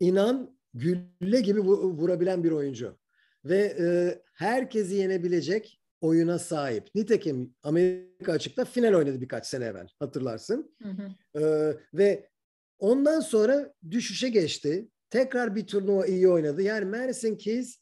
[0.00, 2.98] inan gülle gibi vurabilen bir oyuncu.
[3.44, 6.88] Ve e, herkesi yenebilecek oyuna sahip.
[6.94, 10.76] Nitekim Amerika açıkta final oynadı birkaç sene evvel hatırlarsın.
[10.82, 11.40] Hı hı.
[11.40, 12.28] E, ve
[12.78, 14.88] ondan sonra düşüşe geçti.
[15.10, 16.62] Tekrar bir turnuva iyi oynadı.
[16.62, 17.78] Yani Madison Keys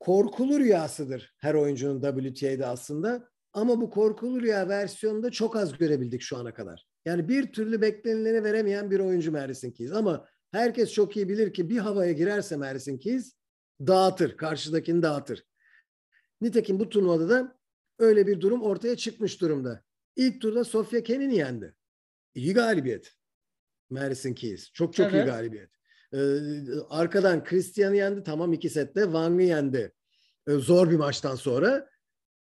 [0.00, 3.28] korkulu rüyasıdır her oyuncunun WTA'de aslında.
[3.52, 6.86] Ama bu korkulu rüya versiyonunda çok az görebildik şu ana kadar.
[7.04, 9.92] Yani bir türlü beklenileni veremeyen bir oyuncu Madison Keys.
[9.92, 13.32] Ama herkes çok iyi bilir ki bir havaya girerse Madison Keys
[13.80, 14.36] dağıtır.
[14.36, 15.44] Karşıdakini dağıtır.
[16.40, 17.58] Nitekim bu turnuvada da
[17.98, 19.82] öyle bir durum ortaya çıkmış durumda.
[20.16, 21.74] İlk turda Sofia Kenin'i yendi.
[22.34, 23.17] İyi galibiyet.
[23.90, 24.72] Madison Keys.
[24.72, 25.26] Çok çok evet.
[25.26, 25.70] iyi galibiyet.
[26.12, 26.18] Ee,
[26.90, 28.22] arkadan Christian'ı yendi.
[28.22, 29.02] Tamam iki sette.
[29.02, 29.92] Wang'ı yendi.
[30.48, 31.90] Ee, zor bir maçtan sonra.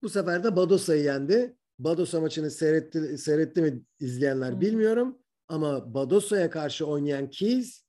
[0.01, 1.57] Bu sefer de Badosa'yı yendi.
[1.80, 4.61] Badosa maçını seyretti, seyretti mi izleyenler hmm.
[4.61, 5.18] bilmiyorum.
[5.47, 7.84] Ama Badosa'ya karşı oynayan Keys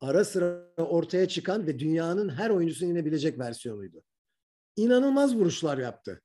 [0.00, 4.02] ara sıra ortaya çıkan ve dünyanın her oyuncusunu yenebilecek versiyonuydu.
[4.76, 6.22] İnanılmaz vuruşlar yaptı.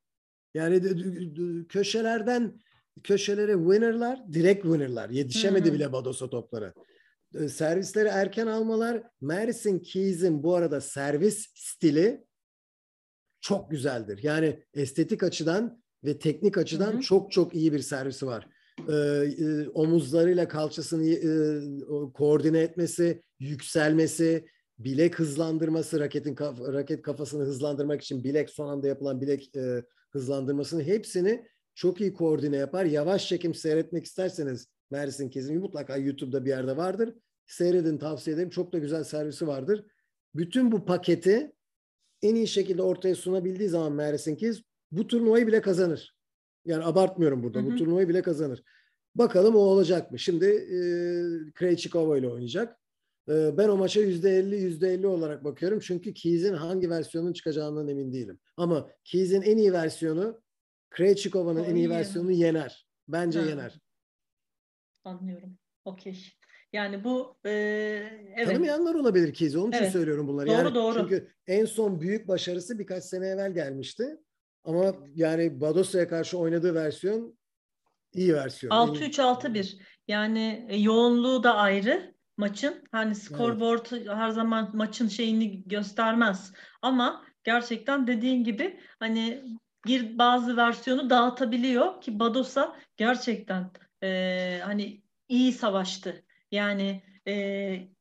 [0.54, 0.82] Yani
[1.68, 2.60] köşelerden
[3.04, 5.10] köşelere winner'lar, direkt winner'lar.
[5.10, 5.76] Yetişemedi hmm.
[5.76, 6.74] bile Badosa topları.
[7.36, 9.04] Ee, servisleri erken almalar.
[9.22, 12.26] Madison Keys'in bu arada servis stili
[13.42, 14.20] çok güzeldir.
[14.24, 17.02] Yani estetik açıdan ve teknik açıdan hı hı.
[17.02, 18.48] çok çok iyi bir servisi var.
[18.90, 21.30] Ee, e, omuzlarıyla kalçasını e,
[22.14, 24.46] koordine etmesi, yükselmesi,
[24.80, 30.84] bilek hızlandırması, raketin kaf raket kafasını hızlandırmak için bilek son anda yapılan bilek e, hızlandırmasını
[30.84, 31.48] hepsini
[31.78, 32.86] çok iyi koordine yapar.
[32.86, 37.14] Yavaş çekim seyretmek isterseniz Mersin Kezimi mutlaka YouTube'da bir yerde vardır.
[37.46, 38.50] Seyredin tavsiye ederim.
[38.50, 39.86] Çok da güzel servisi vardır.
[40.36, 41.52] Bütün bu paketi
[42.22, 46.16] en iyi şekilde ortaya sunabildiği zaman Mersin Kez bu turnuvayı bile kazanır.
[46.66, 47.60] Yani abartmıyorum burada.
[47.60, 47.72] Hı hı.
[47.72, 48.64] Bu turnuvayı bile kazanır.
[49.16, 50.20] Bakalım o olacak mı?
[50.20, 50.80] Şimdi e,
[51.54, 52.80] Krejcikova ile oynayacak.
[53.30, 55.80] E, ben o maça %50 %50 olarak bakıyorum.
[55.80, 58.40] Çünkü Keys'in hangi versiyonun çıkacağından emin değilim.
[58.58, 60.42] Ama Keys'in en iyi versiyonu
[60.90, 62.88] Krejcikova'nın en iyi versiyonunu yener.
[63.08, 63.46] Bence ha.
[63.46, 63.80] yener.
[65.04, 65.58] Anlıyorum.
[65.86, 66.34] Okey.
[66.74, 67.52] Yani bu e,
[68.36, 68.48] evet.
[68.48, 69.56] Tanımayanlar olabilir Keys.
[69.56, 69.92] Onun için evet.
[69.92, 70.48] söylüyorum bunları.
[70.48, 71.00] Doğru yani doğru.
[71.00, 74.18] Çünkü en son büyük başarısı birkaç sene evvel gelmişti.
[74.64, 77.38] Ama yani Badosa'ya karşı oynadığı versiyon
[78.14, 78.72] iyi versiyon.
[78.72, 79.82] 6-3-6-1.
[80.08, 82.84] Yani e, yoğunluğu da ayrı maçın.
[82.92, 84.08] Hani scoreboard evet.
[84.08, 86.54] her zaman maçın şeyini göstermez.
[86.82, 89.44] Ama gerçekten dediğin gibi hani
[89.86, 93.72] bir bazı versiyonu dağıtabiliyor ki Badosa gerçekten
[94.04, 96.24] e, hani iyi savaştı.
[96.52, 97.34] Yani e,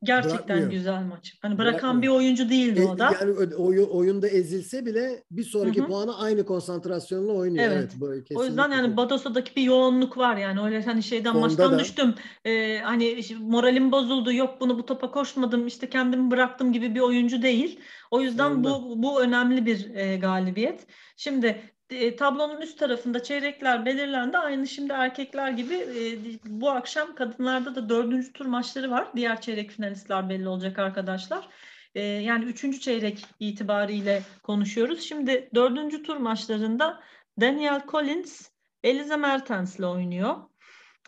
[0.03, 0.71] gerçekten Bırakmıyor.
[0.71, 1.37] güzel maç.
[1.41, 2.01] Hani bırakan Bırakmıyor.
[2.01, 3.11] bir oyuncu değildi E, o da.
[3.21, 5.87] Yani oy- oyunda ezilse bile bir sonraki Hı hı.
[5.87, 7.65] puana aynı konsantrasyonla oynuyor.
[7.67, 7.77] Evet.
[7.77, 7.91] Evet.
[8.31, 11.79] bu O yüzden yani Badosa'daki bir yoğunluk var yani öyle hani şeyden Fonda maçtan da.
[11.79, 16.99] düştüm e, hani moralim bozuldu yok bunu bu topa koşmadım işte kendimi bıraktım gibi bir
[16.99, 17.79] oyuncu değil.
[18.11, 20.87] O yüzden bu bu önemli bir e, galibiyet.
[21.17, 24.37] Şimdi e, tablonun üst tarafında çeyrekler belirlendi.
[24.37, 29.07] Aynı şimdi erkekler gibi e, bu akşam kadınlarda da dördüncü tur maçları var.
[29.15, 31.47] Diğer çeyrek finalistler belli olacak arkadaşlar.
[31.95, 35.01] E, yani üçüncü çeyrek itibariyle konuşuyoruz.
[35.01, 37.03] Şimdi dördüncü tur maçlarında
[37.41, 38.49] Daniel Collins
[38.83, 40.35] Eliza Mertens'le oynuyor.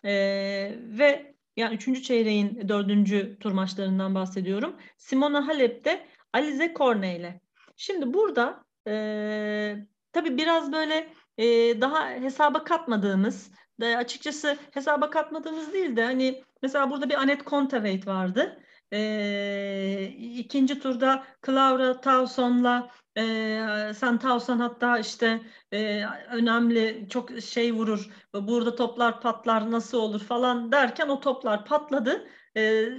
[0.03, 4.75] Ve yani üçüncü çeyreğin dördüncü tur maçlarından bahsediyorum.
[4.97, 7.41] Simona Halep de Alize Cornet
[7.75, 9.75] Şimdi burada e,
[10.11, 11.45] tabii biraz böyle e,
[11.81, 18.07] daha hesaba katmadığımız de açıkçası hesaba katmadığımız değil de hani mesela burada bir Anet Kontaveit
[18.07, 18.63] vardı.
[18.91, 25.41] E, ikinci turda Clara Towson'la e, Sen Towson hatta işte
[25.71, 28.09] e, önemli çok şey vurur.
[28.33, 32.27] Burada toplar patlar nasıl olur falan derken o toplar patladı.
[32.57, 32.89] E,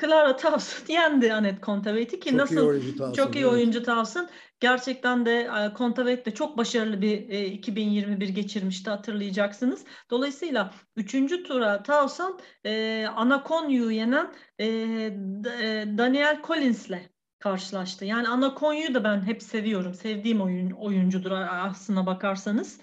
[0.00, 3.52] Clara Towson yendi Anet Kontaveit'i ki Çok iyi nasıl oyuncu Towson, çok iyi evet.
[3.52, 4.28] oyuncu Towson.
[4.60, 9.84] Gerçekten de e, Kontaveit de çok başarılı bir e, 2021 geçirmişti hatırlayacaksınız.
[10.10, 16.98] Dolayısıyla üçüncü tura Towson e, Anakonyu'yu yenen e, e, Daniel Collins'le
[17.38, 18.04] karşılaştı.
[18.04, 19.94] Yani Anakonyu'yu da ben hep seviyorum.
[19.94, 22.80] Sevdiğim oyun, oyuncudur aslına bakarsanız.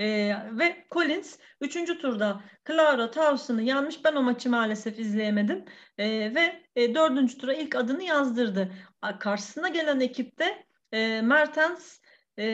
[0.00, 1.98] Ee, ve Collins 3.
[1.98, 4.04] turda Clara Towson'ı yenmiş.
[4.04, 5.64] Ben o maçı maalesef izleyemedim.
[5.98, 7.38] Ee, ve e, 4.
[7.40, 8.72] tura ilk adını yazdırdı.
[9.20, 11.98] Karşısına gelen ekipte e, Mertens
[12.38, 12.44] e,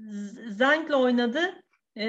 [0.00, 1.60] Z- Zeng'le oynadı
[1.96, 2.06] E,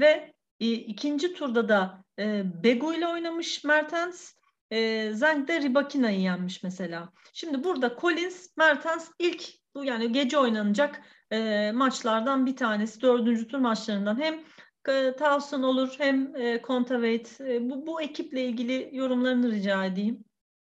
[0.00, 4.32] ve e, ikinci turda da e, Begu ile oynamış Mertens.
[4.70, 7.12] E, Zeng de Ribakina'yı yenmiş mesela.
[7.32, 9.44] Şimdi burada Collins, Mertens ilk
[9.74, 11.00] bu yani gece oynanacak
[11.30, 13.00] e, maçlardan bir tanesi.
[13.00, 14.40] Dördüncü tur maçlarından hem
[14.88, 15.14] e,
[15.56, 17.40] olur hem e, Kontaveit.
[17.40, 20.24] E, bu, bu ekiple ilgili yorumlarını rica edeyim.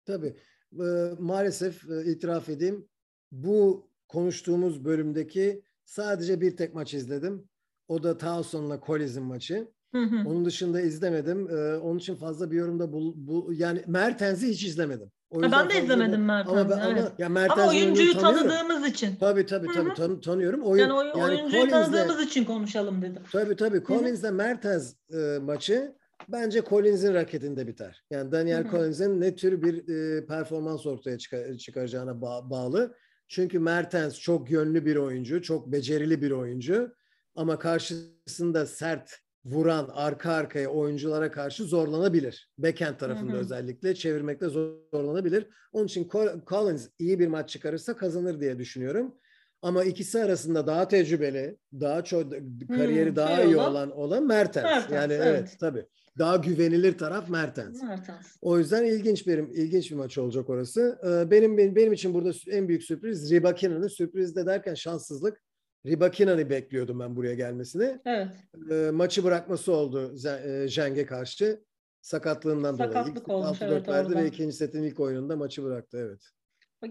[0.06, 0.36] Tabii.
[0.80, 2.88] Ee, maalesef e, itiraf edeyim.
[3.32, 7.50] Bu konuştuğumuz bölümdeki sadece bir tek maç izledim.
[7.88, 9.72] O da Towson'la Collins'in maçı.
[9.92, 10.30] Hı hı.
[10.30, 11.50] Onun dışında izlemedim.
[11.50, 15.12] Ee, onun için fazla bir yorumda bu, bu yani Mertens'i hiç izlemedim.
[15.34, 17.12] O Ha, ben de izlemedim Mertens'i, Ama, ben, ama, evet.
[17.20, 18.50] ya Ama Mertens'in oyuncuyu tanıyorum.
[18.50, 19.16] tanıdığımız için.
[19.16, 20.62] Tabii tabii tabii tan- tanıyorum.
[20.62, 23.22] Oyun, Yani oy- yani oyuncuyu Collins'le- tanıdığımız için konuşalım dedim.
[23.32, 23.84] Tabii tabii.
[23.84, 25.96] Collins'le Mertens e, maçı
[26.30, 28.04] bence Collins'in raketinde biter.
[28.12, 28.72] Yani Daniel.
[28.72, 29.88] Collins'in ne tür bir
[30.18, 32.96] e, performans ortaya çıkar- çıkaracağına ba- bağlı.
[33.28, 36.96] Çünkü Mertens çok yönlü bir oyuncu, çok becerili bir oyuncu.
[37.36, 42.49] Ama karşısında sert vuran arka arkaya oyunculara karşı zorlanabilir.
[42.57, 43.40] Backhand tarafında Hı hı.
[43.40, 45.48] özellikle çevirmekte zorlanabilir.
[45.72, 49.15] Onun için Col- Collins iyi bir maç çıkarırsa kazanır diye düşünüyorum.
[49.61, 52.32] Ama ikisi arasında daha tecrübeli, daha çok
[52.68, 54.64] kariyeri Hmm, daha iyi olan- olan olan Mertens.
[54.64, 55.26] Mertens, yani evet.
[55.28, 55.56] evet.
[55.60, 55.86] tabii.
[56.18, 57.84] Daha güvenilir taraf Mertens.
[57.84, 58.36] Mertens.
[58.41, 60.99] O yüzden ilginç bir ilginç bir maç olacak orası.
[61.07, 65.41] Ee, Benim benim, benim için burada en büyük sürpriz Ribakina'nın sürpriz de derken şanssızlık.
[65.86, 68.00] Ribakina'nı bekliyordum ben buraya gelmesini.
[68.06, 68.28] Evet.
[68.72, 70.14] Ee, maçı bırakması oldu
[70.46, 71.64] e, Zheng'e karşı.
[72.02, 72.92] Sakatlığından dolayı.
[72.92, 75.98] Sakatlık olmuş, 6-4 evet, verdi ve ikinci setin ilk oyununda maçı bıraktı.
[75.98, 76.30] Evet.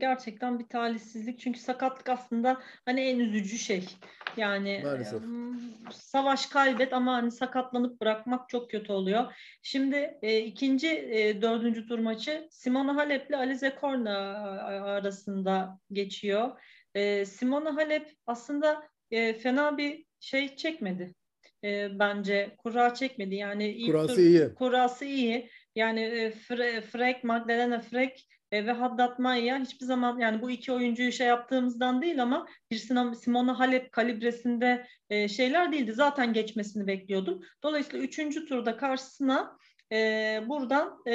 [0.01, 1.41] Gerçekten bir talihsizlik.
[1.41, 3.89] Çünkü sakatlık aslında hani en üzücü şey.
[4.37, 5.23] Yani Maalesef.
[5.23, 5.59] em,
[5.93, 9.35] savaş kaybet ama hani sakatlanıp bırakmak çok kötü oluyor.
[9.63, 16.51] Şimdi e, ikinci e, dördüncü tur maçı Simona Halep ile Alize Cornet arasında geçiyor.
[16.95, 21.15] E, Simona Halep aslında e, fena bir şey çekmedi.
[21.65, 23.35] E, bence kura çekmedi.
[23.35, 24.55] Yani ilk Kurası tur- iyi.
[24.55, 25.51] kurası iyi.
[25.75, 30.73] Yani e, Fre- Frek, Magdalena Frek e, ve Haddad Maya hiçbir zaman yani bu iki
[30.73, 32.77] oyuncuyu şey yaptığımızdan değil ama bir
[33.15, 35.93] Simona Halep kalibresinde e, şeyler değildi.
[35.93, 37.43] Zaten geçmesini bekliyordum.
[37.63, 39.57] Dolayısıyla üçüncü turda karşısına
[39.93, 41.15] e, buradan e,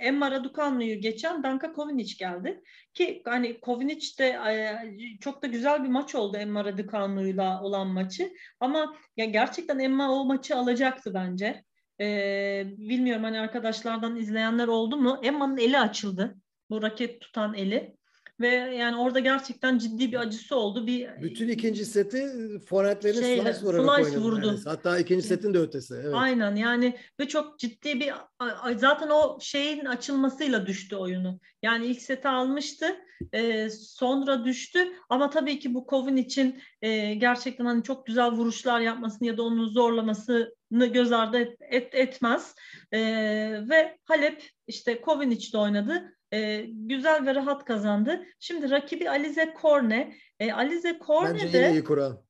[0.00, 2.62] Emma Raducanu'yu geçen Danka Kovinic geldi.
[2.94, 4.78] Ki hani Kovinic de e,
[5.20, 8.32] çok da güzel bir maç oldu Emma Raducanu'yla olan maçı.
[8.60, 11.64] Ama ya gerçekten Emma o maçı alacaktı bence.
[12.00, 15.20] Ee, bilmiyorum hani arkadaşlardan izleyenler oldu mu?
[15.22, 16.36] Emma'nın eli açıldı.
[16.70, 17.96] Bu raket tutan eli.
[18.40, 20.86] Ve yani orada gerçekten ciddi bir acısı oldu.
[20.86, 22.28] Bir Bütün ikinci seti
[22.68, 24.24] forvetlerin Şeyle, slice vurarak slice oynadı.
[24.24, 24.46] vurdu.
[24.46, 24.70] neredeyse.
[24.70, 25.94] Hatta ikinci setin de ötesi.
[25.94, 26.14] Evet.
[26.14, 28.12] Aynen yani ve çok ciddi bir
[28.76, 31.40] zaten o şeyin açılmasıyla düştü oyunu.
[31.62, 32.96] Yani ilk seti almıştı
[33.32, 38.80] e, sonra düştü ama tabii ki bu Kovin için e, gerçekten hani çok güzel vuruşlar
[38.80, 42.54] yapmasını ya da onu zorlaması göz ardı et, et, etmez.
[42.92, 43.00] E,
[43.70, 46.16] ve Halep işte Kovinic de oynadı.
[46.32, 48.24] E, güzel ve rahat kazandı.
[48.40, 50.16] Şimdi rakibi Alize Korne.
[50.40, 52.22] E, Alize Korne Bence de yine iyi kura.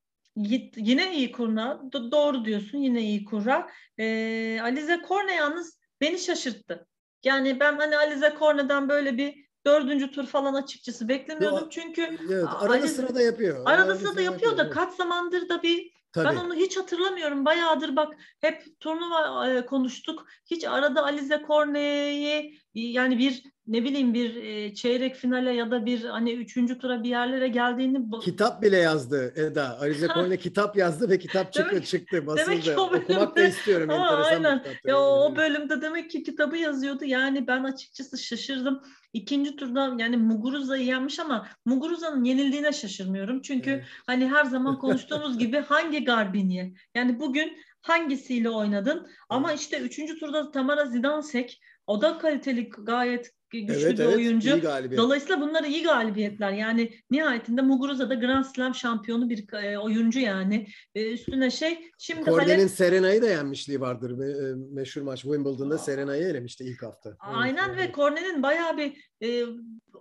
[0.76, 1.80] yine iyi kurna.
[1.92, 3.70] Do- doğru diyorsun yine iyi kura.
[3.98, 6.86] E, Alize Korne yalnız beni şaşırttı.
[7.24, 9.34] Yani ben hani Alize Korne'den böyle bir
[9.66, 11.58] dördüncü tur falan açıkçası beklemiyordum.
[11.58, 13.62] Yo, Çünkü Evet, arada Alize- sırada yapıyor.
[13.64, 16.28] arada sırada yapıyor da kaç zamandır da bir Tabii.
[16.28, 17.44] ben onu hiç hatırlamıyorum.
[17.44, 20.26] Bayağıdır bak hep turnuva e, konuştuk.
[20.46, 26.04] Hiç arada Alize Korne'yi yani bir ne bileyim bir e, çeyrek finale ya da bir
[26.04, 29.78] hani üçüncü tura bir yerlere geldiğini Kitap bile yazdı Eda.
[29.80, 32.50] Alize Koyne kitap yazdı ve kitap çıktı, Demek- çıktı basıldı.
[32.50, 33.90] demek ki o Okumak da bölümde- istiyorum.
[33.90, 34.58] Aa, enteresan bir aynen.
[34.62, 34.84] kitap.
[34.84, 37.04] Ya o bölümde demek ki kitabı yazıyordu.
[37.04, 38.82] Yani ben açıkçası şaşırdım.
[39.12, 43.42] İkinci turda yani Muguruza'yı yenmiş ama Muguruza'nın yenildiğine şaşırmıyorum.
[43.42, 43.84] Çünkü Evet.
[44.06, 46.74] hani her zaman konuştuğumuz gibi hangi Garbiniye?
[46.94, 49.06] Yani bugün hangisiyle oynadın?
[49.28, 54.62] Ama işte üçüncü turda Tamara Zidansek o da kaliteli gayet güçlü Evet, bir evet, oyuncu.
[54.96, 56.52] Dolayısıyla bunlar iyi galibiyetler.
[56.52, 60.66] Yani nihayetinde Muguruza da Grand Slam şampiyonu bir e, oyuncu yani.
[60.94, 64.10] E, üstüne şey şimdi Korne'nin Halep- Serena'yı da yenmişliği vardır.
[64.10, 67.16] Me- e, Meşhur maç Wimbledon'da Serena'yı elemişti ilk hafta.
[67.20, 67.88] Aynen evet.
[67.88, 69.44] ve Cornet'in bayağı bir e,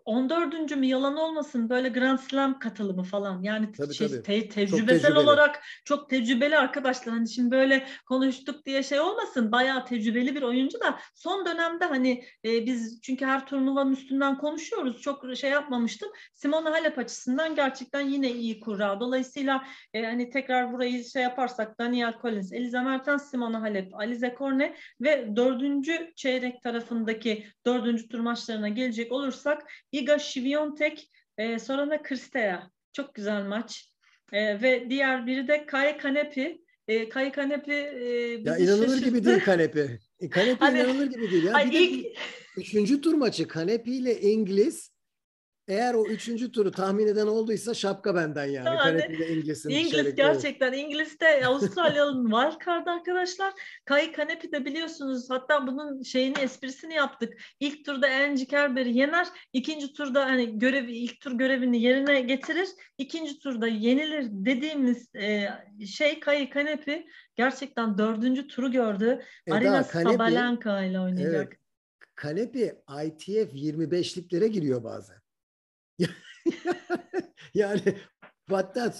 [0.05, 0.75] 14.
[0.75, 3.43] mü yalan olmasın böyle Grand Slam katılımı falan.
[3.43, 4.21] Yani Tabii, şey, tabii.
[4.23, 5.19] te- tecrübesel tecrübeli.
[5.19, 7.13] olarak çok tecrübeli arkadaşlar.
[7.13, 9.51] Hani şimdi böyle konuştuk diye şey olmasın.
[9.51, 15.01] Bayağı tecrübeli bir oyuncu da son dönemde hani e, biz çünkü her turnuvanın üstünden konuşuyoruz.
[15.01, 16.09] Çok şey yapmamıştım.
[16.34, 18.99] Simona Halep açısından gerçekten yine iyi kura.
[18.99, 19.63] Dolayısıyla
[19.93, 25.35] e, hani tekrar burayı şey yaparsak Daniel Collins, Eliza Mertens, Simona Halep, Alize Cornet ve
[25.35, 29.61] dördüncü çeyrek tarafındaki dördüncü tur maçlarına gelecek olursak
[29.91, 32.69] Iga Świątek, e, Sorana Kristea.
[32.93, 33.91] Çok güzel maç.
[34.34, 36.61] E, ve diğer biri de Kaya Kanepi.
[36.88, 38.05] E, Kaya Kanepi e,
[38.45, 39.09] Ya inanılır şaşırttı.
[39.09, 39.99] gibi değil Kanepi.
[40.19, 41.43] E, Kanepi Hani- inanılır gibi değil.
[41.43, 41.53] Ya.
[41.53, 42.18] Ay, bir de ilk-
[42.57, 44.91] üçüncü tur maçı Kanepi ile İngiliz
[45.67, 48.65] eğer o üçüncü turu tahmin eden olduysa şapka benden yani.
[48.65, 53.53] Yani Kanepi ile İngiliz'in İngiliz gerçekten İngiliz'de Avustralyalı'nın var kardı arkadaşlar.
[53.85, 57.33] Kay Kanepi de biliyorsunuz hatta bunun şeyini esprisini yaptık.
[57.59, 59.27] İlk turda Angie Kerber'i yener.
[59.53, 62.67] ikinci turda hani görevi ilk tur görevini yerine getirir.
[62.97, 65.47] ikinci turda yenilir dediğimiz e,
[65.85, 69.21] şey Kay Kanepi gerçekten dördüncü turu gördü.
[69.47, 71.47] Eda, Arina Kanepi- Sabalenka ile oynayacak.
[71.51, 71.60] Evet.
[72.22, 72.76] Kanepi
[73.06, 75.18] ITF 25'liklere giriyor bazen.
[77.53, 77.81] yani
[78.49, 78.93] hatta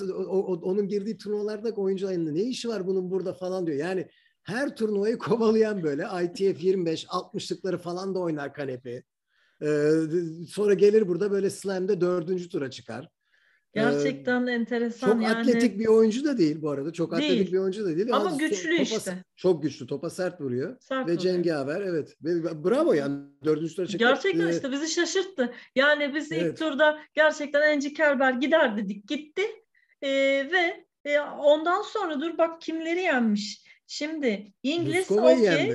[0.61, 3.77] onun girdiği turnuvalarda oyuncuların ne işi var bunun burada falan diyor.
[3.77, 4.07] Yani
[4.43, 9.03] her turnuvayı kovalayan böyle ITF 25 60'lıkları falan da oynar Kanepi.
[9.61, 9.91] Ee,
[10.49, 13.10] sonra gelir burada böyle slam'de dördüncü tura çıkar.
[13.76, 15.35] Ee, Gerçekten enteresan çok yani.
[15.38, 16.93] atletik bir oyuncu da değil bu arada.
[16.93, 17.52] Çok atletik Değil.
[17.52, 18.14] bir oyuncu da değil.
[18.14, 19.23] Ama Az- güçlü topa- işte.
[19.35, 19.88] Çok güçlü.
[19.88, 20.77] Topa sert vuruyor.
[20.80, 21.18] Sert Ve oluyor.
[21.18, 22.15] cengaver evet.
[22.23, 23.98] Ve bravo yani dördüncü tura çıktı.
[24.06, 25.53] Gerçekten Ee, işte bizi şaşırttı.
[25.76, 26.57] Yani biz ilk Evet.
[26.60, 29.41] turda gerçekten Angie Kerber gider dedik gitti.
[30.02, 30.10] Ee,
[30.52, 33.64] ve e, ondan sonra dur bak kimleri yenmiş.
[33.88, 35.72] Şimdi İngiliz okey.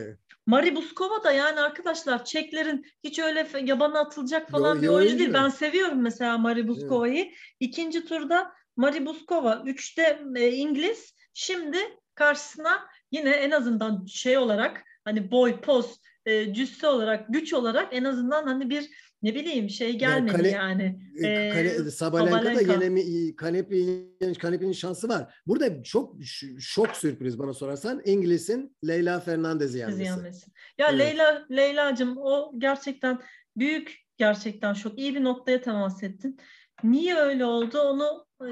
[0.46, 5.18] Mari Buskova da yani arkadaşlar Çeklerin hiç öyle yabana atılacak falan Yo- bir oyuncu.
[5.18, 5.32] değil.
[5.32, 7.32] Ben seviyorum mesela Mari Buskova'yı.
[7.60, 11.14] İkinci turda Mari Buskova, üçte e, İngiliz.
[11.34, 11.78] Şimdi
[12.14, 18.04] karşısına yine en azından şey olarak hani boy, poz, e, cüsse olarak, güç olarak en
[18.04, 18.90] azından hani bir
[19.22, 20.98] ne bileyim şey gelmedi Kane- yani.
[21.24, 22.72] E, Kane- Sabalenka da Sabalenka.
[22.72, 25.34] yenemi Kanepi'nin Kanepi'nin şansı var.
[25.46, 26.16] Burada çok
[26.58, 30.02] şok sürpriz bana sorarsan İngiliz'in Leyla Fernandez'i yenmesi.
[30.02, 30.50] yenmesi.
[30.78, 30.98] Ya Evet.
[31.00, 33.18] Leyla Leyla'cığım o gerçekten
[33.56, 36.38] büyük gerçekten çok iyi bir noktaya temas ettin.
[36.84, 38.50] Niye öyle oldu onu e,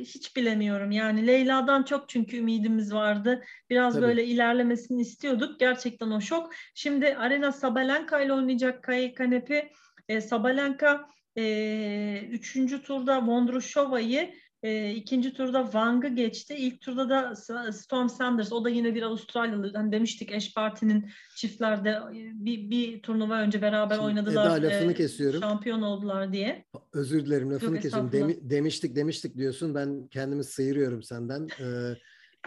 [0.00, 0.90] hiç bilemiyorum.
[0.90, 3.42] Yani Leyla'dan çok çünkü ümidimiz vardı.
[3.70, 4.02] Biraz Tabii.
[4.06, 5.60] böyle ilerlemesini istiyorduk.
[5.60, 6.52] Gerçekten o şok.
[6.74, 9.70] Şimdi Arena Sabalenka ile oynayacak Kay Kanepi.
[10.08, 14.30] E, Sabalenka e, üçüncü turda Vondrushova'yı
[14.62, 16.54] e, ikinci turda Wang'ı geçti.
[16.54, 17.34] İlk turda da
[17.72, 18.52] Storm Sanders.
[18.52, 19.72] O da yine bir Avustralyalı.
[19.74, 24.58] Hani demiştik eş partinin çiftlerde e, bir, bir turnuva önce beraber Şimdi oynadılar.
[24.58, 25.40] Eda, lafını e, kesiyorum.
[25.40, 26.64] Şampiyon oldular diye.
[26.92, 28.12] Özür dilerim lafını Yok, kesiyorum.
[28.12, 29.74] Demi- demiştik demiştik diyorsun.
[29.74, 31.48] Ben kendimi sıyırıyorum senden.
[31.60, 31.96] Ee,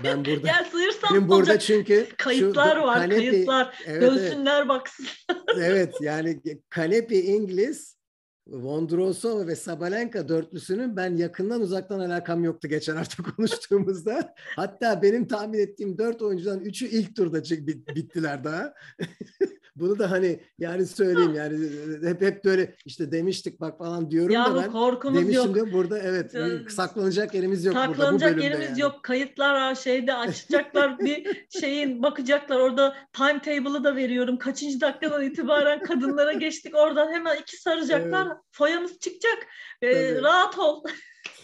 [0.04, 3.76] ben burada Gel sıyırsam benim burada çünkü şu Kayıtlar var, Kanepi- kayıtlar.
[3.86, 4.12] Evet, evet.
[4.12, 5.06] Dönsünler baksın.
[5.58, 8.00] evet yani Kanepi İngiliz,
[8.48, 14.34] Vondrousova ve Sabalenka dörtlüsünün ben yakından uzaktan alakam yoktu geçen hafta konuştuğumuzda.
[14.56, 17.44] Hatta benim tahmin ettiğim dört oyuncudan üçü ilk turda
[17.96, 18.74] bittiler daha.
[19.80, 21.58] Bunu da hani yani söyleyeyim yani
[22.10, 25.68] hep hep böyle işte demiştik bak falan diyorum ya da ben korkumuz demiştim yok.
[25.68, 26.32] de burada evet
[26.72, 28.82] saklanacak yerimiz yok burada bu Saklanacak bölümde yerimiz yani.
[28.82, 29.04] yok.
[29.04, 32.60] Kayıtlar şeyde açacaklar bir şeyin bakacaklar.
[32.60, 34.38] Orada timetable'ı da veriyorum.
[34.38, 36.76] Kaçıncı dakikadan itibaren kadınlara geçtik.
[36.76, 38.26] Oradan hemen iki saracaklar.
[38.26, 38.38] Evet.
[38.52, 39.38] Foyamız çıkacak.
[39.82, 40.84] Ee, rahat ol.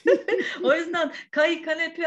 [0.64, 2.04] o yüzden Kay Kanepi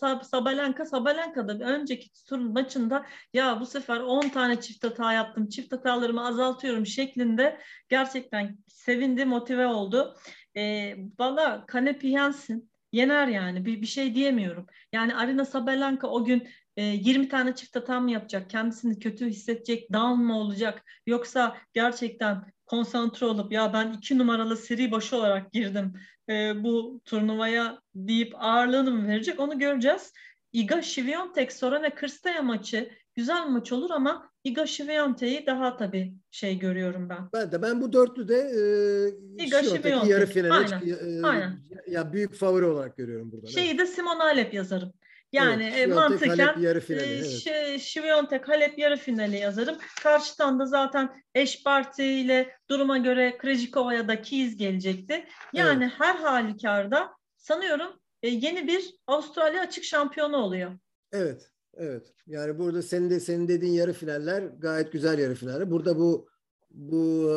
[0.00, 5.48] Sab Sabalenka Sabalenka'da önceki turun maçında ya bu sefer 10 tane çift hata yaptım.
[5.48, 10.16] Çift hatalarımı azaltıyorum şeklinde gerçekten sevindi, motive oldu.
[10.56, 12.70] Ee, Valla Kanepi yensin.
[12.92, 13.64] Yener yani.
[13.64, 14.66] Bir, bir şey diyemiyorum.
[14.92, 18.50] Yani Arina Sabalenka o gün e, 20 tane çift hata mı yapacak?
[18.50, 20.84] Kendisini kötü hissedecek, down mı olacak?
[21.06, 25.92] Yoksa gerçekten konsantre olup ya ben iki numaralı seri başı olarak girdim
[26.28, 30.12] e, bu turnuvaya deyip ağırlığını mı verecek onu göreceğiz.
[30.52, 37.08] Iga Świątek Sorana Kırstaya maçı güzel maç olur ama Iga Świątek'i daha tabii şey görüyorum
[37.08, 37.28] ben.
[37.32, 40.06] Ben de ben bu dörtlüde e, Iga Świątek.
[40.06, 41.58] yarı finale Aynen, e, aynen.
[41.88, 43.46] ya büyük favori olarak görüyorum burada.
[43.46, 44.92] Şeyi de Simona Halep yazarım.
[45.32, 47.26] Yani Evet, e, Świątek, mantıken Halep yarı finali, e, evet.
[47.30, 49.76] Ş- Świątek Halep yarı finali yazarım.
[50.02, 55.24] Karşıdan da zaten eş parti ile duruma göre Krejcikova ya da Keys gelecekti.
[55.52, 60.72] Yani her halükarda sanıyorum e, yeni bir Avustralya açık şampiyonu oluyor.
[61.12, 62.12] Evet, evet.
[62.26, 65.70] Yani burada senin de senin dediğin yarı finaller gayet güzel yarı finaller.
[65.70, 66.28] Burada bu
[66.70, 67.30] bu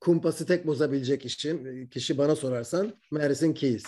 [0.00, 3.82] kumpası tek bozabilecek kişi, kişi bana sorarsan Madison Keys.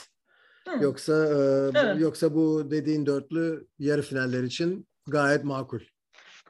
[0.68, 0.84] Hı.
[0.84, 2.00] Yoksa e, Evet.
[2.00, 5.80] yoksa bu dediğin dörtlü yarı finaller için gayet makul.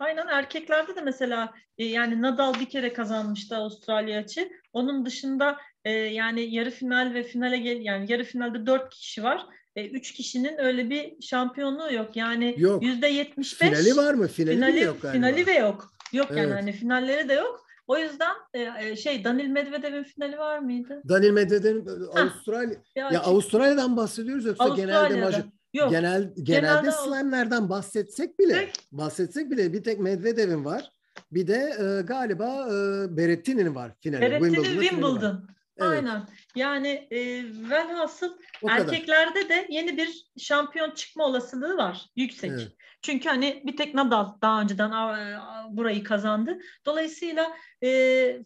[0.01, 4.51] Aynen erkeklerde de mesela e, yani Nadal bir kere kazanmıştı Avustralya açı.
[4.73, 9.47] Onun dışında e, yani yarı final ve finale gel yani yarı finalde dört kişi var.
[9.77, 12.16] E, üç kişinin öyle bir şampiyonluğu yok.
[12.16, 13.70] Yani yüzde yetmiş beş.
[13.70, 14.28] Finali var mı?
[14.28, 15.19] Finali, finali, yok galiba?
[15.19, 15.95] finali ve yok.
[16.12, 16.55] Yok yani Evet.
[16.55, 17.64] hani finalleri de yok.
[17.86, 21.02] O yüzden e, e, şey Danil Medvedev'in finali var mıydı?
[21.09, 21.86] Daniel Medvedev'in
[22.16, 25.43] Avustralya Ya, ya Avustralya'dan bahsediyoruz yoksa genelde major
[25.74, 25.90] Yok.
[25.90, 30.90] genel genelde Genelde slamlerden bahsetsek bile Tek- bahsetsek bile bir tek Medvedev'in var.
[31.32, 32.73] Bir de e, galiba e,
[33.16, 34.20] Berrettini'nin var finali.
[34.24, 34.65] Finali var.
[34.65, 35.48] Wimbledon.
[35.76, 36.22] Evet, Aynen.
[36.55, 38.80] Yani e, velhasıl o kadar.
[38.80, 42.06] erkeklerde de yeni bir şampiyon çıkma olasılığı var.
[42.16, 42.51] Yüksek.
[42.51, 42.72] Evet.
[43.02, 46.59] Çünkü hani bir tek Nadal daha önceden a- burayı kazandı.
[46.86, 47.88] Dolayısıyla e,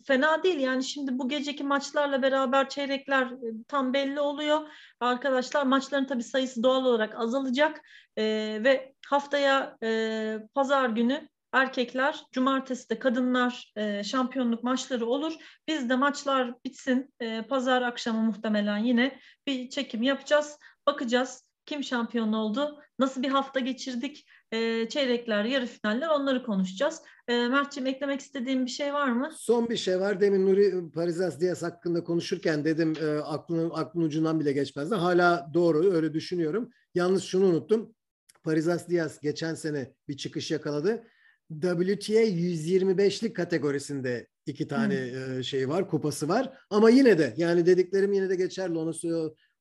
[0.06, 0.58] fena değil.
[0.58, 4.60] Yani şimdi bu geceki maçlarla beraber çeyrekler e, tam belli oluyor.
[5.00, 7.80] Arkadaşlar maçların tabii sayısı doğal olarak azalacak.
[8.18, 8.24] E,
[8.64, 15.32] ve haftaya e, pazar günü erkekler, cumartesi de kadınlar e, şampiyonluk maçları olur.
[15.68, 17.14] Biz de maçlar bitsin.
[17.20, 20.58] E, pazar akşamı muhtemelen yine bir çekim yapacağız.
[20.86, 27.02] Bakacağız kim şampiyon oldu, nasıl bir hafta geçirdik, e, çeyrekler, yarı finaller onları konuşacağız.
[27.28, 29.30] E, Mert'ciğim eklemek istediğin bir şey var mı?
[29.36, 30.20] Son bir şey var.
[30.20, 34.94] Demin Nuri Parizas Diaz hakkında konuşurken dedim e, aklının aklın ucundan bile geçmezdi.
[34.94, 36.70] Hala doğru öyle düşünüyorum.
[36.94, 37.94] Yalnız şunu unuttum.
[38.42, 41.04] Parizas Diaz geçen sene bir çıkış yakaladı.
[41.52, 44.94] WTA 125'lik kategorisinde iki tane
[45.38, 46.52] e, şey var, kupası var.
[46.70, 48.78] Ama yine de yani dediklerim yine de geçerli.
[48.78, 48.94] Onu.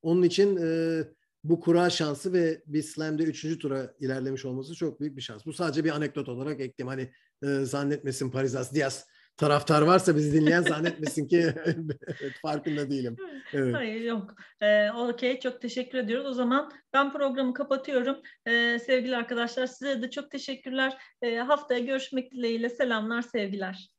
[0.02, 1.00] Onun için e,
[1.44, 5.46] bu kura şansı ve bir slam'de üçüncü tura ilerlemiş olması çok büyük bir şans.
[5.46, 6.88] Bu sadece bir anekdot olarak ekleyeyim.
[6.88, 7.12] Hani
[7.52, 9.06] e, zannetmesin Parizas Diaz
[9.38, 13.16] taraftar varsa bizi dinleyen zannetmesin ki evet, farkında değilim.
[13.54, 13.76] Evet.
[13.76, 14.36] Hayır yok.
[14.62, 16.28] Ee, Okey çok teşekkür ediyoruz.
[16.28, 18.18] O zaman ben programı kapatıyorum.
[18.46, 20.98] Ee, sevgili arkadaşlar size de çok teşekkürler.
[21.22, 23.97] Ee, haftaya görüşmek dileğiyle selamlar sevgiler.